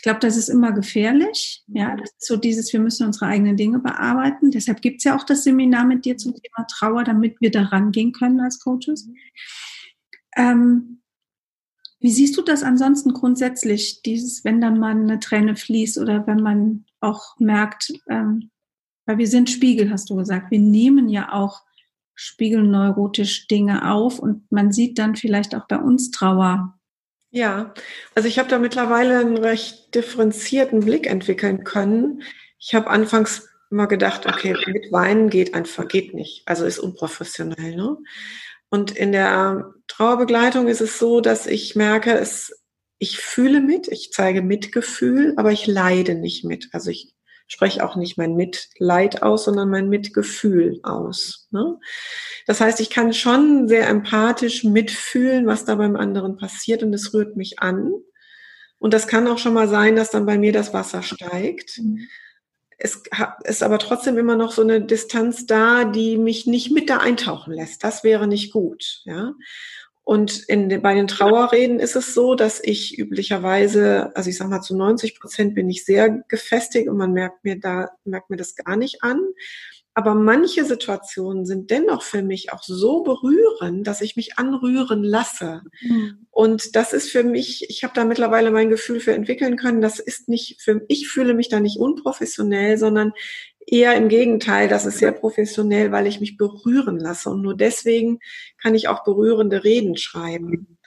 Ich 0.00 0.02
glaube, 0.02 0.20
das 0.20 0.36
ist 0.36 0.48
immer 0.48 0.72
gefährlich. 0.72 1.62
Ja, 1.66 1.94
ist 1.94 2.24
so 2.24 2.36
dieses, 2.36 2.72
wir 2.72 2.80
müssen 2.80 3.06
unsere 3.06 3.26
eigenen 3.26 3.56
Dinge 3.56 3.78
bearbeiten. 3.80 4.50
Deshalb 4.50 4.80
gibt 4.80 4.98
es 4.98 5.04
ja 5.04 5.16
auch 5.16 5.24
das 5.24 5.44
Seminar 5.44 5.84
mit 5.84 6.04
dir 6.04 6.16
zum 6.16 6.34
Thema 6.34 6.66
Trauer, 6.66 7.04
damit 7.04 7.40
wir 7.40 7.50
da 7.50 7.64
rangehen 7.64 8.12
können 8.12 8.40
als 8.40 8.60
Coaches. 8.60 9.08
Ähm, 10.36 10.99
wie 12.00 12.10
siehst 12.10 12.36
du 12.36 12.42
das 12.42 12.62
ansonsten 12.62 13.12
grundsätzlich, 13.12 14.02
dieses, 14.02 14.44
wenn 14.44 14.60
dann 14.60 14.78
mal 14.78 14.92
eine 14.92 15.20
Träne 15.20 15.54
fließt 15.54 15.98
oder 15.98 16.26
wenn 16.26 16.40
man 16.40 16.86
auch 17.00 17.38
merkt, 17.38 17.92
ähm, 18.08 18.50
weil 19.06 19.18
wir 19.18 19.28
sind 19.28 19.50
Spiegel, 19.50 19.90
hast 19.90 20.08
du 20.08 20.16
gesagt, 20.16 20.50
wir 20.50 20.58
nehmen 20.58 21.08
ja 21.08 21.32
auch 21.32 21.62
spiegelneurotisch 22.14 23.48
Dinge 23.48 23.90
auf 23.90 24.18
und 24.18 24.50
man 24.50 24.72
sieht 24.72 24.98
dann 24.98 25.16
vielleicht 25.16 25.54
auch 25.54 25.66
bei 25.66 25.78
uns 25.78 26.10
Trauer. 26.10 26.78
Ja, 27.30 27.72
also 28.14 28.28
ich 28.28 28.38
habe 28.38 28.48
da 28.48 28.58
mittlerweile 28.58 29.18
einen 29.18 29.36
recht 29.36 29.94
differenzierten 29.94 30.80
Blick 30.80 31.06
entwickeln 31.06 31.64
können. 31.64 32.22
Ich 32.58 32.74
habe 32.74 32.90
anfangs 32.90 33.48
immer 33.70 33.86
gedacht, 33.86 34.26
okay, 34.26 34.56
mit 34.66 34.90
Weinen 34.90 35.30
geht 35.30 35.54
einfach, 35.54 35.86
geht 35.86 36.12
nicht. 36.12 36.42
Also 36.46 36.64
ist 36.64 36.78
unprofessionell. 36.78 37.76
Ne? 37.76 37.96
Und 38.70 38.92
in 38.92 39.12
der 39.12 39.74
Trauerbegleitung 39.88 40.68
ist 40.68 40.80
es 40.80 40.98
so, 40.98 41.20
dass 41.20 41.46
ich 41.46 41.74
merke, 41.74 42.12
es, 42.12 42.52
ich 42.98 43.18
fühle 43.18 43.60
mit, 43.60 43.88
ich 43.88 44.12
zeige 44.12 44.42
Mitgefühl, 44.42 45.34
aber 45.36 45.50
ich 45.50 45.66
leide 45.66 46.14
nicht 46.14 46.44
mit. 46.44 46.68
Also 46.72 46.90
ich 46.90 47.12
spreche 47.48 47.84
auch 47.84 47.96
nicht 47.96 48.16
mein 48.16 48.36
Mitleid 48.36 49.22
aus, 49.24 49.44
sondern 49.44 49.70
mein 49.70 49.88
Mitgefühl 49.88 50.78
aus. 50.84 51.48
Ne? 51.50 51.78
Das 52.46 52.60
heißt, 52.60 52.78
ich 52.78 52.90
kann 52.90 53.12
schon 53.12 53.66
sehr 53.66 53.88
empathisch 53.88 54.62
mitfühlen, 54.62 55.46
was 55.46 55.64
da 55.64 55.74
beim 55.74 55.96
anderen 55.96 56.36
passiert 56.36 56.84
und 56.84 56.94
es 56.94 57.12
rührt 57.12 57.36
mich 57.36 57.58
an. 57.58 57.92
Und 58.78 58.94
das 58.94 59.08
kann 59.08 59.26
auch 59.26 59.38
schon 59.38 59.52
mal 59.52 59.68
sein, 59.68 59.96
dass 59.96 60.10
dann 60.10 60.26
bei 60.26 60.38
mir 60.38 60.52
das 60.52 60.72
Wasser 60.72 61.02
steigt. 61.02 61.78
Mhm 61.78 62.06
es 62.82 63.02
ist 63.44 63.62
aber 63.62 63.78
trotzdem 63.78 64.16
immer 64.16 64.36
noch 64.36 64.52
so 64.52 64.62
eine 64.62 64.80
Distanz 64.80 65.46
da, 65.46 65.84
die 65.84 66.16
mich 66.16 66.46
nicht 66.46 66.72
mit 66.72 66.88
da 66.88 66.96
eintauchen 66.96 67.52
lässt. 67.52 67.84
Das 67.84 68.04
wäre 68.04 68.26
nicht 68.26 68.52
gut, 68.52 69.02
ja. 69.04 69.34
Und 70.02 70.40
in, 70.48 70.80
bei 70.80 70.94
den 70.94 71.06
Trauerreden 71.06 71.78
ist 71.78 71.94
es 71.94 72.14
so, 72.14 72.34
dass 72.34 72.58
ich 72.64 72.98
üblicherweise, 72.98 74.10
also 74.16 74.30
ich 74.30 74.38
sag 74.38 74.48
mal 74.48 74.62
zu 74.62 74.74
90 74.74 75.20
Prozent 75.20 75.54
bin 75.54 75.68
ich 75.68 75.84
sehr 75.84 76.08
gefestigt 76.26 76.88
und 76.88 76.96
man 76.96 77.12
merkt 77.12 77.44
mir 77.44 77.60
da, 77.60 77.90
merkt 78.04 78.30
mir 78.30 78.36
das 78.36 78.56
gar 78.56 78.76
nicht 78.76 79.04
an. 79.04 79.20
Aber 80.00 80.14
manche 80.14 80.64
Situationen 80.64 81.44
sind 81.44 81.70
dennoch 81.70 82.00
für 82.00 82.22
mich 82.22 82.54
auch 82.54 82.62
so 82.62 83.02
berührend, 83.02 83.86
dass 83.86 84.00
ich 84.00 84.16
mich 84.16 84.38
anrühren 84.38 85.04
lasse. 85.04 85.60
Mhm. 85.82 86.26
Und 86.30 86.74
das 86.74 86.94
ist 86.94 87.10
für 87.10 87.22
mich, 87.22 87.68
ich 87.68 87.84
habe 87.84 87.92
da 87.94 88.06
mittlerweile 88.06 88.50
mein 88.50 88.70
Gefühl 88.70 89.00
für 89.00 89.12
entwickeln 89.12 89.58
können, 89.58 89.82
das 89.82 89.98
ist 89.98 90.26
nicht 90.26 90.62
für 90.62 90.80
ich 90.88 91.08
fühle 91.08 91.34
mich 91.34 91.50
da 91.50 91.60
nicht 91.60 91.76
unprofessionell, 91.76 92.78
sondern 92.78 93.12
eher 93.66 93.94
im 93.94 94.08
Gegenteil, 94.08 94.68
das 94.68 94.86
ist 94.86 95.00
sehr 95.00 95.12
professionell, 95.12 95.92
weil 95.92 96.06
ich 96.06 96.18
mich 96.18 96.38
berühren 96.38 96.98
lasse. 96.98 97.28
Und 97.28 97.42
nur 97.42 97.54
deswegen 97.54 98.20
kann 98.56 98.74
ich 98.74 98.88
auch 98.88 99.04
berührende 99.04 99.64
Reden 99.64 99.98
schreiben. 99.98 100.78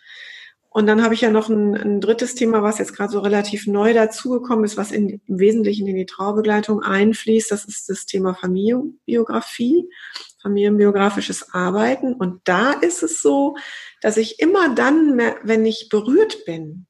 Und 0.74 0.88
dann 0.88 1.04
habe 1.04 1.14
ich 1.14 1.22
ja 1.22 1.30
noch 1.30 1.50
ein, 1.50 1.76
ein 1.76 2.02
drittes 2.02 2.34
Thema, 2.34 2.64
was 2.64 2.80
jetzt 2.80 2.96
gerade 2.96 3.12
so 3.12 3.20
relativ 3.20 3.68
neu 3.68 3.94
dazugekommen 3.94 4.66
ist, 4.66 4.76
was 4.76 4.92
in, 4.92 5.22
im 5.28 5.40
Wesentlichen 5.40 5.86
in 5.88 5.96
die 5.96 6.08
Trauerbegleitung 6.08 6.82
einfließt. 6.82 7.52
Das 7.52 7.66
ist 7.66 7.90
das 7.90 8.08
Thema 8.08 8.34
Familienbiografie, 8.34 9.88
familienbiografisches 10.42 11.54
Arbeiten. 11.54 12.14
Und 12.14 12.42
da 12.46 12.72
ist 12.72 13.04
es 13.04 13.22
so, 13.22 13.56
dass 14.02 14.18
ich 14.18 14.40
immer 14.40 14.74
dann, 14.74 15.22
wenn 15.44 15.64
ich 15.64 15.90
berührt 15.90 16.44
bin 16.46 16.88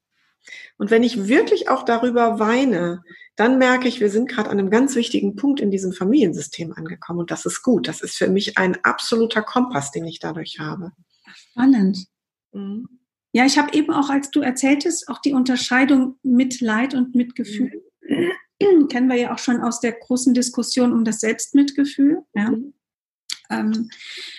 und 0.78 0.90
wenn 0.90 1.02
ich 1.02 1.28
wirklich 1.28 1.68
auch 1.68 1.84
darüber 1.84 2.38
weine, 2.38 3.02
dann 3.36 3.58
merke 3.58 3.86
ich, 3.86 4.00
wir 4.00 4.10
sind 4.10 4.30
gerade 4.30 4.48
an 4.48 4.58
einem 4.58 4.70
ganz 4.70 4.94
wichtigen 4.94 5.36
Punkt 5.36 5.60
in 5.60 5.70
diesem 5.70 5.92
Familiensystem 5.92 6.72
angekommen. 6.72 7.20
Und 7.20 7.30
das 7.30 7.44
ist 7.44 7.62
gut. 7.62 7.86
Das 7.86 8.00
ist 8.00 8.16
für 8.16 8.28
mich 8.28 8.56
ein 8.56 8.82
absoluter 8.82 9.42
Kompass, 9.42 9.90
den 9.90 10.06
ich 10.06 10.20
dadurch 10.20 10.58
habe. 10.58 10.92
Spannend. 11.34 12.06
Mhm. 12.52 12.88
Ja, 13.34 13.44
ich 13.44 13.58
habe 13.58 13.76
eben 13.76 13.92
auch, 13.92 14.10
als 14.10 14.30
du 14.30 14.42
erzähltest, 14.42 15.08
auch 15.08 15.18
die 15.18 15.32
Unterscheidung 15.32 16.16
mit 16.22 16.60
Leid 16.60 16.94
und 16.94 17.16
Mitgefühl. 17.16 17.82
Mhm. 18.60 18.86
Kennen 18.86 19.08
wir 19.08 19.16
ja 19.16 19.34
auch 19.34 19.38
schon 19.38 19.60
aus 19.60 19.80
der 19.80 19.90
großen 19.90 20.34
Diskussion 20.34 20.92
um 20.92 21.04
das 21.04 21.18
Selbstmitgefühl. 21.18 22.22
Ja. 22.32 22.52
Mhm. 22.52 22.74
Ähm, 23.50 23.90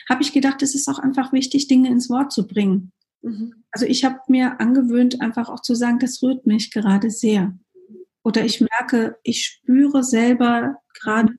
habe 0.09 0.23
ich 0.23 0.31
gedacht, 0.31 0.61
es 0.61 0.75
ist 0.75 0.87
auch 0.87 0.97
einfach 0.97 1.33
wichtig, 1.33 1.67
Dinge 1.67 1.89
ins 1.89 2.09
Wort 2.09 2.31
zu 2.31 2.47
bringen. 2.47 2.93
Mhm. 3.21 3.65
Also 3.69 3.85
ich 3.85 4.05
habe 4.05 4.19
mir 4.29 4.61
angewöhnt, 4.61 5.19
einfach 5.19 5.49
auch 5.49 5.61
zu 5.61 5.75
sagen, 5.75 5.99
das 5.99 6.23
rührt 6.23 6.45
mich 6.45 6.71
gerade 6.71 7.11
sehr. 7.11 7.53
Oder 8.23 8.45
ich 8.45 8.61
merke, 8.61 9.17
ich 9.23 9.45
spüre 9.45 10.05
selber 10.05 10.77
gerade 11.01 11.37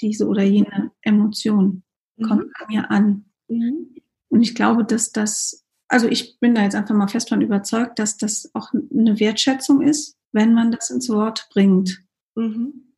diese 0.00 0.28
oder 0.28 0.44
jene 0.44 0.92
Emotion 1.00 1.82
kommt 2.22 2.46
mhm. 2.46 2.52
bei 2.60 2.66
mir 2.68 2.90
an. 2.92 3.24
Mhm. 3.48 3.96
Und 4.28 4.42
ich 4.42 4.54
glaube, 4.54 4.84
dass 4.84 5.10
das 5.10 5.61
also 5.92 6.08
ich 6.08 6.40
bin 6.40 6.54
da 6.54 6.62
jetzt 6.62 6.74
einfach 6.74 6.94
mal 6.94 7.06
fest 7.06 7.28
von 7.28 7.42
überzeugt, 7.42 7.98
dass 7.98 8.16
das 8.16 8.50
auch 8.54 8.72
eine 8.72 9.20
Wertschätzung 9.20 9.82
ist, 9.82 10.16
wenn 10.32 10.54
man 10.54 10.72
das 10.72 10.88
ins 10.88 11.10
Wort 11.10 11.48
bringt. 11.52 12.02
Mhm. 12.34 12.94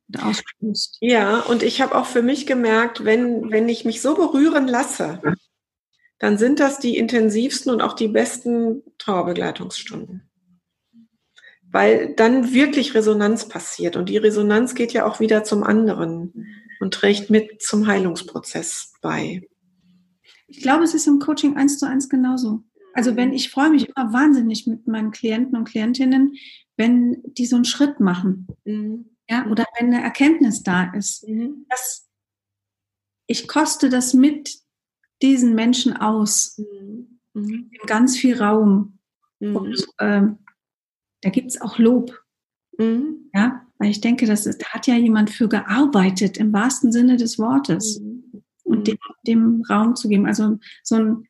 Ja, 1.01 1.41
und 1.41 1.65
ich 1.65 1.81
habe 1.83 1.97
auch 1.97 2.07
für 2.07 2.23
mich 2.23 2.47
gemerkt, 2.47 3.05
wenn, 3.05 3.51
wenn 3.51 3.69
ich 3.69 3.85
mich 3.85 4.01
so 4.01 4.15
berühren 4.15 4.69
lasse, 4.69 5.21
dann 6.21 6.39
sind 6.39 6.61
das 6.61 6.79
die 6.79 6.97
intensivsten 6.97 7.73
und 7.73 7.81
auch 7.81 7.95
die 7.95 8.09
besten 8.09 8.83
Trauerbegleitungsstunden. 8.99 10.31
Weil 11.73 12.15
dann 12.15 12.53
wirklich 12.53 12.95
Resonanz 12.95 13.49
passiert 13.49 13.97
und 13.97 14.09
die 14.09 14.19
Resonanz 14.19 14.77
geht 14.77 14.93
ja 14.93 15.05
auch 15.05 15.19
wieder 15.19 15.43
zum 15.43 15.65
anderen 15.65 16.47
und 16.79 16.95
trägt 16.95 17.29
mit 17.29 17.61
zum 17.61 17.89
Heilungsprozess 17.89 18.93
bei. 19.03 19.43
Ich 20.47 20.61
glaube, 20.61 20.85
es 20.85 20.95
ist 20.95 21.09
im 21.09 21.19
Coaching 21.19 21.57
eins 21.57 21.79
zu 21.79 21.89
eins 21.89 22.09
genauso. 22.09 22.63
Also 22.95 23.17
wenn 23.17 23.33
ich 23.33 23.51
freue 23.51 23.71
mich 23.71 23.89
immer 23.89 24.13
wahnsinnig 24.13 24.67
mit 24.67 24.87
meinen 24.87 25.11
Klienten 25.11 25.57
und 25.57 25.65
Klientinnen, 25.65 26.35
wenn 26.77 27.23
die 27.25 27.47
so 27.47 27.57
einen 27.57 27.65
Schritt 27.65 28.01
machen. 28.01 28.47
Mhm. 28.65 29.11
Ja, 29.29 29.47
oder 29.47 29.65
wenn 29.79 29.93
eine 29.93 30.03
Erkenntnis 30.03 30.63
da 30.63 30.93
ist. 30.93 31.27
Mhm. 31.29 31.67
Das, 31.69 32.09
ich 33.27 33.49
koste 33.49 33.89
das 33.89 34.15
mit 34.15 34.59
diesen 35.23 35.55
Menschen 35.55 35.97
aus. 35.97 36.59
Mhm. 36.59 37.21
mhm. 37.35 37.71
Ganz 37.87 38.17
viel 38.17 38.41
Raum. 38.41 38.99
Mhm. 39.41 39.57
Und 39.57 39.87
ähm, 39.99 40.39
da 41.23 41.31
gibt 41.31 41.51
es 41.51 41.61
auch 41.61 41.79
Lob. 41.79 42.23
Mhm. 42.79 43.31
Ja, 43.35 43.67
weil 43.79 43.91
ich 43.91 44.01
denke, 44.01 44.27
das 44.27 44.47
ist, 44.47 44.63
da 44.63 44.67
hat 44.69 44.87
ja 44.87 44.95
jemand 44.95 45.31
für 45.31 45.49
gearbeitet, 45.49 46.37
im 46.37 46.53
wahrsten 46.53 46.93
Sinne 46.93 47.17
des 47.17 47.39
Wortes. 47.39 48.01
Und 48.63 48.87
dem, 48.87 48.99
dem 49.27 49.63
Raum 49.69 49.95
zu 49.95 50.09
geben. 50.09 50.27
Also 50.27 50.59
so 50.83 50.95
ein 50.95 51.29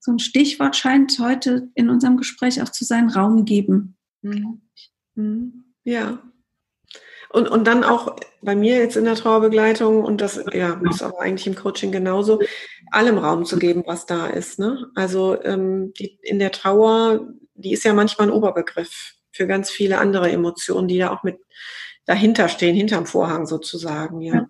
so 0.00 0.12
ein 0.12 0.18
Stichwort 0.18 0.76
scheint 0.76 1.18
heute 1.18 1.68
in 1.74 1.90
unserem 1.90 2.16
Gespräch 2.16 2.60
auch 2.62 2.70
zu 2.70 2.84
sein, 2.84 3.10
Raum 3.10 3.44
geben. 3.44 3.96
Mhm. 4.22 4.62
Mhm. 5.14 5.64
Ja. 5.84 6.22
Und, 7.28 7.48
und 7.48 7.64
dann 7.64 7.84
auch 7.84 8.16
bei 8.42 8.56
mir 8.56 8.78
jetzt 8.78 8.96
in 8.96 9.04
der 9.04 9.14
Trauerbegleitung, 9.14 10.02
und 10.02 10.20
das 10.20 10.42
ja, 10.52 10.80
ist 10.90 11.02
aber 11.02 11.20
eigentlich 11.20 11.46
im 11.46 11.54
Coaching 11.54 11.92
genauso, 11.92 12.40
allem 12.90 13.18
Raum 13.18 13.44
zu 13.44 13.58
geben, 13.58 13.84
was 13.86 14.06
da 14.06 14.26
ist. 14.26 14.58
Ne? 14.58 14.90
Also 14.96 15.40
ähm, 15.44 15.92
die, 15.92 16.18
in 16.22 16.40
der 16.40 16.50
Trauer, 16.50 17.28
die 17.54 17.72
ist 17.72 17.84
ja 17.84 17.92
manchmal 17.92 18.28
ein 18.28 18.34
Oberbegriff 18.34 19.14
für 19.30 19.46
ganz 19.46 19.70
viele 19.70 19.98
andere 19.98 20.30
Emotionen, 20.32 20.88
die 20.88 20.98
da 20.98 21.10
auch 21.10 21.22
mit 21.22 21.38
dahinter 22.04 22.48
stehen, 22.48 22.74
hinterm 22.74 23.06
Vorhang 23.06 23.46
sozusagen. 23.46 24.22
Ja. 24.22 24.48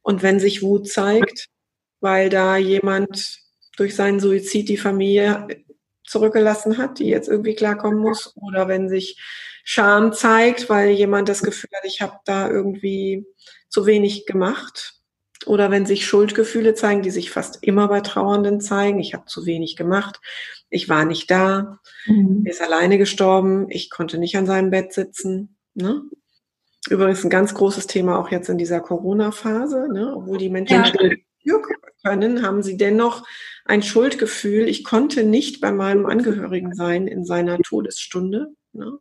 Und 0.00 0.22
wenn 0.22 0.40
sich 0.40 0.62
Wut 0.62 0.88
zeigt, 0.88 1.48
weil 2.00 2.30
da 2.30 2.56
jemand 2.56 3.41
durch 3.76 3.96
seinen 3.96 4.20
Suizid 4.20 4.68
die 4.68 4.76
Familie 4.76 5.46
zurückgelassen 6.04 6.78
hat, 6.78 6.98
die 6.98 7.06
jetzt 7.06 7.28
irgendwie 7.28 7.54
klarkommen 7.54 7.98
muss, 7.98 8.34
oder 8.36 8.68
wenn 8.68 8.88
sich 8.88 9.20
Scham 9.64 10.12
zeigt, 10.12 10.68
weil 10.68 10.90
jemand 10.90 11.28
das 11.28 11.42
Gefühl 11.42 11.70
hat, 11.74 11.84
ich 11.84 12.00
habe 12.00 12.18
da 12.24 12.50
irgendwie 12.50 13.24
zu 13.68 13.86
wenig 13.86 14.26
gemacht, 14.26 15.02
oder 15.46 15.70
wenn 15.70 15.86
sich 15.86 16.06
Schuldgefühle 16.06 16.74
zeigen, 16.74 17.02
die 17.02 17.10
sich 17.10 17.30
fast 17.30 17.62
immer 17.62 17.88
bei 17.88 18.00
Trauernden 18.00 18.60
zeigen, 18.60 19.00
ich 19.00 19.14
habe 19.14 19.26
zu 19.26 19.46
wenig 19.46 19.76
gemacht, 19.76 20.20
ich 20.70 20.88
war 20.88 21.04
nicht 21.04 21.30
da, 21.30 21.80
mhm. 22.06 22.42
er 22.44 22.52
ist 22.52 22.62
alleine 22.62 22.98
gestorben, 22.98 23.66
ich 23.68 23.90
konnte 23.90 24.18
nicht 24.18 24.36
an 24.36 24.46
seinem 24.46 24.70
Bett 24.70 24.92
sitzen. 24.92 25.56
Ne? 25.74 26.02
Übrigens 26.88 27.24
ein 27.24 27.30
ganz 27.30 27.54
großes 27.54 27.86
Thema 27.86 28.18
auch 28.18 28.30
jetzt 28.30 28.48
in 28.48 28.58
dieser 28.58 28.80
Corona-Phase, 28.80 29.88
ne? 29.92 30.14
obwohl 30.16 30.38
die 30.38 30.50
Menschen 30.50 30.84
ja. 30.84 31.10
Können, 32.02 32.42
haben 32.42 32.62
sie 32.62 32.76
dennoch 32.76 33.26
ein 33.64 33.82
Schuldgefühl. 33.82 34.68
Ich 34.68 34.84
konnte 34.84 35.24
nicht 35.24 35.60
bei 35.60 35.72
meinem 35.72 36.06
Angehörigen 36.06 36.74
sein 36.74 37.06
in 37.06 37.24
seiner 37.24 37.58
Todesstunde. 37.58 38.54
Ne? 38.72 38.98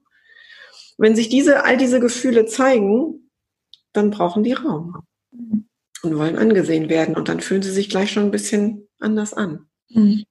Wenn 0.98 1.16
sich 1.16 1.30
diese, 1.30 1.64
all 1.64 1.78
diese 1.78 2.00
Gefühle 2.00 2.46
zeigen, 2.46 3.32
dann 3.94 4.12
brauchen 4.12 4.44
die 4.44 4.54
Raum 4.54 5.04
und 5.32 6.18
wollen 6.18 6.38
angesehen 6.38 6.90
werden. 6.90 7.16
Und 7.16 7.30
dann 7.30 7.42
fühlen 7.42 7.64
sie 7.64 7.72
sich 7.72 7.90
gleich 7.90 8.12
schon 8.12 8.26
ein 8.26 8.32
bisschen 8.32 8.88
anders 9.00 9.34
an. 9.34 9.68
Mhm. 9.90 10.24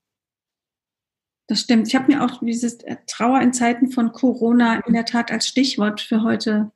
Das 1.46 1.60
stimmt. 1.62 1.88
Ich 1.88 1.96
habe 1.96 2.12
mir 2.12 2.24
auch 2.24 2.40
dieses 2.40 2.74
äh, 2.84 2.96
Trauer 3.08 3.40
in 3.40 3.52
Zeiten 3.52 3.90
von 3.90 4.12
Corona 4.12 4.78
in 4.86 4.94
der 4.94 5.04
Tat 5.04 5.32
als 5.32 5.48
Stichwort 5.48 6.00
für 6.00 6.22
heute 6.22 6.70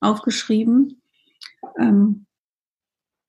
aufgeschrieben. 0.00 1.00
Ähm, 1.78 2.26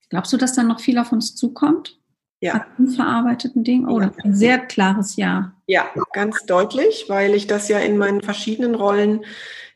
glaubst 0.10 0.34
du, 0.34 0.38
dass 0.38 0.53
dann 0.53 0.68
noch 0.68 0.80
viel 0.80 0.97
auf 0.97 1.12
uns 1.12 1.36
zukommt? 1.36 1.99
Ja. 2.41 2.53
An 2.53 2.66
unverarbeiteten 2.78 3.64
Dingen? 3.64 3.88
Oh, 3.89 3.99
ja. 3.99 4.12
ein 4.24 4.34
sehr 4.34 4.60
klares 4.60 5.18
Ja. 5.18 5.53
Ja, 5.68 5.89
ganz 6.14 6.45
deutlich, 6.45 7.05
weil 7.10 7.36
ich 7.36 7.47
das 7.47 7.68
ja 7.68 7.80
in 7.80 7.97
meinen 7.97 8.22
verschiedenen 8.22 8.76
Rollen 8.76 9.26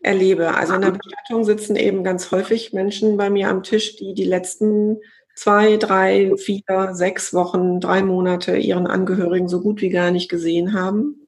erlebe. 0.01 0.55
Also 0.55 0.73
in 0.73 0.81
der 0.81 0.91
Bestattung 0.91 1.43
sitzen 1.43 1.75
eben 1.75 2.03
ganz 2.03 2.31
häufig 2.31 2.73
Menschen 2.73 3.17
bei 3.17 3.29
mir 3.29 3.49
am 3.49 3.63
Tisch, 3.63 3.95
die 3.97 4.13
die 4.13 4.23
letzten 4.23 4.97
zwei, 5.35 5.77
drei, 5.77 6.33
vier, 6.37 6.89
sechs 6.91 7.33
Wochen, 7.33 7.79
drei 7.79 8.03
Monate 8.03 8.57
ihren 8.57 8.87
Angehörigen 8.87 9.49
so 9.49 9.61
gut 9.61 9.81
wie 9.81 9.89
gar 9.89 10.11
nicht 10.11 10.29
gesehen 10.29 10.73
haben. 10.73 11.22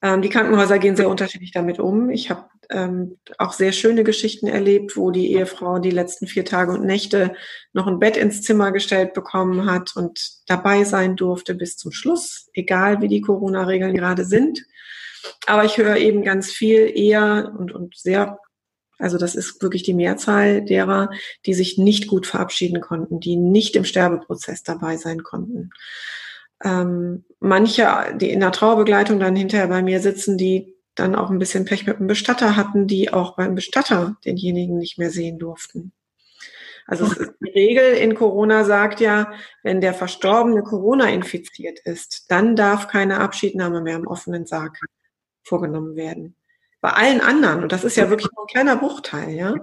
Ähm, 0.00 0.22
die 0.22 0.28
Krankenhäuser 0.28 0.78
gehen 0.78 0.96
sehr 0.96 1.08
unterschiedlich 1.08 1.52
damit 1.52 1.80
um. 1.80 2.10
Ich 2.10 2.30
habe 2.30 2.44
ähm, 2.70 3.18
auch 3.38 3.52
sehr 3.52 3.72
schöne 3.72 4.04
Geschichten 4.04 4.46
erlebt, 4.46 4.96
wo 4.96 5.10
die 5.10 5.32
Ehefrau 5.32 5.78
die 5.78 5.90
letzten 5.90 6.26
vier 6.26 6.44
Tage 6.44 6.72
und 6.72 6.84
Nächte 6.84 7.34
noch 7.72 7.86
ein 7.86 7.98
Bett 7.98 8.16
ins 8.16 8.42
Zimmer 8.42 8.70
gestellt 8.72 9.14
bekommen 9.14 9.70
hat 9.70 9.96
und 9.96 10.20
dabei 10.46 10.84
sein 10.84 11.16
durfte 11.16 11.54
bis 11.54 11.76
zum 11.76 11.92
Schluss, 11.92 12.48
egal 12.52 13.00
wie 13.00 13.08
die 13.08 13.22
Corona-Regeln 13.22 13.94
gerade 13.94 14.24
sind. 14.24 14.64
Aber 15.46 15.64
ich 15.64 15.78
höre 15.78 15.96
eben 15.96 16.22
ganz 16.22 16.50
viel 16.50 16.92
eher 16.94 17.54
und, 17.58 17.72
und 17.72 17.96
sehr 17.96 18.38
also 18.98 19.16
das 19.16 19.36
ist 19.36 19.62
wirklich 19.62 19.84
die 19.84 19.94
Mehrzahl 19.94 20.64
derer, 20.64 21.10
die 21.46 21.54
sich 21.54 21.78
nicht 21.78 22.08
gut 22.08 22.26
verabschieden 22.26 22.80
konnten, 22.80 23.20
die 23.20 23.36
nicht 23.36 23.76
im 23.76 23.84
Sterbeprozess 23.84 24.64
dabei 24.64 24.96
sein 24.96 25.22
konnten. 25.22 25.70
Ähm, 26.64 27.24
manche, 27.40 27.86
die 28.16 28.30
in 28.30 28.40
der 28.40 28.52
Trauerbegleitung 28.52 29.20
dann 29.20 29.36
hinterher 29.36 29.68
bei 29.68 29.82
mir 29.82 30.00
sitzen, 30.00 30.38
die 30.38 30.74
dann 30.94 31.14
auch 31.14 31.30
ein 31.30 31.38
bisschen 31.38 31.64
Pech 31.64 31.86
mit 31.86 31.98
dem 31.98 32.08
Bestatter 32.08 32.56
hatten, 32.56 32.86
die 32.86 33.12
auch 33.12 33.36
beim 33.36 33.54
Bestatter 33.54 34.16
denjenigen 34.24 34.78
nicht 34.78 34.98
mehr 34.98 35.10
sehen 35.10 35.38
durften. 35.38 35.92
Also 36.86 37.04
ist, 37.04 37.20
die 37.40 37.50
Regel 37.50 37.92
in 37.94 38.14
Corona 38.14 38.64
sagt 38.64 39.00
ja, 39.00 39.32
wenn 39.62 39.80
der 39.80 39.94
Verstorbene 39.94 40.62
Corona 40.62 41.08
infiziert 41.10 41.78
ist, 41.80 42.30
dann 42.30 42.56
darf 42.56 42.88
keine 42.88 43.20
Abschiednahme 43.20 43.82
mehr 43.82 43.96
im 43.96 44.06
offenen 44.06 44.46
Sarg 44.46 44.80
vorgenommen 45.42 45.96
werden. 45.96 46.34
Bei 46.80 46.90
allen 46.90 47.20
anderen, 47.20 47.62
und 47.62 47.72
das 47.72 47.84
ist 47.84 47.96
ja 47.96 48.08
wirklich 48.08 48.30
ein 48.30 48.46
kleiner 48.46 48.76
Bruchteil, 48.76 49.30
ja, 49.30 49.54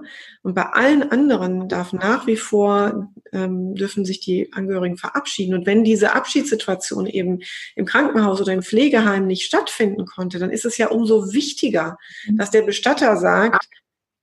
und 0.42 0.54
bei 0.54 0.66
allen 0.66 1.10
anderen 1.10 1.68
darf 1.68 1.92
nach 1.92 2.26
wie 2.26 2.36
vor, 2.36 3.10
ähm, 3.36 3.74
dürfen 3.74 4.04
sich 4.04 4.20
die 4.20 4.52
Angehörigen 4.52 4.96
verabschieden. 4.96 5.54
Und 5.54 5.66
wenn 5.66 5.84
diese 5.84 6.14
Abschiedssituation 6.14 7.06
eben 7.06 7.40
im 7.74 7.84
Krankenhaus 7.84 8.40
oder 8.40 8.52
im 8.52 8.62
Pflegeheim 8.62 9.26
nicht 9.26 9.42
stattfinden 9.42 10.06
konnte, 10.06 10.38
dann 10.38 10.50
ist 10.50 10.64
es 10.64 10.78
ja 10.78 10.88
umso 10.88 11.32
wichtiger, 11.32 11.98
mhm. 12.26 12.38
dass 12.38 12.50
der 12.50 12.62
Bestatter 12.62 13.16
sagt, 13.16 13.66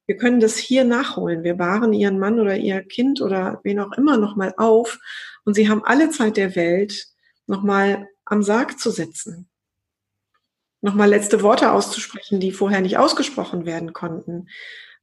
wir 0.06 0.18
können 0.18 0.40
das 0.40 0.58
hier 0.58 0.84
nachholen. 0.84 1.44
Wir 1.44 1.54
bahren 1.54 1.94
ihren 1.94 2.20
Mann 2.20 2.40
oder 2.40 2.58
ihr 2.58 2.82
Kind 2.82 3.22
oder 3.22 3.62
wen 3.64 3.80
auch 3.80 3.94
immer 3.94 4.18
nochmal 4.18 4.54
auf 4.58 5.00
und 5.46 5.54
sie 5.54 5.70
haben 5.70 5.86
alle 5.86 6.10
Zeit 6.10 6.36
der 6.36 6.56
Welt, 6.56 7.08
nochmal 7.48 8.08
am 8.26 8.44
Sarg 8.44 8.80
zu 8.80 8.90
sitzen 8.90 9.50
nochmal 10.84 11.10
letzte 11.10 11.42
Worte 11.42 11.72
auszusprechen, 11.72 12.42
die 12.42 12.52
vorher 12.52 12.82
nicht 12.82 12.98
ausgesprochen 12.98 13.66
werden 13.66 13.94
konnten. 13.94 14.50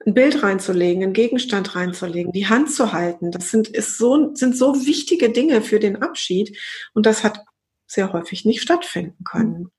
Ein 0.07 0.15
Bild 0.15 0.43
reinzulegen, 0.43 1.03
einen 1.03 1.13
Gegenstand 1.13 1.75
reinzulegen, 1.75 2.33
die 2.33 2.49
Hand 2.49 2.73
zu 2.73 2.93
halten. 2.93 3.31
Das 3.31 3.51
sind, 3.51 3.69
ist 3.69 3.99
so, 3.99 4.35
sind 4.35 4.57
so 4.57 4.87
wichtige 4.87 5.31
Dinge 5.31 5.61
für 5.61 5.79
den 5.79 6.03
Abschied. 6.03 6.57
Und 6.95 7.07
das 7.07 7.23
hat 7.23 7.45
sehr 7.87 8.13
häufig 8.13 8.45
nicht 8.45 8.63
stattfinden 8.63 9.25
können. 9.25 9.71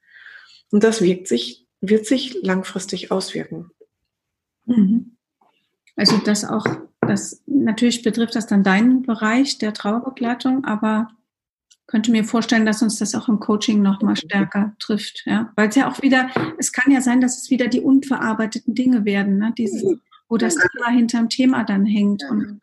Und 0.70 0.84
das 0.84 1.02
wirkt 1.02 1.28
sich, 1.28 1.68
wird 1.82 2.06
sich 2.06 2.38
langfristig 2.44 3.12
auswirken. 3.12 3.72
Mhm. 4.66 5.18
Also 5.96 6.18
das 6.18 6.46
auch, 6.46 6.66
das 7.02 7.42
natürlich 7.46 8.04
betrifft 8.04 8.36
das 8.36 8.48
dann 8.48 8.64
deinen 8.64 9.02
Bereich 9.02 9.58
der 9.58 9.74
Trauerbegleitung, 9.74 10.66
aber 10.66 11.10
könnte 11.88 12.12
mir 12.12 12.24
vorstellen, 12.24 12.66
dass 12.66 12.82
uns 12.82 13.00
das 13.00 13.16
auch 13.16 13.28
im 13.28 13.40
Coaching 13.40 13.82
noch 13.82 14.02
mal 14.02 14.16
stärker 14.16 14.74
trifft, 14.80 15.24
ja, 15.26 15.52
weil 15.58 15.68
es 15.68 15.76
ja 15.76 15.92
auch 15.92 16.02
wieder, 16.02 16.30
es 16.58 16.72
kann 16.72 16.92
ja 16.92 17.02
sein, 17.02 17.20
dass 17.20 17.38
es 17.38 17.50
wieder 17.50 17.68
die 17.68 17.82
unverarbeiteten 17.82 18.74
Dinge 18.74 19.04
werden, 19.04 19.38
ne? 19.38 19.54
Dieses, 19.58 19.84
wo 20.32 20.38
das 20.38 20.56
Thema 20.56 20.90
hinterm 20.90 21.28
Thema 21.28 21.66
dann 21.66 21.86
hängt 21.86 22.24
und 22.30 22.62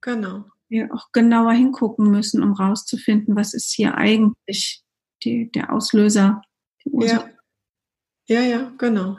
genau. 0.00 0.46
wir 0.68 0.92
auch 0.92 1.12
genauer 1.12 1.52
hingucken 1.52 2.10
müssen, 2.10 2.42
um 2.42 2.54
rauszufinden, 2.54 3.36
was 3.36 3.54
ist 3.54 3.72
hier 3.72 3.94
eigentlich 3.94 4.82
die, 5.22 5.48
der 5.52 5.72
Auslöser, 5.72 6.42
die 6.84 6.90
Ursache. 6.90 7.36
Ja. 8.26 8.40
ja, 8.40 8.58
ja, 8.58 8.72
genau. 8.78 9.16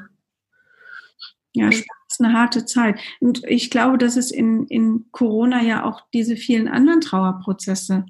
Ja, 1.53 1.69
es 1.69 1.79
ist 1.79 2.19
eine 2.19 2.33
harte 2.33 2.65
Zeit. 2.65 2.99
Und 3.21 3.45
ich 3.45 3.71
glaube, 3.71 3.97
dass 3.97 4.17
es 4.17 4.29
in, 4.29 4.67
in 4.67 5.05
Corona 5.11 5.63
ja 5.63 5.85
auch 5.85 6.01
diese 6.13 6.35
vielen 6.35 6.67
anderen 6.67 6.99
Trauerprozesse 6.99 8.05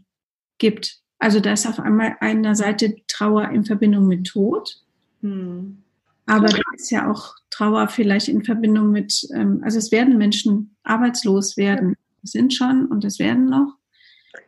gibt, 0.58 1.00
also 1.20 1.40
da 1.40 1.54
ist 1.54 1.68
auf 1.68 1.80
einmal 1.80 2.18
einer 2.22 2.56
Seite 2.56 2.96
Trauer 3.08 3.50
in 3.50 3.66
Verbindung 3.66 4.08
mit 4.08 4.26
Tod. 4.26 4.84
Hm. 5.22 5.84
Aber 6.30 6.48
da 6.48 6.62
ist 6.76 6.92
ja 6.92 7.10
auch 7.10 7.34
Trauer 7.50 7.88
vielleicht 7.88 8.28
in 8.28 8.44
Verbindung 8.44 8.92
mit, 8.92 9.28
ähm, 9.34 9.62
also 9.64 9.80
es 9.80 9.92
werden 9.92 10.18
Menschen 10.18 10.76
arbeitslos 10.84 11.58
werden. 11.58 11.96
Es 12.24 12.32
sind 12.32 12.54
schon 12.54 12.86
und 12.86 13.04
es 13.04 13.20
werden 13.20 13.46
noch. 13.46 13.76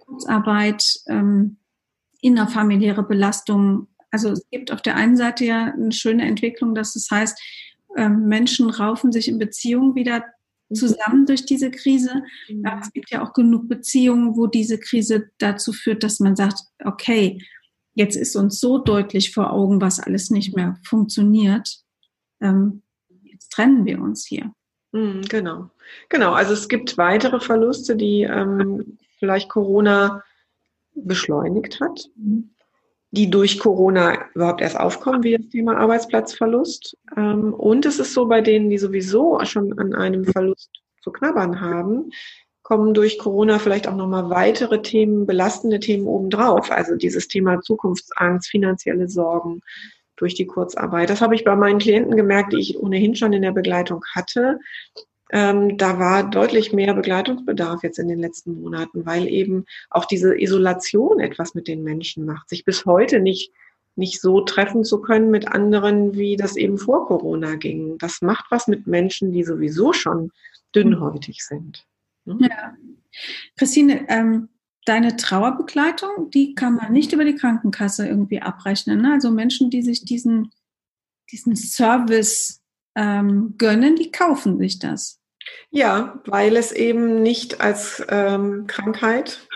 Kurzarbeit, 0.05 0.99
ähm, 1.07 1.57
innerfamiliäre 2.21 3.03
Belastung. 3.03 3.87
Also 4.11 4.29
es 4.29 4.47
gibt 4.51 4.71
auf 4.71 4.81
der 4.81 4.95
einen 4.95 5.17
Seite 5.17 5.45
ja 5.45 5.73
eine 5.73 5.91
schöne 5.91 6.25
Entwicklung, 6.25 6.75
dass 6.75 6.95
es 6.95 7.09
heißt, 7.09 7.39
ähm, 7.97 8.27
Menschen 8.27 8.69
raufen 8.69 9.11
sich 9.11 9.27
in 9.27 9.39
Beziehungen 9.39 9.95
wieder 9.95 10.23
zusammen 10.73 11.25
durch 11.25 11.45
diese 11.45 11.71
Krise. 11.71 12.23
Mhm. 12.47 12.65
Aber 12.65 12.81
es 12.81 12.93
gibt 12.93 13.09
ja 13.09 13.23
auch 13.23 13.33
genug 13.33 13.67
Beziehungen, 13.67 14.37
wo 14.37 14.47
diese 14.47 14.79
Krise 14.79 15.29
dazu 15.39 15.73
führt, 15.73 16.03
dass 16.03 16.19
man 16.19 16.35
sagt, 16.35 16.59
okay, 16.85 17.41
jetzt 17.93 18.15
ist 18.15 18.35
uns 18.35 18.59
so 18.59 18.77
deutlich 18.77 19.33
vor 19.33 19.51
Augen, 19.51 19.81
was 19.81 19.99
alles 19.99 20.29
nicht 20.29 20.55
mehr 20.55 20.77
funktioniert. 20.83 21.81
Ähm, 22.39 22.81
jetzt 23.23 23.51
trennen 23.51 23.85
wir 23.85 24.01
uns 24.01 24.25
hier. 24.25 24.51
Mhm, 24.91 25.21
genau. 25.29 25.69
Genau. 26.09 26.33
Also 26.33 26.53
es 26.53 26.67
gibt 26.67 26.97
weitere 26.97 27.39
Verluste, 27.39 27.95
die 27.95 28.23
ähm, 28.23 28.97
vielleicht 29.19 29.49
Corona 29.49 30.23
beschleunigt 30.93 31.79
hat. 31.79 32.09
Mhm 32.15 32.51
die 33.11 33.29
durch 33.29 33.59
Corona 33.59 34.29
überhaupt 34.33 34.61
erst 34.61 34.79
aufkommen, 34.79 35.23
wie 35.23 35.37
das 35.37 35.49
Thema 35.49 35.77
Arbeitsplatzverlust. 35.77 36.97
Ähm, 37.17 37.53
und 37.53 37.85
es 37.85 37.99
ist 37.99 38.13
so, 38.13 38.25
bei 38.25 38.41
denen, 38.41 38.69
die 38.69 38.77
sowieso 38.77 39.39
schon 39.43 39.77
an 39.77 39.93
einem 39.93 40.23
Verlust 40.25 40.69
zu 41.01 41.11
knabbern 41.11 41.59
haben, 41.59 42.11
kommen 42.71 42.93
durch 42.93 43.19
Corona 43.19 43.59
vielleicht 43.59 43.85
auch 43.89 43.97
nochmal 43.97 44.29
weitere 44.29 44.81
Themen, 44.81 45.25
belastende 45.25 45.81
Themen 45.81 46.07
obendrauf. 46.07 46.71
Also 46.71 46.95
dieses 46.95 47.27
Thema 47.27 47.59
Zukunftsangst, 47.59 48.49
finanzielle 48.49 49.09
Sorgen 49.09 49.59
durch 50.15 50.35
die 50.35 50.45
Kurzarbeit. 50.45 51.09
Das 51.09 51.19
habe 51.19 51.35
ich 51.35 51.43
bei 51.43 51.53
meinen 51.57 51.79
Klienten 51.79 52.15
gemerkt, 52.15 52.53
die 52.53 52.61
ich 52.61 52.79
ohnehin 52.79 53.13
schon 53.17 53.33
in 53.33 53.41
der 53.41 53.51
Begleitung 53.51 54.05
hatte, 54.15 54.57
ähm, 55.33 55.75
da 55.77 55.99
war 55.99 56.29
deutlich 56.29 56.71
mehr 56.71 56.93
Begleitungsbedarf 56.93 57.83
jetzt 57.83 57.99
in 57.99 58.07
den 58.07 58.19
letzten 58.19 58.61
Monaten, 58.61 59.05
weil 59.05 59.27
eben 59.27 59.65
auch 59.89 60.05
diese 60.05 60.39
Isolation 60.41 61.19
etwas 61.19 61.53
mit 61.53 61.67
den 61.67 61.83
Menschen 61.83 62.25
macht, 62.25 62.47
sich 62.47 62.63
bis 62.63 62.85
heute 62.85 63.19
nicht 63.19 63.51
nicht 63.97 64.21
so 64.21 64.39
treffen 64.39 64.85
zu 64.85 65.01
können 65.01 65.29
mit 65.29 65.49
anderen, 65.49 66.15
wie 66.15 66.37
das 66.37 66.55
eben 66.55 66.77
vor 66.77 67.07
Corona 67.07 67.55
ging. 67.55 67.97
Das 67.97 68.21
macht 68.21 68.45
was 68.49 68.67
mit 68.67 68.87
Menschen, 68.87 69.33
die 69.33 69.43
sowieso 69.43 69.91
schon 69.91 70.31
dünnhäutig 70.73 71.43
sind. 71.43 71.85
Ne? 72.25 72.49
Ja. 72.49 72.75
Christine, 73.57 74.05
ähm, 74.09 74.49
deine 74.85 75.15
Trauerbegleitung, 75.15 76.29
die 76.31 76.55
kann 76.55 76.75
man 76.75 76.91
nicht 76.91 77.13
über 77.13 77.25
die 77.25 77.35
Krankenkasse 77.35 78.07
irgendwie 78.07 78.41
abrechnen. 78.41 79.01
Ne? 79.01 79.13
Also 79.13 79.31
Menschen, 79.31 79.69
die 79.69 79.81
sich 79.81 80.05
diesen, 80.05 80.51
diesen 81.31 81.55
Service 81.55 82.61
ähm, 82.95 83.55
gönnen, 83.57 83.95
die 83.95 84.11
kaufen 84.11 84.57
sich 84.57 84.79
das. 84.79 85.19
Ja, 85.69 86.21
weil 86.25 86.55
es 86.55 86.71
eben 86.71 87.21
nicht 87.21 87.61
als 87.61 88.03
ähm, 88.09 88.67
Krankheit, 88.67 89.47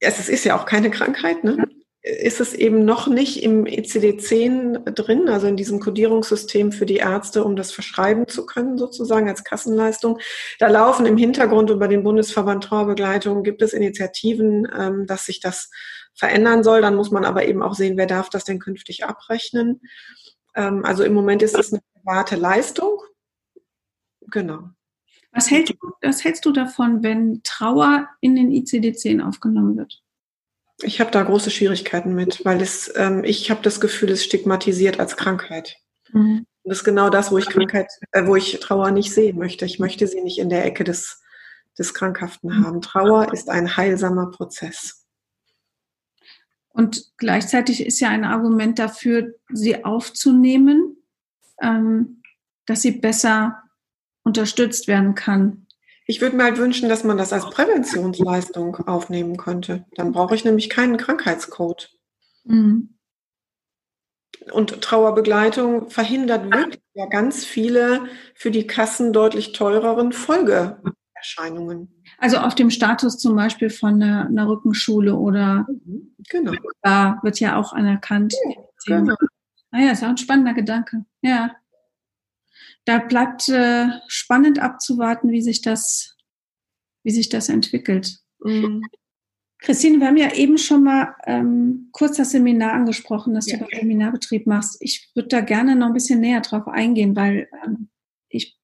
es 0.00 0.28
ist 0.28 0.44
ja 0.44 0.58
auch 0.58 0.64
keine 0.64 0.90
Krankheit, 0.90 1.44
ne? 1.44 1.68
Ist 2.08 2.40
es 2.40 2.54
eben 2.54 2.84
noch 2.84 3.06
nicht 3.06 3.42
im 3.42 3.64
ECD-10 3.64 4.92
drin, 4.92 5.28
also 5.28 5.46
in 5.46 5.56
diesem 5.56 5.80
Kodierungssystem 5.80 6.72
für 6.72 6.86
die 6.86 6.96
Ärzte, 6.96 7.44
um 7.44 7.56
das 7.56 7.72
verschreiben 7.72 8.28
zu 8.28 8.46
können, 8.46 8.78
sozusagen 8.78 9.28
als 9.28 9.44
Kassenleistung. 9.44 10.18
Da 10.58 10.68
laufen 10.68 11.06
im 11.06 11.16
Hintergrund 11.16 11.70
über 11.70 11.88
den 11.88 12.02
Bundesverband 12.02 12.64
Trauerbegleitung, 12.64 13.42
gibt 13.42 13.62
es 13.62 13.72
Initiativen, 13.72 14.66
ähm, 14.76 15.06
dass 15.06 15.26
sich 15.26 15.40
das 15.40 15.70
verändern 16.14 16.62
soll. 16.62 16.80
Dann 16.80 16.96
muss 16.96 17.10
man 17.10 17.24
aber 17.24 17.46
eben 17.46 17.62
auch 17.62 17.74
sehen, 17.74 17.96
wer 17.96 18.06
darf 18.06 18.30
das 18.30 18.44
denn 18.44 18.58
künftig 18.58 19.04
abrechnen. 19.04 19.80
Ähm, 20.54 20.84
also 20.84 21.04
im 21.04 21.14
Moment 21.14 21.42
ist 21.42 21.56
es 21.56 21.72
eine 21.72 21.82
private 21.94 22.36
Leistung 22.36 22.98
Genau. 24.30 24.70
Was, 25.32 25.50
hält, 25.50 25.76
was 26.02 26.24
hältst 26.24 26.44
du 26.44 26.52
davon, 26.52 27.02
wenn 27.02 27.42
Trauer 27.44 28.08
in 28.20 28.34
den 28.34 28.50
ICD-10 28.50 29.22
aufgenommen 29.22 29.76
wird? 29.76 30.02
Ich 30.82 31.00
habe 31.00 31.10
da 31.10 31.22
große 31.22 31.50
Schwierigkeiten 31.50 32.14
mit, 32.14 32.44
weil 32.44 32.62
es, 32.62 32.92
ähm, 32.96 33.24
ich 33.24 33.50
habe 33.50 33.62
das 33.62 33.80
Gefühl, 33.80 34.10
es 34.10 34.24
stigmatisiert 34.24 35.00
als 35.00 35.16
Krankheit. 35.16 35.76
Mhm. 36.12 36.46
Und 36.62 36.70
das 36.70 36.78
ist 36.78 36.84
genau 36.84 37.10
das, 37.10 37.32
wo 37.32 37.38
ich 37.38 37.46
Krankheit, 37.46 37.88
äh, 38.12 38.26
wo 38.26 38.36
ich 38.36 38.60
Trauer 38.60 38.90
nicht 38.90 39.12
sehen 39.12 39.38
möchte. 39.38 39.64
Ich 39.64 39.78
möchte 39.78 40.06
sie 40.06 40.20
nicht 40.20 40.38
in 40.38 40.50
der 40.50 40.64
Ecke 40.64 40.84
des, 40.84 41.20
des 41.78 41.94
Krankhaften 41.94 42.50
mhm. 42.50 42.64
haben. 42.64 42.80
Trauer 42.80 43.32
ist 43.32 43.48
ein 43.48 43.76
heilsamer 43.76 44.30
Prozess. 44.30 45.06
Und 46.68 47.10
gleichzeitig 47.16 47.84
ist 47.84 47.98
ja 47.98 48.08
ein 48.10 48.24
Argument 48.24 48.78
dafür, 48.78 49.34
sie 49.48 49.84
aufzunehmen, 49.84 50.96
ähm, 51.60 52.22
dass 52.66 52.82
sie 52.82 52.92
besser 52.92 53.62
unterstützt 54.22 54.86
werden 54.86 55.14
kann. 55.14 55.66
Ich 56.10 56.22
würde 56.22 56.36
mir 56.36 56.44
halt 56.44 56.56
wünschen, 56.56 56.88
dass 56.88 57.04
man 57.04 57.18
das 57.18 57.34
als 57.34 57.50
Präventionsleistung 57.50 58.76
aufnehmen 58.88 59.36
könnte. 59.36 59.84
Dann 59.94 60.12
brauche 60.12 60.34
ich 60.34 60.42
nämlich 60.42 60.70
keinen 60.70 60.96
Krankheitscode. 60.96 61.90
Mhm. 62.44 62.94
Und 64.50 64.80
Trauerbegleitung 64.80 65.90
verhindert 65.90 66.50
wirklich 66.50 66.80
ja 66.94 67.04
ganz 67.04 67.44
viele 67.44 68.06
für 68.34 68.50
die 68.50 68.66
Kassen 68.66 69.12
deutlich 69.12 69.52
teureren 69.52 70.12
Folgeerscheinungen. 70.12 72.02
Also 72.16 72.38
auf 72.38 72.54
dem 72.54 72.70
Status 72.70 73.18
zum 73.18 73.36
Beispiel 73.36 73.68
von 73.68 74.02
einer, 74.02 74.28
einer 74.28 74.48
Rückenschule 74.48 75.14
oder 75.14 75.66
mhm, 75.84 76.14
genau. 76.30 76.52
da 76.80 77.18
wird 77.22 77.38
ja 77.38 77.58
auch 77.58 77.74
anerkannt. 77.74 78.32
Ja, 78.86 79.00
genau. 79.00 79.14
Ah 79.72 79.80
ja, 79.80 79.90
ist 79.90 80.02
auch 80.02 80.08
ein 80.08 80.16
spannender 80.16 80.54
Gedanke. 80.54 81.04
Ja 81.20 81.50
da 82.88 83.00
bleibt 83.00 83.50
äh, 83.50 83.88
spannend 84.06 84.60
abzuwarten, 84.60 85.30
wie 85.30 85.42
sich 85.42 85.60
das, 85.60 86.16
wie 87.04 87.10
sich 87.10 87.28
das 87.28 87.50
entwickelt. 87.50 88.16
Mhm. 88.42 88.82
Christine, 89.58 89.98
wir 89.98 90.06
haben 90.06 90.16
ja 90.16 90.32
eben 90.32 90.56
schon 90.56 90.84
mal 90.84 91.14
ähm, 91.26 91.90
kurz 91.92 92.16
das 92.16 92.30
Seminar 92.30 92.72
angesprochen, 92.72 93.34
das 93.34 93.50
ja. 93.50 93.58
du 93.58 93.66
beim 93.66 93.80
Seminarbetrieb 93.80 94.46
machst. 94.46 94.78
Ich 94.80 95.10
würde 95.14 95.28
da 95.28 95.42
gerne 95.42 95.76
noch 95.76 95.88
ein 95.88 95.92
bisschen 95.92 96.20
näher 96.20 96.40
drauf 96.40 96.66
eingehen, 96.66 97.14
weil 97.14 97.50
ähm, 97.62 97.90
ich 98.30 98.58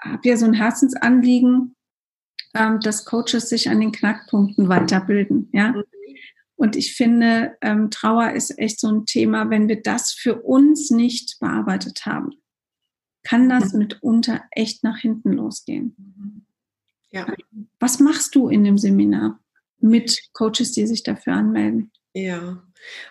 habe 0.00 0.26
ja 0.26 0.38
so 0.38 0.46
ein 0.46 0.54
Herzensanliegen, 0.54 1.76
ähm, 2.54 2.80
dass 2.80 3.04
Coaches 3.04 3.50
sich 3.50 3.68
an 3.68 3.80
den 3.80 3.92
Knackpunkten 3.92 4.70
weiterbilden. 4.70 5.50
Ja. 5.52 5.72
Mhm. 5.72 5.84
Und 6.56 6.76
ich 6.76 6.94
finde, 6.94 7.58
ähm, 7.60 7.90
Trauer 7.90 8.32
ist 8.32 8.58
echt 8.58 8.80
so 8.80 8.88
ein 8.88 9.04
Thema, 9.04 9.50
wenn 9.50 9.68
wir 9.68 9.82
das 9.82 10.12
für 10.12 10.40
uns 10.40 10.90
nicht 10.90 11.38
bearbeitet 11.40 12.06
haben 12.06 12.40
kann 13.22 13.48
das 13.48 13.72
mhm. 13.72 13.80
mitunter 13.80 14.42
echt 14.50 14.84
nach 14.84 14.98
hinten 14.98 15.32
losgehen. 15.32 15.94
Mhm. 15.96 16.46
Ja. 17.10 17.26
Was 17.78 17.98
machst 17.98 18.34
du 18.34 18.48
in 18.48 18.64
dem 18.64 18.78
Seminar 18.78 19.40
mit 19.78 20.20
Coaches, 20.32 20.72
die 20.72 20.86
sich 20.86 21.02
dafür 21.02 21.34
anmelden? 21.34 21.90
Ja, 22.12 22.62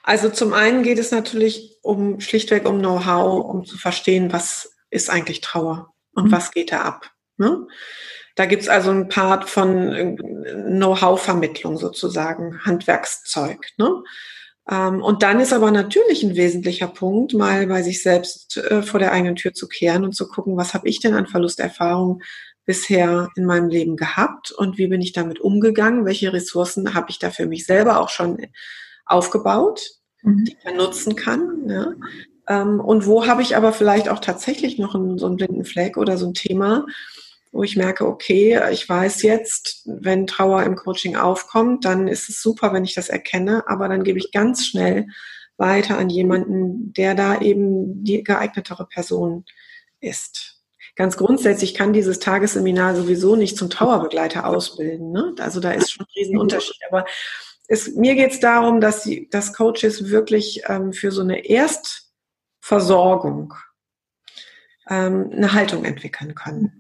also 0.03 0.29
zum 0.29 0.53
einen 0.53 0.83
geht 0.83 0.99
es 0.99 1.11
natürlich 1.11 1.77
um 1.81 2.19
schlichtweg 2.19 2.67
um 2.67 2.79
Know-how, 2.79 3.45
um 3.45 3.65
zu 3.65 3.77
verstehen, 3.77 4.33
was 4.33 4.75
ist 4.89 5.09
eigentlich 5.09 5.41
Trauer 5.41 5.93
und 6.13 6.25
mhm. 6.25 6.31
was 6.31 6.51
geht 6.51 6.71
da 6.71 6.81
ab. 6.81 7.11
Ne? 7.37 7.67
Da 8.35 8.45
gibt 8.45 8.63
es 8.63 8.69
also 8.69 8.91
ein 8.91 9.09
Part 9.09 9.49
von 9.49 9.93
äh, 9.93 10.15
Know-how-Vermittlung 10.15 11.77
sozusagen, 11.77 12.59
Handwerkszeug. 12.65 13.67
Ne? 13.77 14.03
Ähm, 14.69 15.01
und 15.01 15.23
dann 15.23 15.39
ist 15.39 15.53
aber 15.53 15.71
natürlich 15.71 16.23
ein 16.23 16.35
wesentlicher 16.35 16.87
Punkt, 16.87 17.33
mal 17.33 17.65
bei 17.67 17.81
sich 17.81 18.03
selbst 18.03 18.57
äh, 18.57 18.83
vor 18.83 18.99
der 18.99 19.11
eigenen 19.11 19.35
Tür 19.35 19.53
zu 19.53 19.67
kehren 19.67 20.03
und 20.03 20.13
zu 20.13 20.27
gucken, 20.27 20.57
was 20.57 20.73
habe 20.73 20.87
ich 20.87 20.99
denn 20.99 21.15
an 21.15 21.27
Verlusterfahrung 21.27 22.21
bisher 22.65 23.29
in 23.35 23.45
meinem 23.45 23.69
Leben 23.69 23.95
gehabt 23.95 24.51
und 24.51 24.77
wie 24.77 24.87
bin 24.87 25.01
ich 25.01 25.11
damit 25.11 25.39
umgegangen, 25.39 26.05
welche 26.05 26.31
Ressourcen 26.33 26.93
habe 26.93 27.07
ich 27.09 27.17
da 27.17 27.31
für 27.31 27.47
mich 27.47 27.65
selber 27.65 27.99
auch 27.99 28.09
schon 28.09 28.37
aufgebaut, 29.05 29.81
mhm. 30.21 30.45
die 30.45 30.57
man 30.63 30.77
nutzen 30.77 31.15
kann. 31.15 31.67
Ja? 31.67 31.93
Ähm, 32.47 32.79
und 32.79 33.07
wo 33.07 33.25
habe 33.25 33.41
ich 33.41 33.55
aber 33.55 33.73
vielleicht 33.73 34.07
auch 34.07 34.19
tatsächlich 34.19 34.77
noch 34.77 34.93
einen, 34.93 35.17
so 35.17 35.25
einen 35.25 35.37
blinden 35.37 35.65
Fleck 35.65 35.97
oder 35.97 36.17
so 36.17 36.27
ein 36.27 36.35
Thema, 36.35 36.85
wo 37.51 37.63
ich 37.63 37.75
merke, 37.75 38.07
okay, 38.07 38.61
ich 38.71 38.87
weiß 38.87 39.23
jetzt, 39.23 39.81
wenn 39.85 40.27
Trauer 40.27 40.63
im 40.63 40.75
Coaching 40.75 41.15
aufkommt, 41.15 41.83
dann 41.83 42.07
ist 42.07 42.29
es 42.29 42.39
super, 42.41 42.73
wenn 42.73 42.83
ich 42.83 42.93
das 42.93 43.09
erkenne, 43.09 43.63
aber 43.67 43.89
dann 43.89 44.03
gebe 44.03 44.19
ich 44.19 44.31
ganz 44.31 44.67
schnell 44.67 45.07
weiter 45.57 45.97
an 45.97 46.09
jemanden, 46.09 46.93
der 46.93 47.15
da 47.15 47.41
eben 47.41 48.03
die 48.03 48.23
geeignetere 48.23 48.85
Person 48.85 49.45
ist. 49.99 50.61
Ganz 50.95 51.17
grundsätzlich 51.17 51.73
kann 51.73 51.93
dieses 51.93 52.19
Tagesseminar 52.19 52.95
sowieso 52.95 53.35
nicht 53.35 53.57
zum 53.57 53.69
Trauerbegleiter 53.69 54.45
ausbilden. 54.45 55.11
Ne? 55.11 55.35
Also 55.39 55.59
da 55.59 55.71
ist 55.71 55.91
schon 55.91 56.05
ein 56.05 56.13
Riesenunterschied. 56.15 56.79
Aber 56.89 57.05
es, 57.67 57.95
mir 57.95 58.15
geht 58.15 58.31
es 58.31 58.39
darum, 58.39 58.81
dass, 58.81 59.03
die, 59.03 59.29
dass 59.29 59.53
Coaches 59.53 60.09
wirklich 60.09 60.63
ähm, 60.67 60.93
für 60.93 61.11
so 61.11 61.21
eine 61.21 61.45
Erstversorgung 61.45 63.53
ähm, 64.89 65.29
eine 65.33 65.53
Haltung 65.53 65.85
entwickeln 65.85 66.35
können 66.35 66.78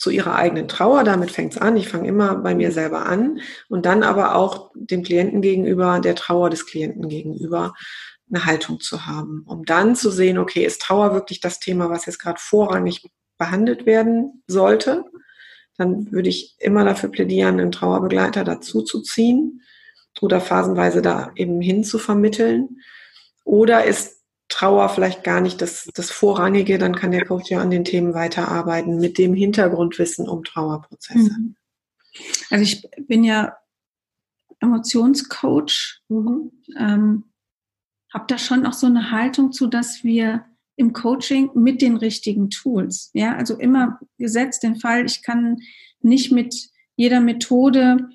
zu 0.00 0.08
ihrer 0.08 0.34
eigenen 0.34 0.66
Trauer, 0.66 1.04
damit 1.04 1.30
fängt 1.30 1.52
es 1.52 1.58
an, 1.58 1.76
ich 1.76 1.88
fange 1.88 2.08
immer 2.08 2.34
bei 2.36 2.54
mir 2.54 2.72
selber 2.72 3.04
an 3.04 3.40
und 3.68 3.84
dann 3.84 4.02
aber 4.02 4.34
auch 4.34 4.70
dem 4.74 5.02
Klienten 5.02 5.42
gegenüber, 5.42 6.00
der 6.00 6.14
Trauer 6.14 6.48
des 6.48 6.64
Klienten 6.64 7.10
gegenüber 7.10 7.74
eine 8.32 8.46
Haltung 8.46 8.80
zu 8.80 9.04
haben, 9.04 9.44
um 9.46 9.66
dann 9.66 9.96
zu 9.96 10.10
sehen, 10.10 10.38
okay, 10.38 10.64
ist 10.64 10.80
Trauer 10.80 11.12
wirklich 11.12 11.40
das 11.40 11.60
Thema, 11.60 11.90
was 11.90 12.06
jetzt 12.06 12.18
gerade 12.18 12.40
vorrangig 12.40 13.10
behandelt 13.36 13.84
werden 13.84 14.42
sollte? 14.46 15.04
Dann 15.76 16.10
würde 16.10 16.30
ich 16.30 16.56
immer 16.58 16.84
dafür 16.84 17.10
plädieren, 17.10 17.60
einen 17.60 17.72
Trauerbegleiter 17.72 18.42
dazu 18.42 18.80
zu 18.80 19.02
ziehen 19.02 19.60
oder 20.22 20.40
phasenweise 20.40 21.02
da 21.02 21.30
eben 21.36 21.60
hin 21.60 21.84
zu 21.84 21.98
vermitteln. 21.98 22.80
Oder 23.44 23.84
ist 23.84 24.19
Trauer 24.50 24.90
vielleicht 24.90 25.24
gar 25.24 25.40
nicht 25.40 25.62
das, 25.62 25.88
das 25.94 26.10
Vorrangige, 26.10 26.78
dann 26.78 26.94
kann 26.94 27.12
der 27.12 27.24
Coach 27.24 27.50
ja 27.50 27.60
an 27.60 27.70
den 27.70 27.84
Themen 27.84 28.12
weiterarbeiten 28.12 28.98
mit 28.98 29.16
dem 29.16 29.32
Hintergrundwissen 29.32 30.28
um 30.28 30.44
Trauerprozesse. 30.44 31.32
Mhm. 31.32 31.56
Also 32.50 32.62
ich 32.62 32.86
bin 33.06 33.24
ja 33.24 33.56
Emotionscoach, 34.60 36.02
mhm. 36.08 36.50
ähm, 36.78 37.24
habe 38.12 38.24
da 38.26 38.38
schon 38.38 38.66
auch 38.66 38.72
so 38.72 38.86
eine 38.86 39.10
Haltung 39.10 39.52
zu, 39.52 39.68
dass 39.68 40.04
wir 40.04 40.44
im 40.76 40.92
Coaching 40.92 41.50
mit 41.54 41.80
den 41.80 41.96
richtigen 41.96 42.50
Tools, 42.50 43.10
ja, 43.12 43.36
also 43.36 43.56
immer 43.56 44.00
gesetzt 44.18 44.62
den 44.62 44.76
Fall, 44.76 45.06
ich 45.06 45.22
kann 45.22 45.58
nicht 46.00 46.32
mit 46.32 46.70
jeder 46.96 47.20
Methode 47.20 48.08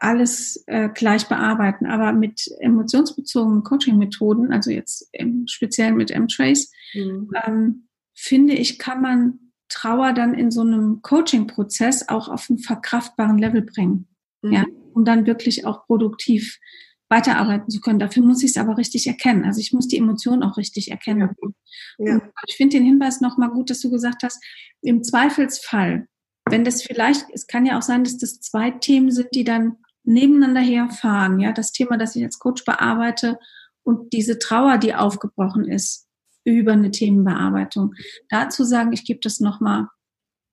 alles 0.00 0.64
äh, 0.66 0.88
gleich 0.88 1.28
bearbeiten. 1.28 1.86
Aber 1.86 2.12
mit 2.12 2.42
emotionsbezogenen 2.58 3.62
Coaching-Methoden, 3.62 4.52
also 4.52 4.70
jetzt 4.70 5.08
im, 5.12 5.46
speziell 5.46 5.92
mit 5.92 6.10
M-Trace, 6.10 6.72
mhm. 6.94 7.30
ähm, 7.44 7.88
finde 8.14 8.54
ich, 8.54 8.78
kann 8.78 9.00
man 9.00 9.38
Trauer 9.68 10.12
dann 10.12 10.34
in 10.34 10.50
so 10.50 10.62
einem 10.62 11.00
Coaching-Prozess 11.02 12.08
auch 12.08 12.28
auf 12.28 12.50
einen 12.50 12.58
verkraftbaren 12.58 13.38
Level 13.38 13.62
bringen. 13.62 14.08
Mhm. 14.42 14.52
Ja, 14.52 14.64
um 14.94 15.04
dann 15.04 15.26
wirklich 15.26 15.64
auch 15.66 15.86
produktiv 15.86 16.58
weiterarbeiten 17.08 17.68
zu 17.70 17.80
können. 17.80 17.98
Dafür 17.98 18.22
muss 18.22 18.42
ich 18.42 18.50
es 18.50 18.56
aber 18.56 18.78
richtig 18.78 19.06
erkennen. 19.06 19.44
Also 19.44 19.60
ich 19.60 19.72
muss 19.72 19.88
die 19.88 19.98
Emotionen 19.98 20.42
auch 20.42 20.56
richtig 20.56 20.90
erkennen. 20.90 21.28
Ja. 21.98 22.06
Ja. 22.06 22.22
ich 22.46 22.56
finde 22.56 22.78
den 22.78 22.86
Hinweis 22.86 23.20
nochmal 23.20 23.50
gut, 23.50 23.68
dass 23.68 23.80
du 23.80 23.90
gesagt 23.90 24.22
hast, 24.22 24.42
im 24.80 25.02
Zweifelsfall, 25.02 26.06
wenn 26.48 26.64
das 26.64 26.82
vielleicht, 26.82 27.26
es 27.32 27.46
kann 27.46 27.66
ja 27.66 27.76
auch 27.76 27.82
sein, 27.82 28.04
dass 28.04 28.16
das 28.16 28.40
zwei 28.40 28.70
Themen 28.70 29.10
sind, 29.10 29.28
die 29.34 29.44
dann 29.44 29.76
nebeneinander 30.10 30.60
herfahren. 30.60 31.40
Ja, 31.40 31.52
das 31.52 31.72
Thema, 31.72 31.96
das 31.96 32.16
ich 32.16 32.24
als 32.24 32.38
Coach 32.38 32.64
bearbeite 32.64 33.38
und 33.82 34.12
diese 34.12 34.38
Trauer, 34.38 34.78
die 34.78 34.94
aufgebrochen 34.94 35.66
ist 35.66 36.06
über 36.44 36.72
eine 36.72 36.90
Themenbearbeitung. 36.90 37.94
Dazu 38.28 38.64
sagen, 38.64 38.92
ich 38.92 39.04
gebe 39.04 39.20
das 39.22 39.40
nochmal, 39.40 39.86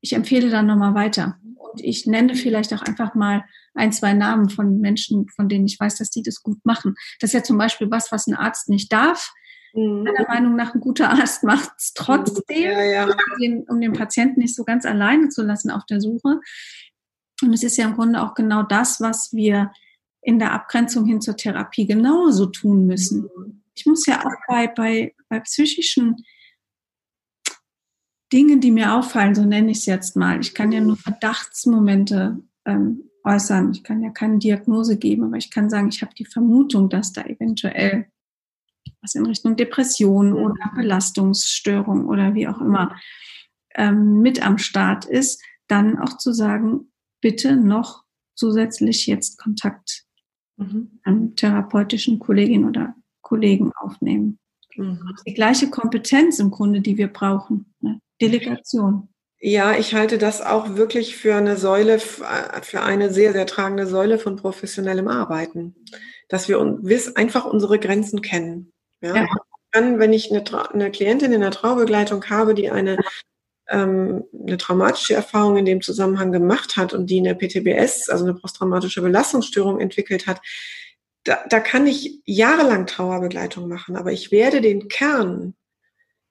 ich 0.02 0.14
empfehle 0.14 0.50
dann 0.50 0.68
nochmal 0.68 0.96
weiter. 0.96 1.38
Und 1.56 1.82
ich 1.82 2.06
nenne 2.06 2.36
vielleicht 2.36 2.74
auch 2.74 2.82
einfach 2.82 3.16
mal 3.16 3.44
ein, 3.74 3.92
zwei 3.92 4.14
Namen 4.14 4.50
von 4.50 4.80
Menschen, 4.80 5.28
von 5.30 5.50
denen 5.50 5.66
ich 5.66 5.80
weiß, 5.80 5.98
dass 5.98 6.10
die 6.10 6.24
das 6.24 6.42
gut 6.42 6.60
machen. 6.66 6.96
Das 7.20 7.30
ist 7.30 7.34
ja 7.34 7.44
zum 7.44 7.58
Beispiel 7.58 7.90
was, 7.92 8.12
was 8.12 8.28
ein 8.28 8.36
Arzt 8.36 8.70
nicht 8.70 8.92
darf. 8.92 9.32
Mhm. 9.74 10.04
Meiner 10.04 10.28
Meinung 10.28 10.56
nach, 10.56 10.74
ein 10.74 10.82
guter 10.82 11.10
Arzt 11.12 11.44
macht 11.44 11.72
es 11.78 11.94
trotzdem, 11.94 12.64
ja, 12.64 12.84
ja. 12.84 13.06
Um, 13.06 13.40
den, 13.42 13.64
um 13.68 13.82
den 13.82 13.94
Patienten 13.94 14.40
nicht 14.40 14.56
so 14.56 14.64
ganz 14.64 14.86
alleine 14.86 15.30
zu 15.30 15.44
lassen 15.44 15.70
auf 15.70 15.86
der 15.86 16.02
Suche. 16.02 16.40
Und 17.42 17.54
es 17.54 17.64
ist 17.64 17.78
ja 17.78 17.86
im 17.86 17.96
Grunde 17.96 18.22
auch 18.22 18.34
genau 18.34 18.64
das, 18.64 19.00
was 19.00 19.34
wir 19.34 19.72
in 20.22 20.40
der 20.40 20.54
Abgrenzung 20.54 21.06
hin 21.06 21.22
zur 21.22 21.38
Therapie 21.38 21.86
genauso 21.86 22.48
tun 22.48 22.86
müssen. 22.86 23.30
Ich 23.76 23.86
muss 23.86 24.06
ja 24.06 24.26
auch 24.26 24.36
bei, 24.48 24.68
bei, 24.68 25.16
bei 25.30 25.40
psychischen 25.42 26.16
Dingen, 28.34 28.60
die 28.60 28.72
mir 28.72 28.94
auffallen, 28.94 29.36
so 29.36 29.46
nenne 29.46 29.72
ich 29.72 29.80
es 29.80 29.86
jetzt 29.86 30.16
mal. 30.16 30.40
Ich 30.42 30.54
kann 30.54 30.72
ja 30.72 30.82
nur 30.82 30.98
Verdachtsmomente 30.98 32.40
ähm, 32.66 33.10
äußern. 33.24 33.72
Ich 33.72 33.84
kann 33.84 34.04
ja 34.04 34.10
keine 34.10 34.40
Diagnose 34.40 34.98
geben, 34.98 35.26
aber 35.26 35.38
ich 35.38 35.52
kann 35.52 35.70
sagen, 35.70 35.90
ich 35.90 36.02
habe 36.02 36.14
die 36.14 36.26
Vermutung, 36.26 36.90
dass 36.90 37.14
da 37.14 37.24
eventuell 37.24 38.08
was 39.02 39.16
in 39.16 39.26
Richtung 39.26 39.56
Depression 39.56 40.34
oder 40.34 40.72
Belastungsstörung 40.76 42.08
oder 42.08 42.34
wie 42.34 42.48
auch 42.48 42.60
immer 42.60 42.96
ähm, 43.76 44.22
mit 44.22 44.46
am 44.46 44.58
Start 44.58 45.06
ist, 45.06 45.42
dann 45.68 46.00
auch 46.00 46.18
zu 46.18 46.34
sagen, 46.34 46.92
bitte 47.28 47.58
noch 47.58 48.06
zusätzlich 48.36 49.06
jetzt 49.06 49.38
Kontakt 49.38 50.06
mhm. 50.56 51.02
an 51.04 51.36
therapeutischen 51.36 52.20
Kolleginnen 52.20 52.70
oder 52.70 52.96
Kollegen 53.20 53.74
aufnehmen. 53.76 54.40
Mhm. 54.78 55.14
Die 55.28 55.34
gleiche 55.34 55.70
Kompetenz 55.70 56.40
im 56.40 56.52
Grunde, 56.52 56.80
die 56.80 56.98
wir 56.98 57.08
brauchen. 57.10 57.74
Ne? 57.82 58.00
Delegation. 58.22 59.10
Ja, 59.42 59.78
ich 59.78 59.94
halte 59.94 60.18
das 60.18 60.42
auch 60.42 60.78
wirklich 60.78 61.18
für 61.18 61.36
eine 61.36 61.58
Säule, 61.58 62.00
für 62.00 62.82
eine 62.82 63.14
sehr, 63.14 63.34
sehr 63.34 63.46
tragende 63.46 63.88
Säule 63.88 64.20
von 64.20 64.38
professionellem 64.38 65.10
Arbeiten. 65.10 65.76
Dass 66.30 66.48
wir 66.48 66.60
einfach 67.16 67.46
unsere 67.46 67.78
Grenzen 67.78 68.22
kennen. 68.22 68.72
Ja. 69.02 69.18
ja. 69.18 69.28
Dann, 69.74 70.00
wenn 70.00 70.14
ich 70.14 70.32
eine, 70.32 70.46
eine 70.74 70.92
Klientin 70.92 71.34
in 71.34 71.42
der 71.42 71.52
Traubegleitung 71.52 72.24
habe, 72.30 72.56
die 72.56 72.72
eine 72.72 72.98
ähm, 73.70 74.24
eine 74.34 74.58
traumatische 74.58 75.14
Erfahrung 75.14 75.58
in 75.58 75.66
dem 75.66 75.82
Zusammenhang 75.82 76.32
gemacht 76.32 76.78
hat 76.78 76.94
und 76.94 77.10
die 77.10 77.20
eine 77.20 77.36
PTBS, 77.36 78.10
also 78.10 78.26
eine 78.26 78.34
posttraumatische 78.34 79.02
Belastungsstörung 79.02 79.80
entwickelt 79.80 80.28
hat, 80.28 80.42
da, 81.24 81.40
da 81.50 81.60
kann 81.60 81.88
ich 81.88 82.22
jahrelang 82.26 82.88
Trauerbegleitung 82.88 83.68
machen, 83.68 83.98
aber 83.98 84.14
ich 84.14 84.32
werde 84.32 84.62
den 84.62 84.88
Kern, 84.88 85.56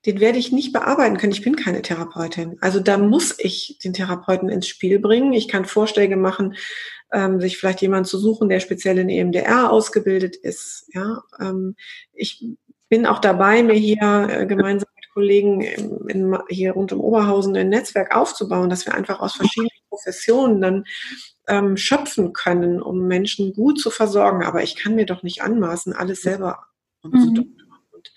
den 0.06 0.20
werde 0.20 0.38
ich 0.38 0.52
nicht 0.52 0.72
bearbeiten 0.72 1.18
können. 1.18 1.32
Ich 1.32 1.42
bin 1.42 1.56
keine 1.56 1.82
Therapeutin. 1.82 2.56
Also 2.60 2.80
da 2.80 2.96
muss 2.96 3.34
ich 3.38 3.78
den 3.82 3.92
Therapeuten 3.92 4.48
ins 4.48 4.68
Spiel 4.68 5.00
bringen. 5.00 5.32
Ich 5.32 5.48
kann 5.48 5.64
Vorschläge 5.64 6.16
machen, 6.16 6.54
ähm, 7.12 7.40
sich 7.40 7.58
vielleicht 7.58 7.82
jemanden 7.82 8.04
zu 8.04 8.18
suchen, 8.18 8.48
der 8.48 8.60
speziell 8.60 8.98
in 8.98 9.08
EMDR 9.08 9.70
ausgebildet 9.70 10.36
ist. 10.36 10.88
Ja, 10.94 11.22
ähm, 11.40 11.74
ich 12.12 12.44
bin 12.88 13.04
auch 13.04 13.18
dabei, 13.18 13.62
mir 13.64 13.74
hier 13.74 14.28
äh, 14.30 14.46
gemeinsam 14.46 14.88
Kollegen 15.16 15.62
in, 15.62 16.08
in, 16.08 16.38
hier 16.50 16.72
rund 16.72 16.92
um 16.92 17.00
Oberhausen 17.00 17.56
ein 17.56 17.70
Netzwerk 17.70 18.14
aufzubauen, 18.14 18.68
dass 18.68 18.84
wir 18.84 18.92
einfach 18.92 19.20
aus 19.20 19.32
verschiedenen 19.32 19.70
Professionen 19.88 20.60
dann 20.60 20.84
ähm, 21.48 21.78
schöpfen 21.78 22.34
können, 22.34 22.82
um 22.82 23.06
Menschen 23.06 23.54
gut 23.54 23.80
zu 23.80 23.88
versorgen. 23.90 24.44
Aber 24.44 24.62
ich 24.62 24.76
kann 24.76 24.94
mir 24.94 25.06
doch 25.06 25.22
nicht 25.22 25.40
anmaßen, 25.40 25.94
alles 25.94 26.20
selber 26.20 26.66
umzudoktoren. 27.00 27.48
Mhm. 27.48 27.86
Und 27.92 28.12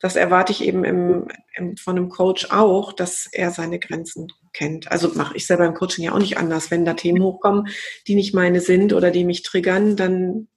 das 0.00 0.16
erwarte 0.16 0.52
ich 0.52 0.64
eben 0.64 0.84
im, 0.84 1.28
im, 1.54 1.76
von 1.76 1.98
einem 1.98 2.08
Coach 2.08 2.50
auch, 2.50 2.94
dass 2.94 3.28
er 3.30 3.50
seine 3.50 3.78
Grenzen 3.78 4.28
kennt. 4.54 4.90
Also 4.90 5.10
mache 5.14 5.36
ich 5.36 5.46
selber 5.46 5.66
im 5.66 5.74
Coaching 5.74 6.02
ja 6.02 6.12
auch 6.14 6.18
nicht 6.18 6.38
anders. 6.38 6.70
Wenn 6.70 6.86
da 6.86 6.94
Themen 6.94 7.22
hochkommen, 7.22 7.68
die 8.06 8.14
nicht 8.14 8.32
meine 8.32 8.62
sind 8.62 8.94
oder 8.94 9.10
die 9.10 9.24
mich 9.24 9.42
triggern, 9.42 9.96
dann 9.96 10.48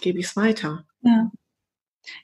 gebe 0.00 0.20
ich 0.20 0.26
es 0.26 0.36
weiter. 0.36 0.86
Ja 1.02 1.32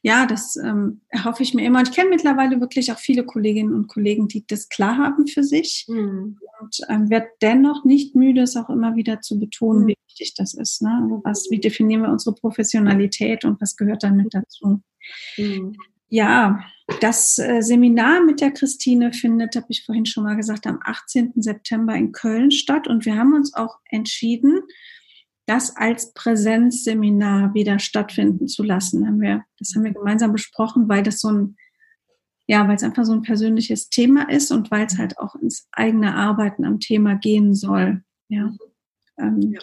ja, 0.02 0.26
das 0.26 0.56
ähm, 0.56 1.00
erhoffe 1.08 1.42
ich 1.42 1.54
mir 1.54 1.64
immer. 1.64 1.80
Und 1.80 1.88
ich 1.88 1.94
kenne 1.94 2.10
mittlerweile 2.10 2.60
wirklich 2.60 2.92
auch 2.92 2.98
viele 2.98 3.24
Kolleginnen 3.24 3.74
und 3.74 3.88
Kollegen, 3.88 4.28
die 4.28 4.46
das 4.46 4.68
klar 4.68 4.96
haben 4.96 5.26
für 5.26 5.44
sich. 5.44 5.86
Mhm. 5.88 6.38
Und 6.60 6.80
ähm, 6.88 7.10
werde 7.10 7.28
dennoch 7.40 7.84
nicht 7.84 8.14
müde, 8.14 8.42
es 8.42 8.56
auch 8.56 8.70
immer 8.70 8.96
wieder 8.96 9.20
zu 9.20 9.38
betonen, 9.38 9.84
mhm. 9.84 9.88
wie 9.88 9.96
wichtig 10.06 10.34
das 10.34 10.54
ist. 10.54 10.82
Ne? 10.82 11.00
Also 11.02 11.20
was, 11.24 11.48
wie 11.50 11.60
definieren 11.60 12.02
wir 12.02 12.10
unsere 12.10 12.34
Professionalität 12.34 13.44
und 13.44 13.60
was 13.60 13.76
gehört 13.76 14.02
damit 14.02 14.32
dazu? 14.32 14.82
Mhm. 15.36 15.76
Ja, 16.08 16.60
das 17.00 17.38
äh, 17.38 17.62
Seminar 17.62 18.22
mit 18.22 18.40
der 18.40 18.50
Christine 18.50 19.12
findet, 19.12 19.56
habe 19.56 19.66
ich 19.70 19.84
vorhin 19.84 20.04
schon 20.04 20.24
mal 20.24 20.36
gesagt, 20.36 20.66
am 20.66 20.78
18. 20.82 21.32
September 21.36 21.94
in 21.94 22.12
Köln 22.12 22.50
statt. 22.50 22.86
Und 22.86 23.06
wir 23.06 23.16
haben 23.16 23.34
uns 23.34 23.54
auch 23.54 23.78
entschieden, 23.88 24.60
das 25.46 25.76
als 25.76 26.12
Präsenzseminar 26.14 27.54
wieder 27.54 27.78
stattfinden 27.78 28.48
zu 28.48 28.62
lassen. 28.62 29.06
Haben 29.06 29.20
wir, 29.20 29.44
das 29.58 29.74
haben 29.74 29.84
wir 29.84 29.92
gemeinsam 29.92 30.32
besprochen, 30.32 30.88
weil 30.88 31.02
das 31.02 31.20
so 31.20 31.30
ein, 31.30 31.56
ja, 32.46 32.66
weil 32.68 32.76
es 32.76 32.82
einfach 32.82 33.04
so 33.04 33.12
ein 33.12 33.22
persönliches 33.22 33.88
Thema 33.88 34.28
ist 34.28 34.50
und 34.50 34.70
weil 34.70 34.86
es 34.86 34.98
halt 34.98 35.18
auch 35.18 35.34
ins 35.36 35.68
eigene 35.72 36.14
Arbeiten 36.14 36.64
am 36.64 36.80
Thema 36.80 37.16
gehen 37.16 37.54
soll. 37.54 38.02
Ja. 38.28 38.52
Ähm, 39.18 39.52
ja. 39.52 39.60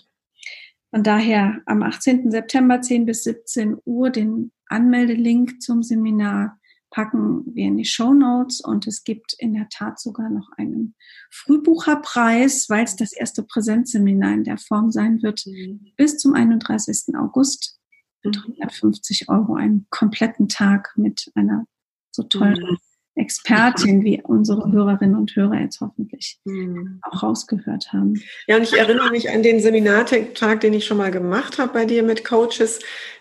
Von 0.92 1.04
daher 1.04 1.62
am 1.66 1.84
18. 1.84 2.32
September 2.32 2.82
10 2.82 3.06
bis 3.06 3.24
17 3.24 3.78
Uhr 3.86 4.10
den 4.10 4.52
Anmeldelink 4.68 5.62
zum 5.62 5.84
Seminar 5.84 6.59
packen 6.92 7.44
wir 7.54 7.66
in 7.66 7.78
die 7.78 7.86
Show 7.86 8.14
Notes 8.14 8.62
und 8.62 8.88
es 8.88 9.04
gibt 9.04 9.34
in 9.38 9.54
der 9.54 9.70
Tat 9.70 10.00
sogar 10.00 10.30
noch 10.30 10.50
einen 10.58 10.96
Frühbucherpreis, 11.32 12.70
weil 12.70 12.84
es 12.84 12.96
das 12.96 13.14
erste 13.14 13.44
Präsenzseminar 13.44 14.34
in 14.34 14.44
der 14.44 14.58
Form 14.58 14.92
sein 14.92 15.22
wird, 15.22 15.46
mhm. 15.46 15.92
bis 15.98 16.18
zum 16.18 16.34
31. 16.34 17.16
August 17.16 17.80
mit 18.24 18.38
150 18.38 19.28
mhm. 19.28 19.36
Euro 19.36 19.56
einen 19.56 19.88
kompletten 19.90 20.48
Tag 20.48 20.94
mit 20.96 21.32
einer 21.36 21.66
so 22.12 22.24
tollen 22.24 22.60
mhm. 22.60 22.78
Expertin, 23.20 24.04
wie 24.04 24.22
unsere 24.24 24.72
Hörerinnen 24.72 25.16
und 25.16 25.36
Hörer 25.36 25.60
jetzt 25.60 25.82
hoffentlich 25.82 26.40
mhm. 26.46 27.02
auch 27.04 27.22
rausgehört 27.22 27.92
haben. 27.92 28.16
Ja, 28.48 28.56
und 28.56 28.64
ich 28.64 28.74
erinnere 28.74 29.12
mich 29.12 29.30
an 29.30 29.44
den 29.44 29.60
Seminartag, 29.60 30.62
den 30.62 30.74
ich 30.74 30.86
schon 30.86 30.98
mal 30.98 31.12
gemacht 31.12 31.60
habe 31.60 31.74
bei 31.74 31.86
dir 31.86 32.04
mit 32.04 32.26
Coaches, 32.26 32.80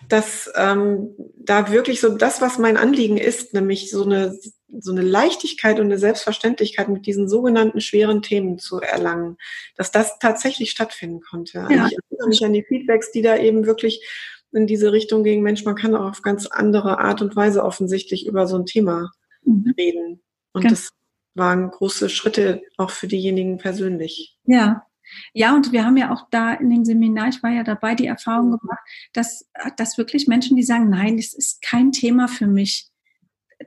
dass 0.08 0.50
ähm, 0.56 1.10
da 1.36 1.70
wirklich 1.70 2.00
so 2.00 2.16
das, 2.16 2.40
was 2.40 2.58
mein 2.58 2.76
Anliegen 2.76 3.16
ist, 3.16 3.54
nämlich 3.54 3.90
so 3.90 4.04
eine, 4.04 4.38
so 4.78 4.92
eine 4.92 5.02
Leichtigkeit 5.02 5.80
und 5.80 5.86
eine 5.86 5.98
Selbstverständlichkeit 5.98 6.88
mit 6.88 7.06
diesen 7.06 7.28
sogenannten 7.28 7.80
schweren 7.80 8.22
Themen 8.22 8.58
zu 8.58 8.80
erlangen, 8.80 9.36
dass 9.76 9.90
das 9.90 10.18
tatsächlich 10.18 10.70
stattfinden 10.70 11.20
konnte. 11.20 11.66
Ja. 11.70 11.86
Ich 11.86 11.98
erinnere 12.10 12.28
mich 12.28 12.44
an 12.44 12.52
die 12.52 12.64
Feedbacks, 12.64 13.10
die 13.10 13.22
da 13.22 13.36
eben 13.36 13.66
wirklich 13.66 14.06
in 14.52 14.66
diese 14.66 14.92
Richtung 14.92 15.24
gingen, 15.24 15.42
Mensch, 15.42 15.64
man 15.64 15.74
kann 15.74 15.94
auch 15.94 16.08
auf 16.08 16.22
ganz 16.22 16.46
andere 16.46 16.98
Art 16.98 17.20
und 17.20 17.36
Weise 17.36 17.62
offensichtlich 17.62 18.26
über 18.26 18.46
so 18.46 18.56
ein 18.56 18.64
Thema 18.64 19.10
mhm. 19.48 19.74
reden. 19.76 20.22
Und 20.52 20.62
Ganz 20.62 20.80
das 20.82 20.90
waren 21.34 21.70
große 21.70 22.08
Schritte 22.08 22.62
auch 22.76 22.90
für 22.90 23.08
diejenigen 23.08 23.58
persönlich. 23.58 24.38
Ja. 24.44 24.84
Ja, 25.32 25.54
und 25.54 25.72
wir 25.72 25.86
haben 25.86 25.96
ja 25.96 26.12
auch 26.12 26.28
da 26.30 26.52
in 26.52 26.68
dem 26.68 26.84
Seminar, 26.84 27.28
ich 27.28 27.42
war 27.42 27.50
ja 27.50 27.64
dabei, 27.64 27.94
die 27.94 28.06
Erfahrung 28.06 28.50
mhm. 28.50 28.58
gemacht, 28.58 28.80
dass, 29.14 29.48
dass 29.76 29.96
wirklich 29.96 30.26
Menschen, 30.26 30.56
die 30.56 30.62
sagen, 30.62 30.90
nein, 30.90 31.16
das 31.16 31.32
ist 31.32 31.62
kein 31.62 31.92
Thema 31.92 32.28
für 32.28 32.46
mich, 32.46 32.90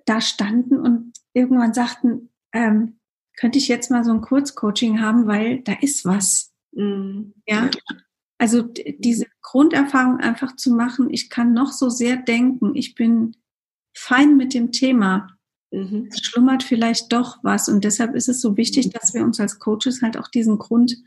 da 0.05 0.21
standen 0.21 0.77
und 0.77 1.13
irgendwann 1.33 1.73
sagten, 1.73 2.29
ähm, 2.53 2.99
könnte 3.37 3.57
ich 3.57 3.67
jetzt 3.67 3.89
mal 3.89 4.03
so 4.03 4.11
ein 4.11 4.21
Kurzcoaching 4.21 5.01
haben, 5.01 5.27
weil 5.27 5.61
da 5.61 5.73
ist 5.73 6.05
was. 6.05 6.53
Mhm. 6.73 7.33
Ja. 7.47 7.69
Also 8.37 8.61
diese 8.63 9.27
Grunderfahrung 9.41 10.17
einfach 10.17 10.55
zu 10.55 10.71
machen, 10.71 11.09
ich 11.11 11.29
kann 11.29 11.53
noch 11.53 11.71
so 11.71 11.89
sehr 11.89 12.17
denken, 12.17 12.75
ich 12.75 12.95
bin 12.95 13.35
fein 13.95 14.37
mit 14.37 14.53
dem 14.53 14.71
Thema. 14.71 15.27
Mhm. 15.71 16.09
Es 16.11 16.19
schlummert 16.19 16.63
vielleicht 16.63 17.11
doch 17.11 17.39
was. 17.43 17.69
Und 17.69 17.83
deshalb 17.83 18.15
ist 18.15 18.29
es 18.29 18.41
so 18.41 18.57
wichtig, 18.57 18.87
mhm. 18.87 18.91
dass 18.91 19.13
wir 19.13 19.23
uns 19.23 19.39
als 19.39 19.59
Coaches 19.59 20.01
halt 20.01 20.17
auch 20.17 20.27
diesen 20.27 20.59
Grund, 20.59 20.97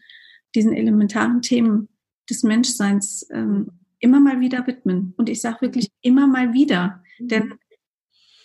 diesen 0.55 0.73
elementaren 0.73 1.43
Themen 1.43 1.89
des 2.29 2.43
Menschseins 2.43 3.27
ähm, 3.31 3.71
immer 3.99 4.21
mal 4.21 4.41
wieder 4.41 4.67
widmen. 4.67 5.15
Und 5.17 5.29
ich 5.29 5.41
sage 5.41 5.61
wirklich 5.61 5.89
immer 6.01 6.27
mal 6.27 6.53
wieder. 6.53 7.03
Mhm. 7.19 7.29
Denn 7.29 7.55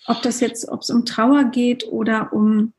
ob 0.05 0.22
das 0.22 0.39
jetzt, 0.39 0.67
ob 0.70 0.82
es 0.82 0.89
um 0.89 1.05
Trauer 1.05 1.45
geht 1.45 1.88
oder 1.88 2.34
um 2.34 2.74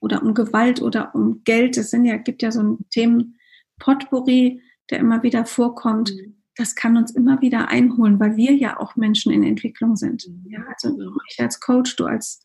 oder 0.00 0.22
um 0.22 0.34
Gewalt 0.34 0.82
oder 0.82 1.14
um 1.14 1.42
Geld, 1.44 1.78
es 1.78 1.90
sind 1.90 2.04
ja, 2.04 2.18
gibt 2.18 2.42
ja 2.42 2.52
so 2.52 2.62
ein 2.62 2.78
Themen 2.90 3.38
Potpourri, 3.78 4.60
der 4.90 4.98
immer 4.98 5.22
wieder 5.22 5.46
vorkommt. 5.46 6.12
Mhm. 6.14 6.36
Das 6.56 6.74
kann 6.74 6.96
uns 6.96 7.10
immer 7.10 7.40
wieder 7.40 7.68
einholen, 7.68 8.20
weil 8.20 8.36
wir 8.36 8.52
ja 8.52 8.78
auch 8.78 8.96
Menschen 8.96 9.32
in 9.32 9.42
Entwicklung 9.42 9.96
sind. 9.96 10.28
Mhm. 10.28 10.50
Ja, 10.50 10.60
also 10.68 10.96
ich 11.30 11.40
als 11.40 11.60
Coach, 11.60 11.96
du 11.96 12.04
als 12.04 12.40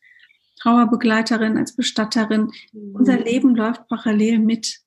Trauerbegleiterin, 0.60 1.58
als 1.58 1.74
Bestatterin. 1.74 2.52
Mhm. 2.72 2.94
Unser 2.94 3.18
Leben 3.18 3.54
läuft 3.54 3.88
parallel 3.88 4.38
mit 4.38 4.80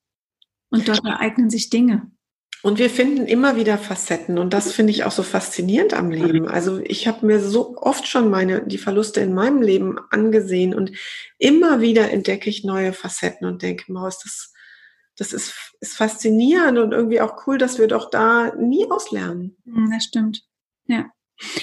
und 0.69 0.88
dort 0.88 1.05
ereignen 1.05 1.49
sich 1.49 1.69
Dinge. 1.69 2.11
Und 2.61 2.80
wir 2.80 2.89
finden 2.89 3.28
immer 3.28 3.57
wieder 3.57 3.78
Facetten 3.78 4.38
und 4.38 4.53
das 4.53 4.71
finde 4.71 4.91
ich 4.91 5.03
auch 5.03 5.11
so 5.11 5.21
faszinierend 5.21 5.93
am 5.93 6.11
Leben. 6.11 6.47
Also 6.47 6.80
ich 6.80 7.09
habe 7.09 7.26
mir 7.26 7.41
so 7.41 7.76
oft 7.76 8.07
schon 8.07 8.30
meine 8.30 8.65
die 8.65 8.78
Verluste 8.78 9.19
in 9.19 9.34
meinem 9.34 9.61
Leben 9.61 9.97
angesehen 10.11 10.74
und 10.74 10.91
immer 11.38 11.82
wieder 11.82 12.09
entdecke 12.09 12.49
ich 12.49 12.63
neue 12.63 12.93
Facetten 12.93 13.45
und 13.45 13.61
denke, 13.63 13.91
Maus, 13.91 14.19
das 14.19 14.53
das 15.17 15.34
ist, 15.34 15.76
ist 15.80 15.95
faszinierend 15.95 16.80
und 16.80 16.91
irgendwie 16.91 17.21
auch 17.21 17.45
cool, 17.45 17.57
dass 17.57 17.78
wir 17.78 17.88
doch 17.88 18.09
da 18.09 18.53
nie 18.55 18.89
auslernen. 18.89 19.57
Hm, 19.65 19.91
das 19.91 20.05
stimmt. 20.05 20.43
Ja. 20.88 21.11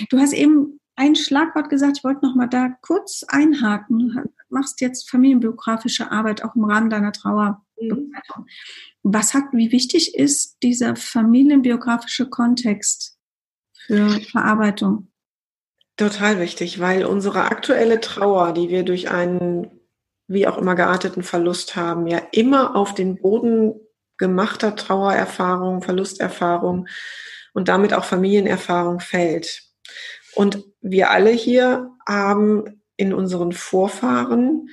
Du 0.09 0.19
hast 0.19 0.33
eben 0.33 0.80
ein 1.01 1.17
Schlagwort 1.17 1.71
gesagt, 1.71 1.97
ich 1.97 2.05
wollte 2.05 2.27
noch 2.27 2.35
mal 2.35 2.47
da 2.47 2.77
kurz 2.83 3.25
einhaken. 3.27 4.13
Du 4.15 4.55
machst 4.55 4.83
jetzt 4.83 5.09
familienbiografische 5.09 6.11
Arbeit 6.13 6.45
auch 6.45 6.55
im 6.55 6.65
Rahmen 6.65 6.91
deiner 6.91 7.13
Trauerbegleitung. 7.13 8.45
Mhm. 8.45 8.47
Was 9.03 9.33
hat, 9.33 9.45
wie 9.53 9.73
wichtig 9.73 10.15
ist 10.15 10.59
dieser 10.63 10.97
familienbiografische 10.97 12.29
Kontext 12.29 13.19
für 13.87 14.11
Verarbeitung? 14.31 15.11
Total 15.97 16.39
wichtig, 16.39 16.81
weil 16.81 17.07
unsere 17.07 17.45
aktuelle 17.45 18.01
Trauer, 18.01 18.53
die 18.53 18.69
wir 18.69 18.83
durch 18.83 19.11
einen 19.11 19.71
wie 20.29 20.47
auch 20.47 20.59
immer 20.59 20.75
gearteten 20.75 21.23
Verlust 21.23 21.77
haben, 21.77 22.07
ja 22.07 22.21
immer 22.31 22.77
auf 22.77 22.95
den 22.95 23.17
Boden 23.17 23.75
gemachter 24.19 24.77
Trauererfahrung, 24.77 25.81
Verlusterfahrung 25.81 26.87
und 27.55 27.69
damit 27.69 27.95
auch 27.95 28.05
Familienerfahrung 28.05 29.01
fällt. 29.01 29.70
Und 30.35 30.65
wir 30.81 31.11
alle 31.11 31.31
hier 31.31 31.91
haben 32.07 32.83
in 32.97 33.13
unseren 33.13 33.53
Vorfahren 33.53 34.69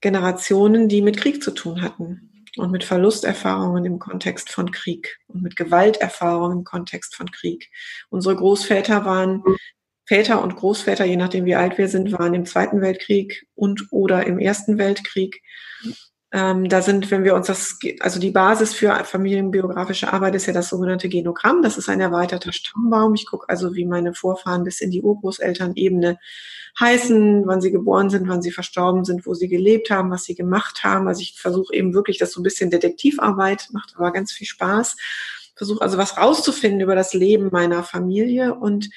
Generationen, 0.00 0.88
die 0.88 1.02
mit 1.02 1.16
Krieg 1.16 1.42
zu 1.42 1.50
tun 1.50 1.82
hatten. 1.82 2.28
und 2.56 2.70
mit 2.70 2.84
Verlusterfahrungen 2.84 3.84
im 3.84 3.98
Kontext 3.98 4.50
von 4.50 4.70
Krieg 4.70 5.18
und 5.28 5.42
mit 5.42 5.56
Gewalterfahrungen 5.56 6.58
im 6.58 6.64
Kontext 6.64 7.14
von 7.14 7.30
Krieg. 7.30 7.70
Unsere 8.10 8.36
Großväter 8.36 9.04
waren 9.04 9.42
Väter 10.06 10.42
und 10.42 10.56
Großväter, 10.56 11.04
je 11.04 11.16
nachdem 11.16 11.44
wie 11.44 11.54
alt 11.54 11.76
wir 11.78 11.88
sind, 11.88 12.12
waren 12.12 12.34
im 12.34 12.46
Zweiten 12.46 12.80
Weltkrieg 12.80 13.46
und 13.54 13.88
oder 13.90 14.26
im 14.26 14.38
Ersten 14.38 14.78
Weltkrieg. 14.78 15.42
Ähm, 16.30 16.68
da 16.68 16.82
sind, 16.82 17.10
wenn 17.10 17.24
wir 17.24 17.34
uns 17.34 17.46
das, 17.46 17.78
also 18.00 18.20
die 18.20 18.30
Basis 18.30 18.74
für 18.74 18.94
familienbiografische 19.04 20.12
Arbeit 20.12 20.34
ist 20.34 20.44
ja 20.44 20.52
das 20.52 20.68
sogenannte 20.68 21.08
Genogramm. 21.08 21.62
Das 21.62 21.78
ist 21.78 21.88
ein 21.88 22.02
erweiterter 22.02 22.52
Stammbaum. 22.52 23.14
Ich 23.14 23.26
gucke 23.26 23.48
also, 23.48 23.74
wie 23.74 23.86
meine 23.86 24.12
Vorfahren 24.12 24.62
bis 24.62 24.82
in 24.82 24.90
die 24.90 25.00
Urgroßelternebene 25.00 26.18
heißen, 26.78 27.46
wann 27.46 27.62
sie 27.62 27.70
geboren 27.70 28.10
sind, 28.10 28.28
wann 28.28 28.42
sie 28.42 28.50
verstorben 28.50 29.06
sind, 29.06 29.24
wo 29.24 29.32
sie 29.32 29.48
gelebt 29.48 29.90
haben, 29.90 30.10
was 30.10 30.24
sie 30.24 30.34
gemacht 30.34 30.84
haben. 30.84 31.08
Also 31.08 31.22
ich 31.22 31.40
versuche 31.40 31.74
eben 31.74 31.94
wirklich, 31.94 32.18
das 32.18 32.32
so 32.32 32.40
ein 32.40 32.44
bisschen 32.44 32.70
Detektivarbeit, 32.70 33.68
macht 33.72 33.94
aber 33.96 34.12
ganz 34.12 34.30
viel 34.32 34.46
Spaß. 34.46 34.96
Versuche 35.56 35.80
also 35.80 35.96
was 35.96 36.18
rauszufinden 36.18 36.80
über 36.80 36.94
das 36.94 37.14
Leben 37.14 37.48
meiner 37.50 37.82
Familie 37.82 38.54
und 38.54 38.90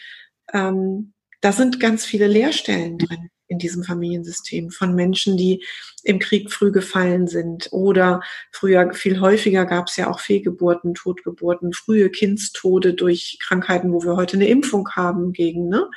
ähm, 0.53 1.13
da 1.39 1.53
sind 1.53 1.79
ganz 1.79 2.05
viele 2.05 2.27
Leerstellen 2.27 2.99
drin 2.99 3.29
in 3.51 3.59
diesem 3.59 3.83
Familiensystem 3.83 4.71
von 4.71 4.95
Menschen, 4.95 5.35
die 5.35 5.63
im 6.03 6.19
Krieg 6.19 6.51
früh 6.51 6.71
gefallen 6.71 7.27
sind 7.27 7.67
oder 7.71 8.21
früher 8.51 8.93
viel 8.93 9.19
häufiger 9.19 9.65
gab 9.65 9.87
es 9.87 9.97
ja 9.97 10.09
auch 10.09 10.19
Fehlgeburten, 10.19 10.95
Totgeburten, 10.95 11.73
frühe 11.73 12.09
Kindstode 12.09 12.93
durch 12.93 13.37
Krankheiten, 13.41 13.91
wo 13.91 14.03
wir 14.03 14.15
heute 14.15 14.37
eine 14.37 14.47
Impfung 14.47 14.89
haben 14.91 15.33
gegen. 15.33 15.67
Ne? 15.67 15.89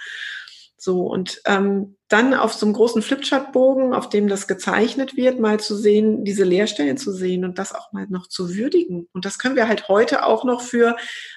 So, 0.84 1.06
und 1.06 1.40
ähm, 1.46 1.96
dann 2.08 2.34
auf 2.34 2.52
so 2.52 2.66
einem 2.66 2.74
großen 2.74 3.00
Flipchartbogen, 3.00 3.94
auf 3.94 4.10
dem 4.10 4.28
das 4.28 4.46
gezeichnet 4.46 5.16
wird, 5.16 5.40
mal 5.40 5.58
zu 5.58 5.76
sehen, 5.76 6.26
diese 6.26 6.44
Leerstellen 6.44 6.98
zu 6.98 7.10
sehen 7.10 7.46
und 7.46 7.58
das 7.58 7.74
auch 7.74 7.92
mal 7.92 8.06
noch 8.10 8.26
zu 8.26 8.54
würdigen. 8.54 9.08
Und 9.14 9.24
das 9.24 9.38
können 9.38 9.56
wir 9.56 9.66
halt 9.66 9.88
heute 9.88 10.26
auch 10.26 10.44
noch 10.44 10.60
für 10.60 10.94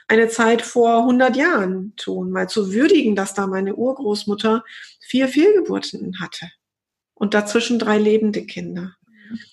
eine 0.09 0.27
Zeit 0.27 0.61
vor 0.61 0.97
100 0.97 1.37
Jahren 1.37 1.93
tun, 1.95 2.29
mal 2.31 2.49
zu 2.49 2.73
würdigen, 2.73 3.15
dass 3.15 3.35
da 3.35 3.47
meine 3.47 3.75
Urgroßmutter 3.75 4.65
vier 4.99 5.29
Fehlgeburten 5.29 6.19
hatte 6.19 6.49
und 7.13 7.33
dazwischen 7.33 7.79
drei 7.79 7.97
lebende 7.97 8.45
Kinder. 8.45 8.96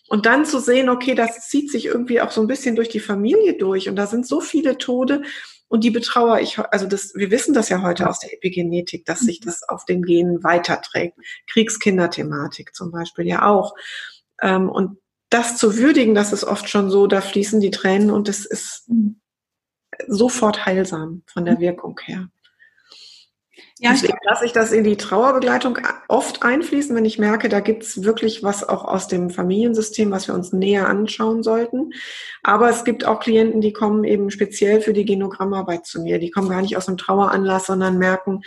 Und 0.08 0.26
dann 0.26 0.44
zu 0.44 0.58
sehen, 0.60 0.88
okay, 0.88 1.14
das 1.14 1.48
zieht 1.48 1.70
sich 1.70 1.86
irgendwie 1.86 2.20
auch 2.20 2.30
so 2.30 2.40
ein 2.40 2.46
bisschen 2.46 2.76
durch 2.76 2.88
die 2.88 3.00
Familie 3.00 3.56
durch 3.56 3.88
und 3.88 3.96
da 3.96 4.06
sind 4.06 4.26
so 4.26 4.40
viele 4.40 4.78
Tode 4.78 5.22
und 5.68 5.82
die 5.82 5.90
betrauere 5.90 6.40
ich, 6.40 6.58
also 6.58 6.86
das, 6.86 7.14
wir 7.14 7.30
wissen 7.30 7.54
das 7.54 7.68
ja 7.68 7.82
heute 7.82 8.08
aus 8.08 8.20
der 8.20 8.32
Epigenetik, 8.32 9.04
dass 9.06 9.20
sich 9.20 9.40
das 9.40 9.62
auf 9.68 9.84
den 9.84 10.02
Genen 10.02 10.44
weiterträgt. 10.44 11.18
Kriegskinderthematik 11.48 12.74
zum 12.74 12.92
Beispiel 12.92 13.26
ja 13.26 13.46
auch. 13.46 13.74
Ähm, 14.40 14.68
und 14.68 14.98
das 15.30 15.56
zu 15.56 15.76
würdigen, 15.76 16.14
das 16.14 16.32
ist 16.32 16.44
oft 16.44 16.68
schon 16.68 16.90
so, 16.90 17.06
da 17.06 17.20
fließen 17.20 17.60
die 17.60 17.72
Tränen 17.72 18.10
und 18.10 18.28
es 18.28 18.44
ist 18.46 18.88
sofort 20.06 20.64
heilsam 20.64 21.22
von 21.26 21.44
der 21.44 21.58
Wirkung 21.58 21.98
her. 22.04 22.28
Ja, 23.78 23.90
Deswegen 23.90 24.16
lasse 24.24 24.46
ich 24.46 24.52
das 24.52 24.72
in 24.72 24.84
die 24.84 24.96
Trauerbegleitung 24.96 25.78
oft 26.08 26.42
einfließen, 26.42 26.94
wenn 26.94 27.04
ich 27.04 27.18
merke, 27.18 27.48
da 27.48 27.60
gibt's 27.60 28.02
wirklich 28.04 28.42
was 28.42 28.66
auch 28.66 28.84
aus 28.84 29.08
dem 29.08 29.30
Familiensystem, 29.30 30.10
was 30.10 30.28
wir 30.28 30.34
uns 30.34 30.52
näher 30.52 30.88
anschauen 30.88 31.42
sollten. 31.42 31.90
Aber 32.42 32.70
es 32.70 32.84
gibt 32.84 33.04
auch 33.04 33.20
Klienten, 33.20 33.60
die 33.60 33.72
kommen 33.72 34.04
eben 34.04 34.30
speziell 34.30 34.80
für 34.80 34.92
die 34.92 35.04
Genogrammarbeit 35.04 35.86
zu 35.86 36.02
mir. 36.02 36.18
Die 36.18 36.30
kommen 36.30 36.48
gar 36.48 36.62
nicht 36.62 36.76
aus 36.76 36.88
einem 36.88 36.98
Traueranlass, 36.98 37.66
sondern 37.66 37.98
merken, 37.98 38.42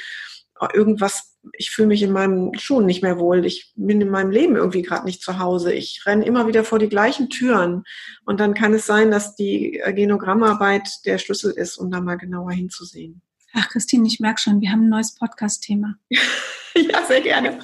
oh, 0.60 0.68
irgendwas, 0.74 1.38
ich 1.54 1.72
fühle 1.72 1.90
mich 1.90 2.04
in 2.04 2.12
meinem 2.12 2.54
Schuhen 2.56 2.86
nicht 2.86 3.04
mehr 3.04 3.20
wohl. 3.20 3.46
Ich 3.46 3.74
bin 3.76 4.02
in 4.02 4.10
meinem 4.10 4.32
Leben 4.32 4.56
irgendwie 4.56 4.82
gerade 4.82 5.06
nicht 5.06 5.22
zu 5.22 5.40
Hause. 5.40 5.74
Ich 5.74 6.04
renne 6.06 6.26
immer 6.26 6.48
wieder 6.48 6.64
vor 6.64 6.80
die 6.80 6.90
gleichen 6.90 7.30
Türen. 7.30 7.84
Und 8.26 8.40
dann 8.40 8.54
kann 8.54 8.74
es 8.74 8.86
sein, 8.86 9.12
dass 9.12 9.36
die 9.36 9.82
Genogrammarbeit 9.94 10.90
der 11.06 11.18
Schlüssel 11.18 11.52
ist, 11.52 11.78
um 11.78 11.92
da 11.92 12.02
mal 12.02 12.18
genauer 12.18 12.52
hinzusehen. 12.52 13.22
Ach, 13.60 13.70
Christine, 13.70 14.06
ich 14.06 14.20
merke 14.20 14.40
schon, 14.40 14.62
wir 14.62 14.72
haben 14.72 14.84
ein 14.84 14.90
neues 14.90 15.16
Podcast-Thema. 15.16 15.96
ja, 16.12 17.04
sehr 17.08 17.22
gerne. 17.22 17.58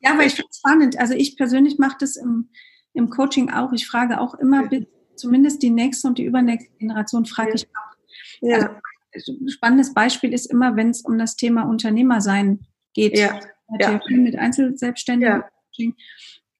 ja, 0.00 0.12
aber 0.12 0.24
ich 0.24 0.34
finde 0.34 0.48
es 0.50 0.56
spannend. 0.58 0.98
Also 0.98 1.12
ich 1.12 1.36
persönlich 1.36 1.78
mache 1.78 1.98
das 2.00 2.16
im, 2.16 2.48
im 2.94 3.10
Coaching 3.10 3.50
auch. 3.50 3.70
Ich 3.74 3.86
frage 3.86 4.18
auch 4.18 4.34
immer, 4.36 4.72
ja. 4.72 4.80
zumindest 5.16 5.62
die 5.62 5.68
nächste 5.68 6.08
und 6.08 6.16
die 6.16 6.24
übernächste 6.24 6.70
Generation 6.78 7.26
frage 7.26 7.50
ja. 7.50 7.54
ich 7.54 7.66
auch. 7.68 8.40
Ja. 8.40 8.80
Also, 9.12 9.32
ein 9.32 9.48
spannendes 9.50 9.92
Beispiel 9.92 10.32
ist 10.32 10.46
immer, 10.46 10.76
wenn 10.76 10.88
es 10.88 11.02
um 11.02 11.18
das 11.18 11.36
Thema 11.36 11.64
Unternehmersein 11.64 12.60
geht. 12.94 13.18
Ja. 13.18 13.40
ja. 13.78 14.00
Mit 14.08 14.36
Einzelselbstständigen. 14.36 15.42
Ja. 15.76 15.92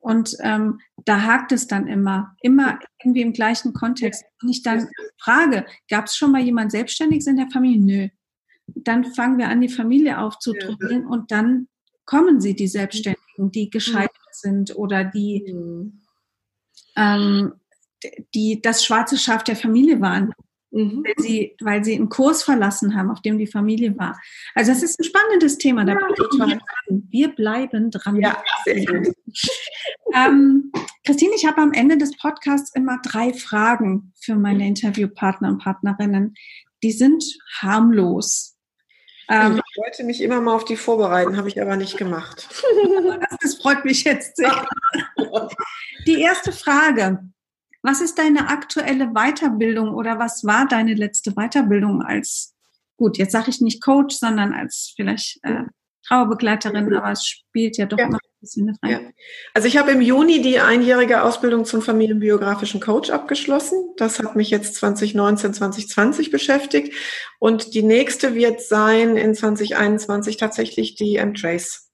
Und 0.01 0.37
ähm, 0.43 0.81
da 1.07 1.23
hakt 1.23 1.53
es 1.53 1.67
dann 1.67 1.87
immer, 1.87 2.37
immer 2.43 2.79
irgendwie 3.03 3.23
im 3.23 3.33
gleichen 3.33 3.73
Kontext. 3.73 4.23
Wenn 4.41 4.51
ich 4.51 4.63
dann 4.63 4.91
frage, 5.19 5.65
gab 5.89 6.07
es 6.07 6.17
schon 6.17 6.33
mal 6.33 6.43
jemand 6.43 6.73
Selbstständiges 6.73 7.27
in 7.27 7.37
der 7.37 7.49
Familie? 7.51 7.81
Nö 8.03 8.09
dann 8.75 9.05
fangen 9.05 9.39
wir 9.39 9.49
an, 9.49 9.61
die 9.61 9.69
Familie 9.69 10.19
aufzudrücken 10.19 11.03
ja. 11.03 11.09
und 11.09 11.31
dann 11.31 11.69
kommen 12.05 12.41
sie, 12.41 12.55
die 12.55 12.69
Selbstständigen, 12.69 13.53
die 13.53 13.71
gescheitert 13.71 14.11
mhm. 14.15 14.33
sind 14.33 14.77
oder 14.77 15.05
die, 15.05 15.53
mhm. 15.53 16.01
ähm, 16.97 17.53
die 18.35 18.61
das 18.61 18.85
schwarze 18.85 19.17
Schaf 19.17 19.45
der 19.45 19.57
Familie 19.57 20.01
waren, 20.01 20.33
mhm. 20.71 21.05
weil, 21.05 21.15
sie, 21.19 21.57
weil 21.61 21.85
sie 21.85 21.95
einen 21.95 22.09
Kurs 22.09 22.43
verlassen 22.43 22.97
haben, 22.97 23.11
auf 23.11 23.23
dem 23.23 23.39
die 23.39 23.47
Familie 23.47 23.97
war. 23.97 24.19
Also 24.55 24.73
das 24.73 24.83
ist 24.83 24.99
ein 24.99 25.05
spannendes 25.05 25.59
Thema. 25.59 25.85
Da 25.85 25.93
ja, 25.93 26.59
wir 26.89 27.29
bleiben 27.29 27.91
dran. 27.91 28.17
Ja, 28.17 28.43
ähm, 30.15 30.73
Christine, 31.05 31.33
ich 31.37 31.47
habe 31.47 31.63
am 31.63 31.73
Ende 31.73 31.97
des 31.97 32.17
Podcasts 32.17 32.75
immer 32.75 32.99
drei 33.03 33.33
Fragen 33.33 34.13
für 34.21 34.35
meine 34.35 34.67
Interviewpartner 34.67 35.49
und 35.49 35.59
Partnerinnen. 35.59 36.35
Die 36.83 36.93
sind 36.93 37.25
harmlos. 37.61 38.57
Ähm, 39.31 39.61
ich 39.71 39.79
wollte 39.79 40.03
mich 40.03 40.21
immer 40.21 40.41
mal 40.41 40.57
auf 40.57 40.65
die 40.65 40.77
vorbereiten, 40.77 41.37
habe 41.37 41.49
ich 41.49 41.61
aber 41.61 41.77
nicht 41.77 41.97
gemacht. 41.97 42.49
das, 43.21 43.39
das 43.41 43.55
freut 43.55 43.85
mich 43.85 44.03
jetzt 44.03 44.37
sehr. 44.37 44.67
Die 46.07 46.21
erste 46.21 46.53
Frage. 46.53 47.23
Was 47.83 48.01
ist 48.01 48.19
deine 48.19 48.49
aktuelle 48.49 49.13
Weiterbildung 49.15 49.95
oder 49.95 50.19
was 50.19 50.45
war 50.45 50.67
deine 50.67 50.95
letzte 50.95 51.33
Weiterbildung 51.33 52.03
als, 52.03 52.55
gut, 52.97 53.17
jetzt 53.17 53.33
sage 53.33 53.51
ich 53.51 53.61
nicht 53.61 53.83
Coach, 53.83 54.17
sondern 54.17 54.53
als 54.53 54.93
vielleicht 54.97 55.39
äh, 55.45 55.63
Trauerbegleiterin, 56.07 56.93
aber 56.95 57.13
es 57.13 57.25
spielt 57.25 57.77
ja 57.77 57.87
doch 57.87 57.99
ja. 57.99 58.09
noch 58.09 58.19
ein 58.19 58.41
bisschen 58.41 58.67
mit 58.67 58.77
rein. 58.83 58.91
Ja. 58.91 59.01
Also 59.55 59.69
ich 59.69 59.77
habe 59.77 59.93
im 59.93 60.01
Juni 60.01 60.41
die 60.41 60.59
einjährige 60.59 61.23
Ausbildung 61.23 61.65
zum 61.65 61.83
familienbiografischen 61.83 62.81
Coach 62.81 63.11
abgeschlossen. 63.11 63.79
Das 63.97 64.19
hat 64.19 64.37
mich 64.37 64.51
jetzt 64.51 64.75
2019, 64.77 65.55
2020 65.55 66.31
beschäftigt. 66.31 66.95
Und 67.39 67.75
die 67.75 67.83
nächste 67.83 68.35
wird 68.35 68.61
sein 68.63 69.17
in 69.17 69.35
2021 69.35 70.37
tatsächlich 70.37 70.95
die 70.95 71.17
M-Trace. 71.17 71.91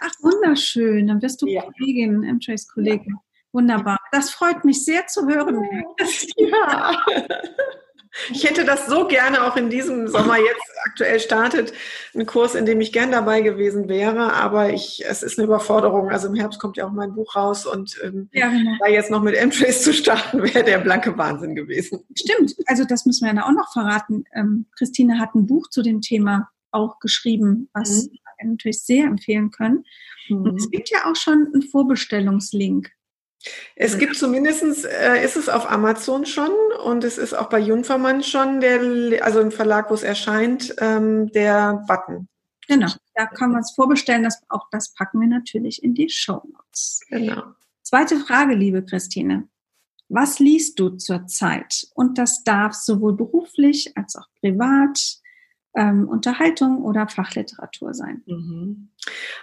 Ach, 0.00 0.12
wunderschön. 0.20 1.08
Dann 1.08 1.20
wirst 1.22 1.42
du 1.42 1.46
ja. 1.46 1.62
Kollegin, 1.62 2.22
M-Trace 2.22 2.68
Kollegin. 2.68 3.14
Ja. 3.14 3.22
Wunderbar. 3.52 3.98
Das 4.12 4.30
freut 4.30 4.64
mich 4.64 4.84
sehr 4.84 5.06
zu 5.08 5.26
hören. 5.26 5.64
Ja. 6.36 7.04
Ich 8.30 8.44
hätte 8.44 8.64
das 8.64 8.86
so 8.86 9.06
gerne 9.06 9.44
auch 9.44 9.56
in 9.56 9.70
diesem 9.70 10.08
Sommer 10.08 10.36
jetzt 10.36 10.70
aktuell 10.84 11.20
startet, 11.20 11.72
ein 12.14 12.26
Kurs, 12.26 12.54
in 12.54 12.66
dem 12.66 12.80
ich 12.80 12.92
gern 12.92 13.12
dabei 13.12 13.40
gewesen 13.40 13.88
wäre, 13.88 14.32
aber 14.32 14.72
ich, 14.72 15.04
es 15.06 15.22
ist 15.22 15.38
eine 15.38 15.46
Überforderung. 15.46 16.10
Also 16.10 16.28
im 16.28 16.34
Herbst 16.34 16.58
kommt 16.58 16.76
ja 16.76 16.86
auch 16.86 16.92
mein 16.92 17.14
Buch 17.14 17.36
raus 17.36 17.66
und 17.66 17.96
ähm, 18.02 18.28
ja, 18.32 18.48
genau. 18.48 18.72
da 18.80 18.88
jetzt 18.88 19.10
noch 19.10 19.22
mit 19.22 19.36
M-Trace 19.36 19.82
zu 19.82 19.92
starten, 19.92 20.42
wäre 20.42 20.64
der 20.64 20.78
blanke 20.78 21.16
Wahnsinn 21.16 21.54
gewesen. 21.54 22.00
Stimmt, 22.14 22.54
also 22.66 22.84
das 22.84 23.06
müssen 23.06 23.26
wir 23.26 23.34
ja 23.34 23.46
auch 23.46 23.52
noch 23.52 23.72
verraten. 23.72 24.24
Ähm, 24.34 24.66
Christine 24.76 25.18
hat 25.18 25.34
ein 25.34 25.46
Buch 25.46 25.68
zu 25.68 25.82
dem 25.82 26.00
Thema 26.00 26.48
auch 26.72 26.98
geschrieben, 26.98 27.68
was 27.72 28.06
mhm. 28.06 28.10
wir 28.12 28.50
natürlich 28.50 28.82
sehr 28.82 29.04
empfehlen 29.04 29.50
können. 29.50 29.84
Mhm. 30.28 30.42
Und 30.42 30.56
es 30.56 30.70
gibt 30.70 30.90
ja 30.90 31.10
auch 31.10 31.16
schon 31.16 31.48
einen 31.52 31.62
Vorbestellungslink. 31.62 32.90
Es 33.74 33.96
gibt 33.96 34.16
zumindestens 34.16 34.84
äh, 34.84 35.24
ist 35.24 35.36
es 35.36 35.48
auf 35.48 35.70
Amazon 35.70 36.26
schon 36.26 36.50
und 36.84 37.04
es 37.04 37.16
ist 37.16 37.32
auch 37.32 37.48
bei 37.48 37.58
Junfermann 37.58 38.22
schon, 38.22 38.60
der, 38.60 39.24
also 39.24 39.40
im 39.40 39.50
Verlag, 39.50 39.90
wo 39.90 39.94
es 39.94 40.02
erscheint, 40.02 40.74
ähm, 40.78 41.30
der 41.32 41.84
Button. 41.88 42.28
Genau, 42.68 42.88
da 43.14 43.26
kann 43.26 43.52
man 43.52 43.60
es 43.60 43.72
vorbestellen. 43.72 44.22
Das, 44.22 44.42
auch 44.48 44.68
das 44.70 44.92
packen 44.94 45.20
wir 45.20 45.28
natürlich 45.28 45.82
in 45.82 45.94
die 45.94 46.08
Show 46.08 46.42
Notes. 46.52 47.00
Genau. 47.08 47.42
Zweite 47.82 48.20
Frage, 48.20 48.54
liebe 48.54 48.84
Christine. 48.84 49.48
Was 50.08 50.38
liest 50.38 50.78
du 50.78 50.90
zurzeit? 50.90 51.86
Und 51.94 52.18
das 52.18 52.44
darf 52.44 52.74
sowohl 52.74 53.16
beruflich 53.16 53.96
als 53.96 54.16
auch 54.16 54.26
privat 54.40 55.19
ähm, 55.74 56.08
Unterhaltung 56.08 56.82
oder 56.82 57.08
Fachliteratur 57.08 57.94
sein. 57.94 58.22
Mhm. 58.26 58.90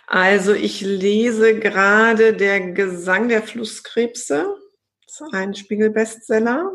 Also 0.08 0.54
ich 0.54 0.82
lese 0.82 1.60
gerade 1.60 2.34
Der 2.34 2.72
Gesang 2.72 3.30
der 3.30 3.44
Flusskrebse. 3.44 4.56
Das 5.06 5.22
ist 5.22 5.34
ein 5.34 5.56
Spiegel-Bestseller. 5.56 6.72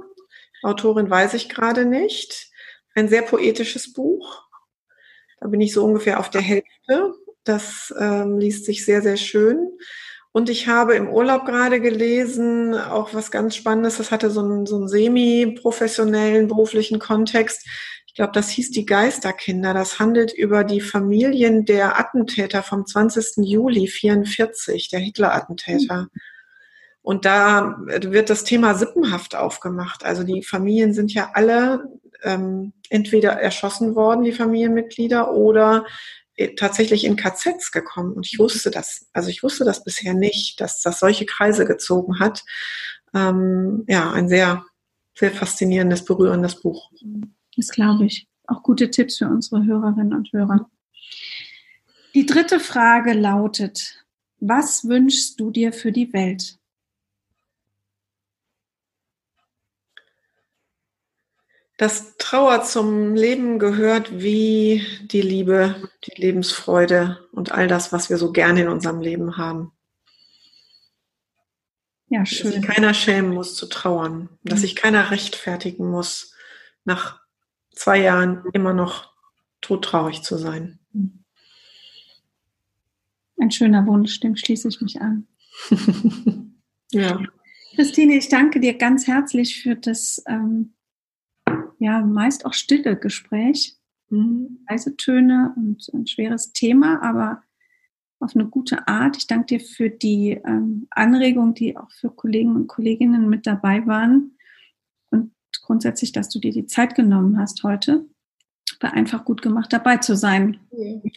Autorin 0.63 1.11
weiß 1.11 1.35
ich 1.35 1.49
gerade 1.49 1.85
nicht. 1.85 2.51
Ein 2.95 3.09
sehr 3.09 3.23
poetisches 3.23 3.93
Buch. 3.93 4.49
Da 5.41 5.49
bin 5.49 5.61
ich 5.61 5.73
so 5.73 5.85
ungefähr 5.85 6.21
auf 6.21 6.31
der 6.31 6.41
Hälfte. 6.41 7.15
Das 7.45 7.93
ähm, 7.99 8.39
liest 8.39 8.65
sich 8.65 8.85
sehr, 8.85 9.03
sehr 9.03 9.17
schön. 9.17 9.73
Und 10.31 10.49
ich 10.49 10.67
habe 10.67 10.95
im 10.95 11.11
Urlaub 11.11 11.45
gerade 11.45 11.81
gelesen, 11.81 12.75
auch 12.75 13.13
was 13.13 13.31
ganz 13.31 13.55
Spannendes, 13.55 13.99
das 13.99 14.11
hatte 14.11 14.31
so 14.31 14.41
einen, 14.41 14.65
so 14.65 14.77
einen 14.77 14.89
semi-professionellen 14.89 16.49
beruflichen 16.49 16.99
Kontext. 16.99 17.67
Ich 18.13 18.17
glaube, 18.17 18.33
das 18.35 18.51
hieß 18.51 18.73
die 18.73 18.85
Geisterkinder. 18.85 19.73
Das 19.73 19.99
handelt 19.99 20.35
über 20.35 20.65
die 20.65 20.83
Familien 20.83 21.65
der 21.65 21.99
Attentäter 21.99 22.63
vom 22.63 22.87
20. 22.87 23.39
Juli 23.39 23.89
44, 23.89 24.91
der 24.91 25.01
Hitler-Attentäter. 25.01 26.09
Und 27.01 27.25
da 27.25 27.79
wird 27.87 28.29
das 28.29 28.45
Thema 28.45 28.75
Sippenhaft 28.75 29.35
aufgemacht. 29.35 30.05
Also 30.05 30.25
die 30.25 30.43
Familien 30.43 30.93
sind 30.93 31.15
ja 31.15 31.31
alle 31.33 31.89
ähm, 32.23 32.75
entweder 32.91 33.31
erschossen 33.33 33.95
worden, 33.95 34.25
die 34.25 34.33
Familienmitglieder, 34.33 35.33
oder 35.33 35.87
äh, 36.37 36.55
tatsächlich 36.55 37.05
in 37.05 37.17
KZs 37.17 37.73
gekommen. 37.73 38.13
Und 38.13 38.27
ich 38.27 38.39
wusste 38.39 38.71
das, 38.71 39.09
also 39.15 39.31
ich 39.31 39.43
wusste 39.43 39.65
das 39.65 39.85
bisher 39.85 40.13
nicht, 40.13 40.61
dass 40.61 40.83
das 40.83 41.01
solche 41.01 41.25
Kreise 41.25 41.65
gezogen 41.65 42.19
hat. 42.19 42.45
Ähm, 43.15 43.85
ja, 43.89 44.13
ein 44.13 44.29
sehr, 44.29 44.67
sehr 45.15 45.31
faszinierendes, 45.31 46.05
berührendes 46.05 46.61
Buch. 46.61 46.91
Das 47.57 47.69
glaube 47.69 48.07
ich. 48.07 48.29
Auch 48.47 48.63
gute 48.63 48.91
Tipps 48.91 49.19
für 49.19 49.29
unsere 49.29 49.65
Hörerinnen 49.65 50.15
und 50.15 50.33
Hörer. 50.33 50.71
Die 52.15 52.27
dritte 52.27 52.61
Frage 52.61 53.13
lautet, 53.13 54.05
was 54.41 54.87
wünschst 54.89 55.39
du 55.41 55.51
dir 55.51 55.73
für 55.73 55.93
die 55.93 56.13
Welt? 56.13 56.59
dass 61.83 62.17
Trauer 62.17 62.63
zum 62.63 63.17
Leben 63.17 63.59
gehört 63.59 64.23
wie 64.23 64.87
die 65.03 65.21
Liebe, 65.21 65.91
die 66.05 66.21
Lebensfreude 66.21 67.27
und 67.33 67.51
all 67.51 67.67
das, 67.67 67.93
was 67.93 68.09
wir 68.09 68.19
so 68.19 68.31
gerne 68.31 68.63
in 68.63 68.69
unserem 68.69 69.01
Leben 69.01 69.37
haben. 69.37 69.73
Ja, 72.09 72.25
schön. 72.25 72.53
Dass 72.53 72.55
sich 72.55 72.65
keiner 72.65 72.95
schämen 72.95 73.35
muss 73.35 73.57
zu 73.57 73.67
trauern, 73.67 74.29
dass 74.45 74.61
sich 74.61 74.77
keiner 74.77 75.11
rechtfertigen 75.11 75.91
muss, 75.91 76.35
nach 76.85 77.22
zwei 77.75 78.01
Jahren 78.01 78.45
immer 78.53 78.73
noch 78.73 79.13
todtraurig 79.61 80.23
zu 80.23 80.37
sein. 80.37 80.79
Ein 83.39 83.51
schöner 83.51 83.87
Wunsch, 83.87 84.21
dem 84.21 84.37
schließe 84.37 84.69
ich 84.69 84.81
mich 84.81 85.01
an. 85.01 85.27
ja. 86.93 87.21
Christine, 87.75 88.17
ich 88.17 88.29
danke 88.29 88.61
dir 88.61 88.75
ganz 88.75 89.07
herzlich 89.07 89.63
für 89.63 89.77
das 89.77 90.23
ähm, 90.27 90.75
ja 91.79 92.01
meist 92.01 92.47
auch 92.47 92.55
stille 92.55 92.97
Gespräch. 92.97 93.77
Mhm. 94.11 94.61
Leise 94.69 94.97
Töne 94.97 95.55
und 95.57 95.89
ein 95.93 96.07
schweres 96.07 96.53
Thema, 96.53 97.03
aber 97.03 97.43
auf 98.21 98.37
eine 98.37 98.47
gute 98.47 98.87
Art. 98.87 99.17
Ich 99.17 99.27
danke 99.27 99.47
dir 99.47 99.61
für 99.61 99.91
die 99.91 100.41
ähm, 100.47 100.87
Anregung, 100.91 101.55
die 101.55 101.77
auch 101.77 101.91
für 101.91 102.11
Kollegen 102.11 102.55
und 102.55 102.69
Kolleginnen 102.69 103.29
mit 103.29 103.47
dabei 103.47 103.87
waren. 103.87 104.37
Und 105.53 105.63
grundsätzlich, 105.63 106.13
dass 106.13 106.29
du 106.29 106.39
dir 106.39 106.53
die 106.53 106.67
Zeit 106.67 106.95
genommen 106.95 107.39
hast 107.39 107.63
heute. 107.63 108.07
War 108.81 108.95
einfach 108.95 109.25
gut 109.25 109.43
gemacht, 109.43 109.73
dabei 109.73 109.99
zu 109.99 110.17
sein. 110.17 110.59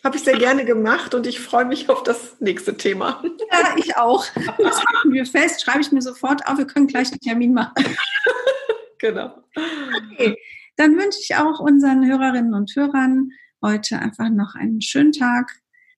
Habe 0.04 0.18
ich 0.18 0.24
sehr 0.24 0.38
gerne 0.38 0.66
gemacht 0.66 1.16
und 1.16 1.26
ich 1.26 1.40
freue 1.40 1.66
mich 1.66 1.90
auf 1.90 2.04
das 2.04 2.40
nächste 2.40 2.78
Thema. 2.78 3.24
Ja, 3.52 3.76
ich 3.76 3.98
auch. 3.98 4.24
Das 4.36 4.84
halten 4.86 5.14
wir 5.14 5.26
fest, 5.26 5.64
schreibe 5.64 5.82
ich 5.82 5.92
mir 5.92 6.02
sofort 6.02 6.48
auf. 6.48 6.60
Wir 6.60 6.68
können 6.68 6.86
gleich 6.86 7.12
einen 7.12 7.22
Termin 7.22 7.54
machen. 7.54 7.74
genau. 9.00 9.44
Okay, 10.12 10.38
dann 10.76 10.96
wünsche 10.96 11.20
ich 11.22 11.36
auch 11.36 11.60
unseren 11.60 12.06
Hörerinnen 12.06 12.54
und 12.54 12.76
Hörern 12.76 13.32
heute 13.64 13.98
einfach 14.00 14.30
noch 14.30 14.54
einen 14.54 14.82
schönen 14.82 15.12
Tag. 15.12 15.52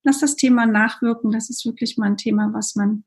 Lass 0.04 0.20
das 0.20 0.36
Thema 0.36 0.64
nachwirken. 0.64 1.32
Das 1.32 1.50
ist 1.50 1.66
wirklich 1.66 1.98
mal 1.98 2.06
ein 2.06 2.16
Thema, 2.16 2.50
was 2.54 2.76
man, 2.76 3.04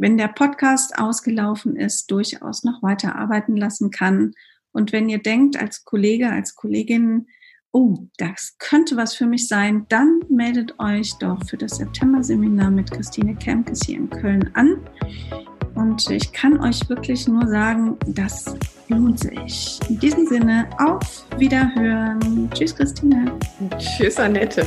wenn 0.00 0.16
der 0.16 0.28
Podcast 0.28 0.98
ausgelaufen 0.98 1.76
ist, 1.76 2.10
durchaus 2.10 2.64
noch 2.64 2.82
weiter 2.82 3.16
arbeiten 3.16 3.54
lassen 3.54 3.90
kann. 3.90 4.32
Und 4.72 4.92
wenn 4.92 5.10
ihr 5.10 5.18
denkt, 5.18 5.60
als 5.60 5.84
Kollege, 5.84 6.30
als 6.30 6.54
Kollegin, 6.54 7.26
oh, 7.70 7.98
das 8.16 8.56
könnte 8.58 8.96
was 8.96 9.14
für 9.14 9.26
mich 9.26 9.46
sein, 9.46 9.84
dann 9.90 10.20
meldet 10.30 10.80
euch 10.80 11.12
doch 11.18 11.44
für 11.44 11.58
das 11.58 11.76
September-Seminar 11.76 12.70
mit 12.70 12.90
Christine 12.90 13.36
Kemkes 13.36 13.82
hier 13.84 13.98
in 13.98 14.08
Köln 14.08 14.50
an. 14.54 14.78
Und 15.74 16.08
ich 16.08 16.32
kann 16.32 16.58
euch 16.60 16.88
wirklich 16.88 17.28
nur 17.28 17.46
sagen, 17.46 17.98
das 18.06 18.56
lohnt 18.88 19.20
sich. 19.20 19.78
In 19.90 19.98
diesem 19.98 20.26
Sinne, 20.26 20.66
auf 20.78 21.26
Wiederhören. 21.36 22.48
Tschüss, 22.54 22.74
Christine. 22.74 23.38
Tschüss, 23.78 24.18
Annette. 24.18 24.66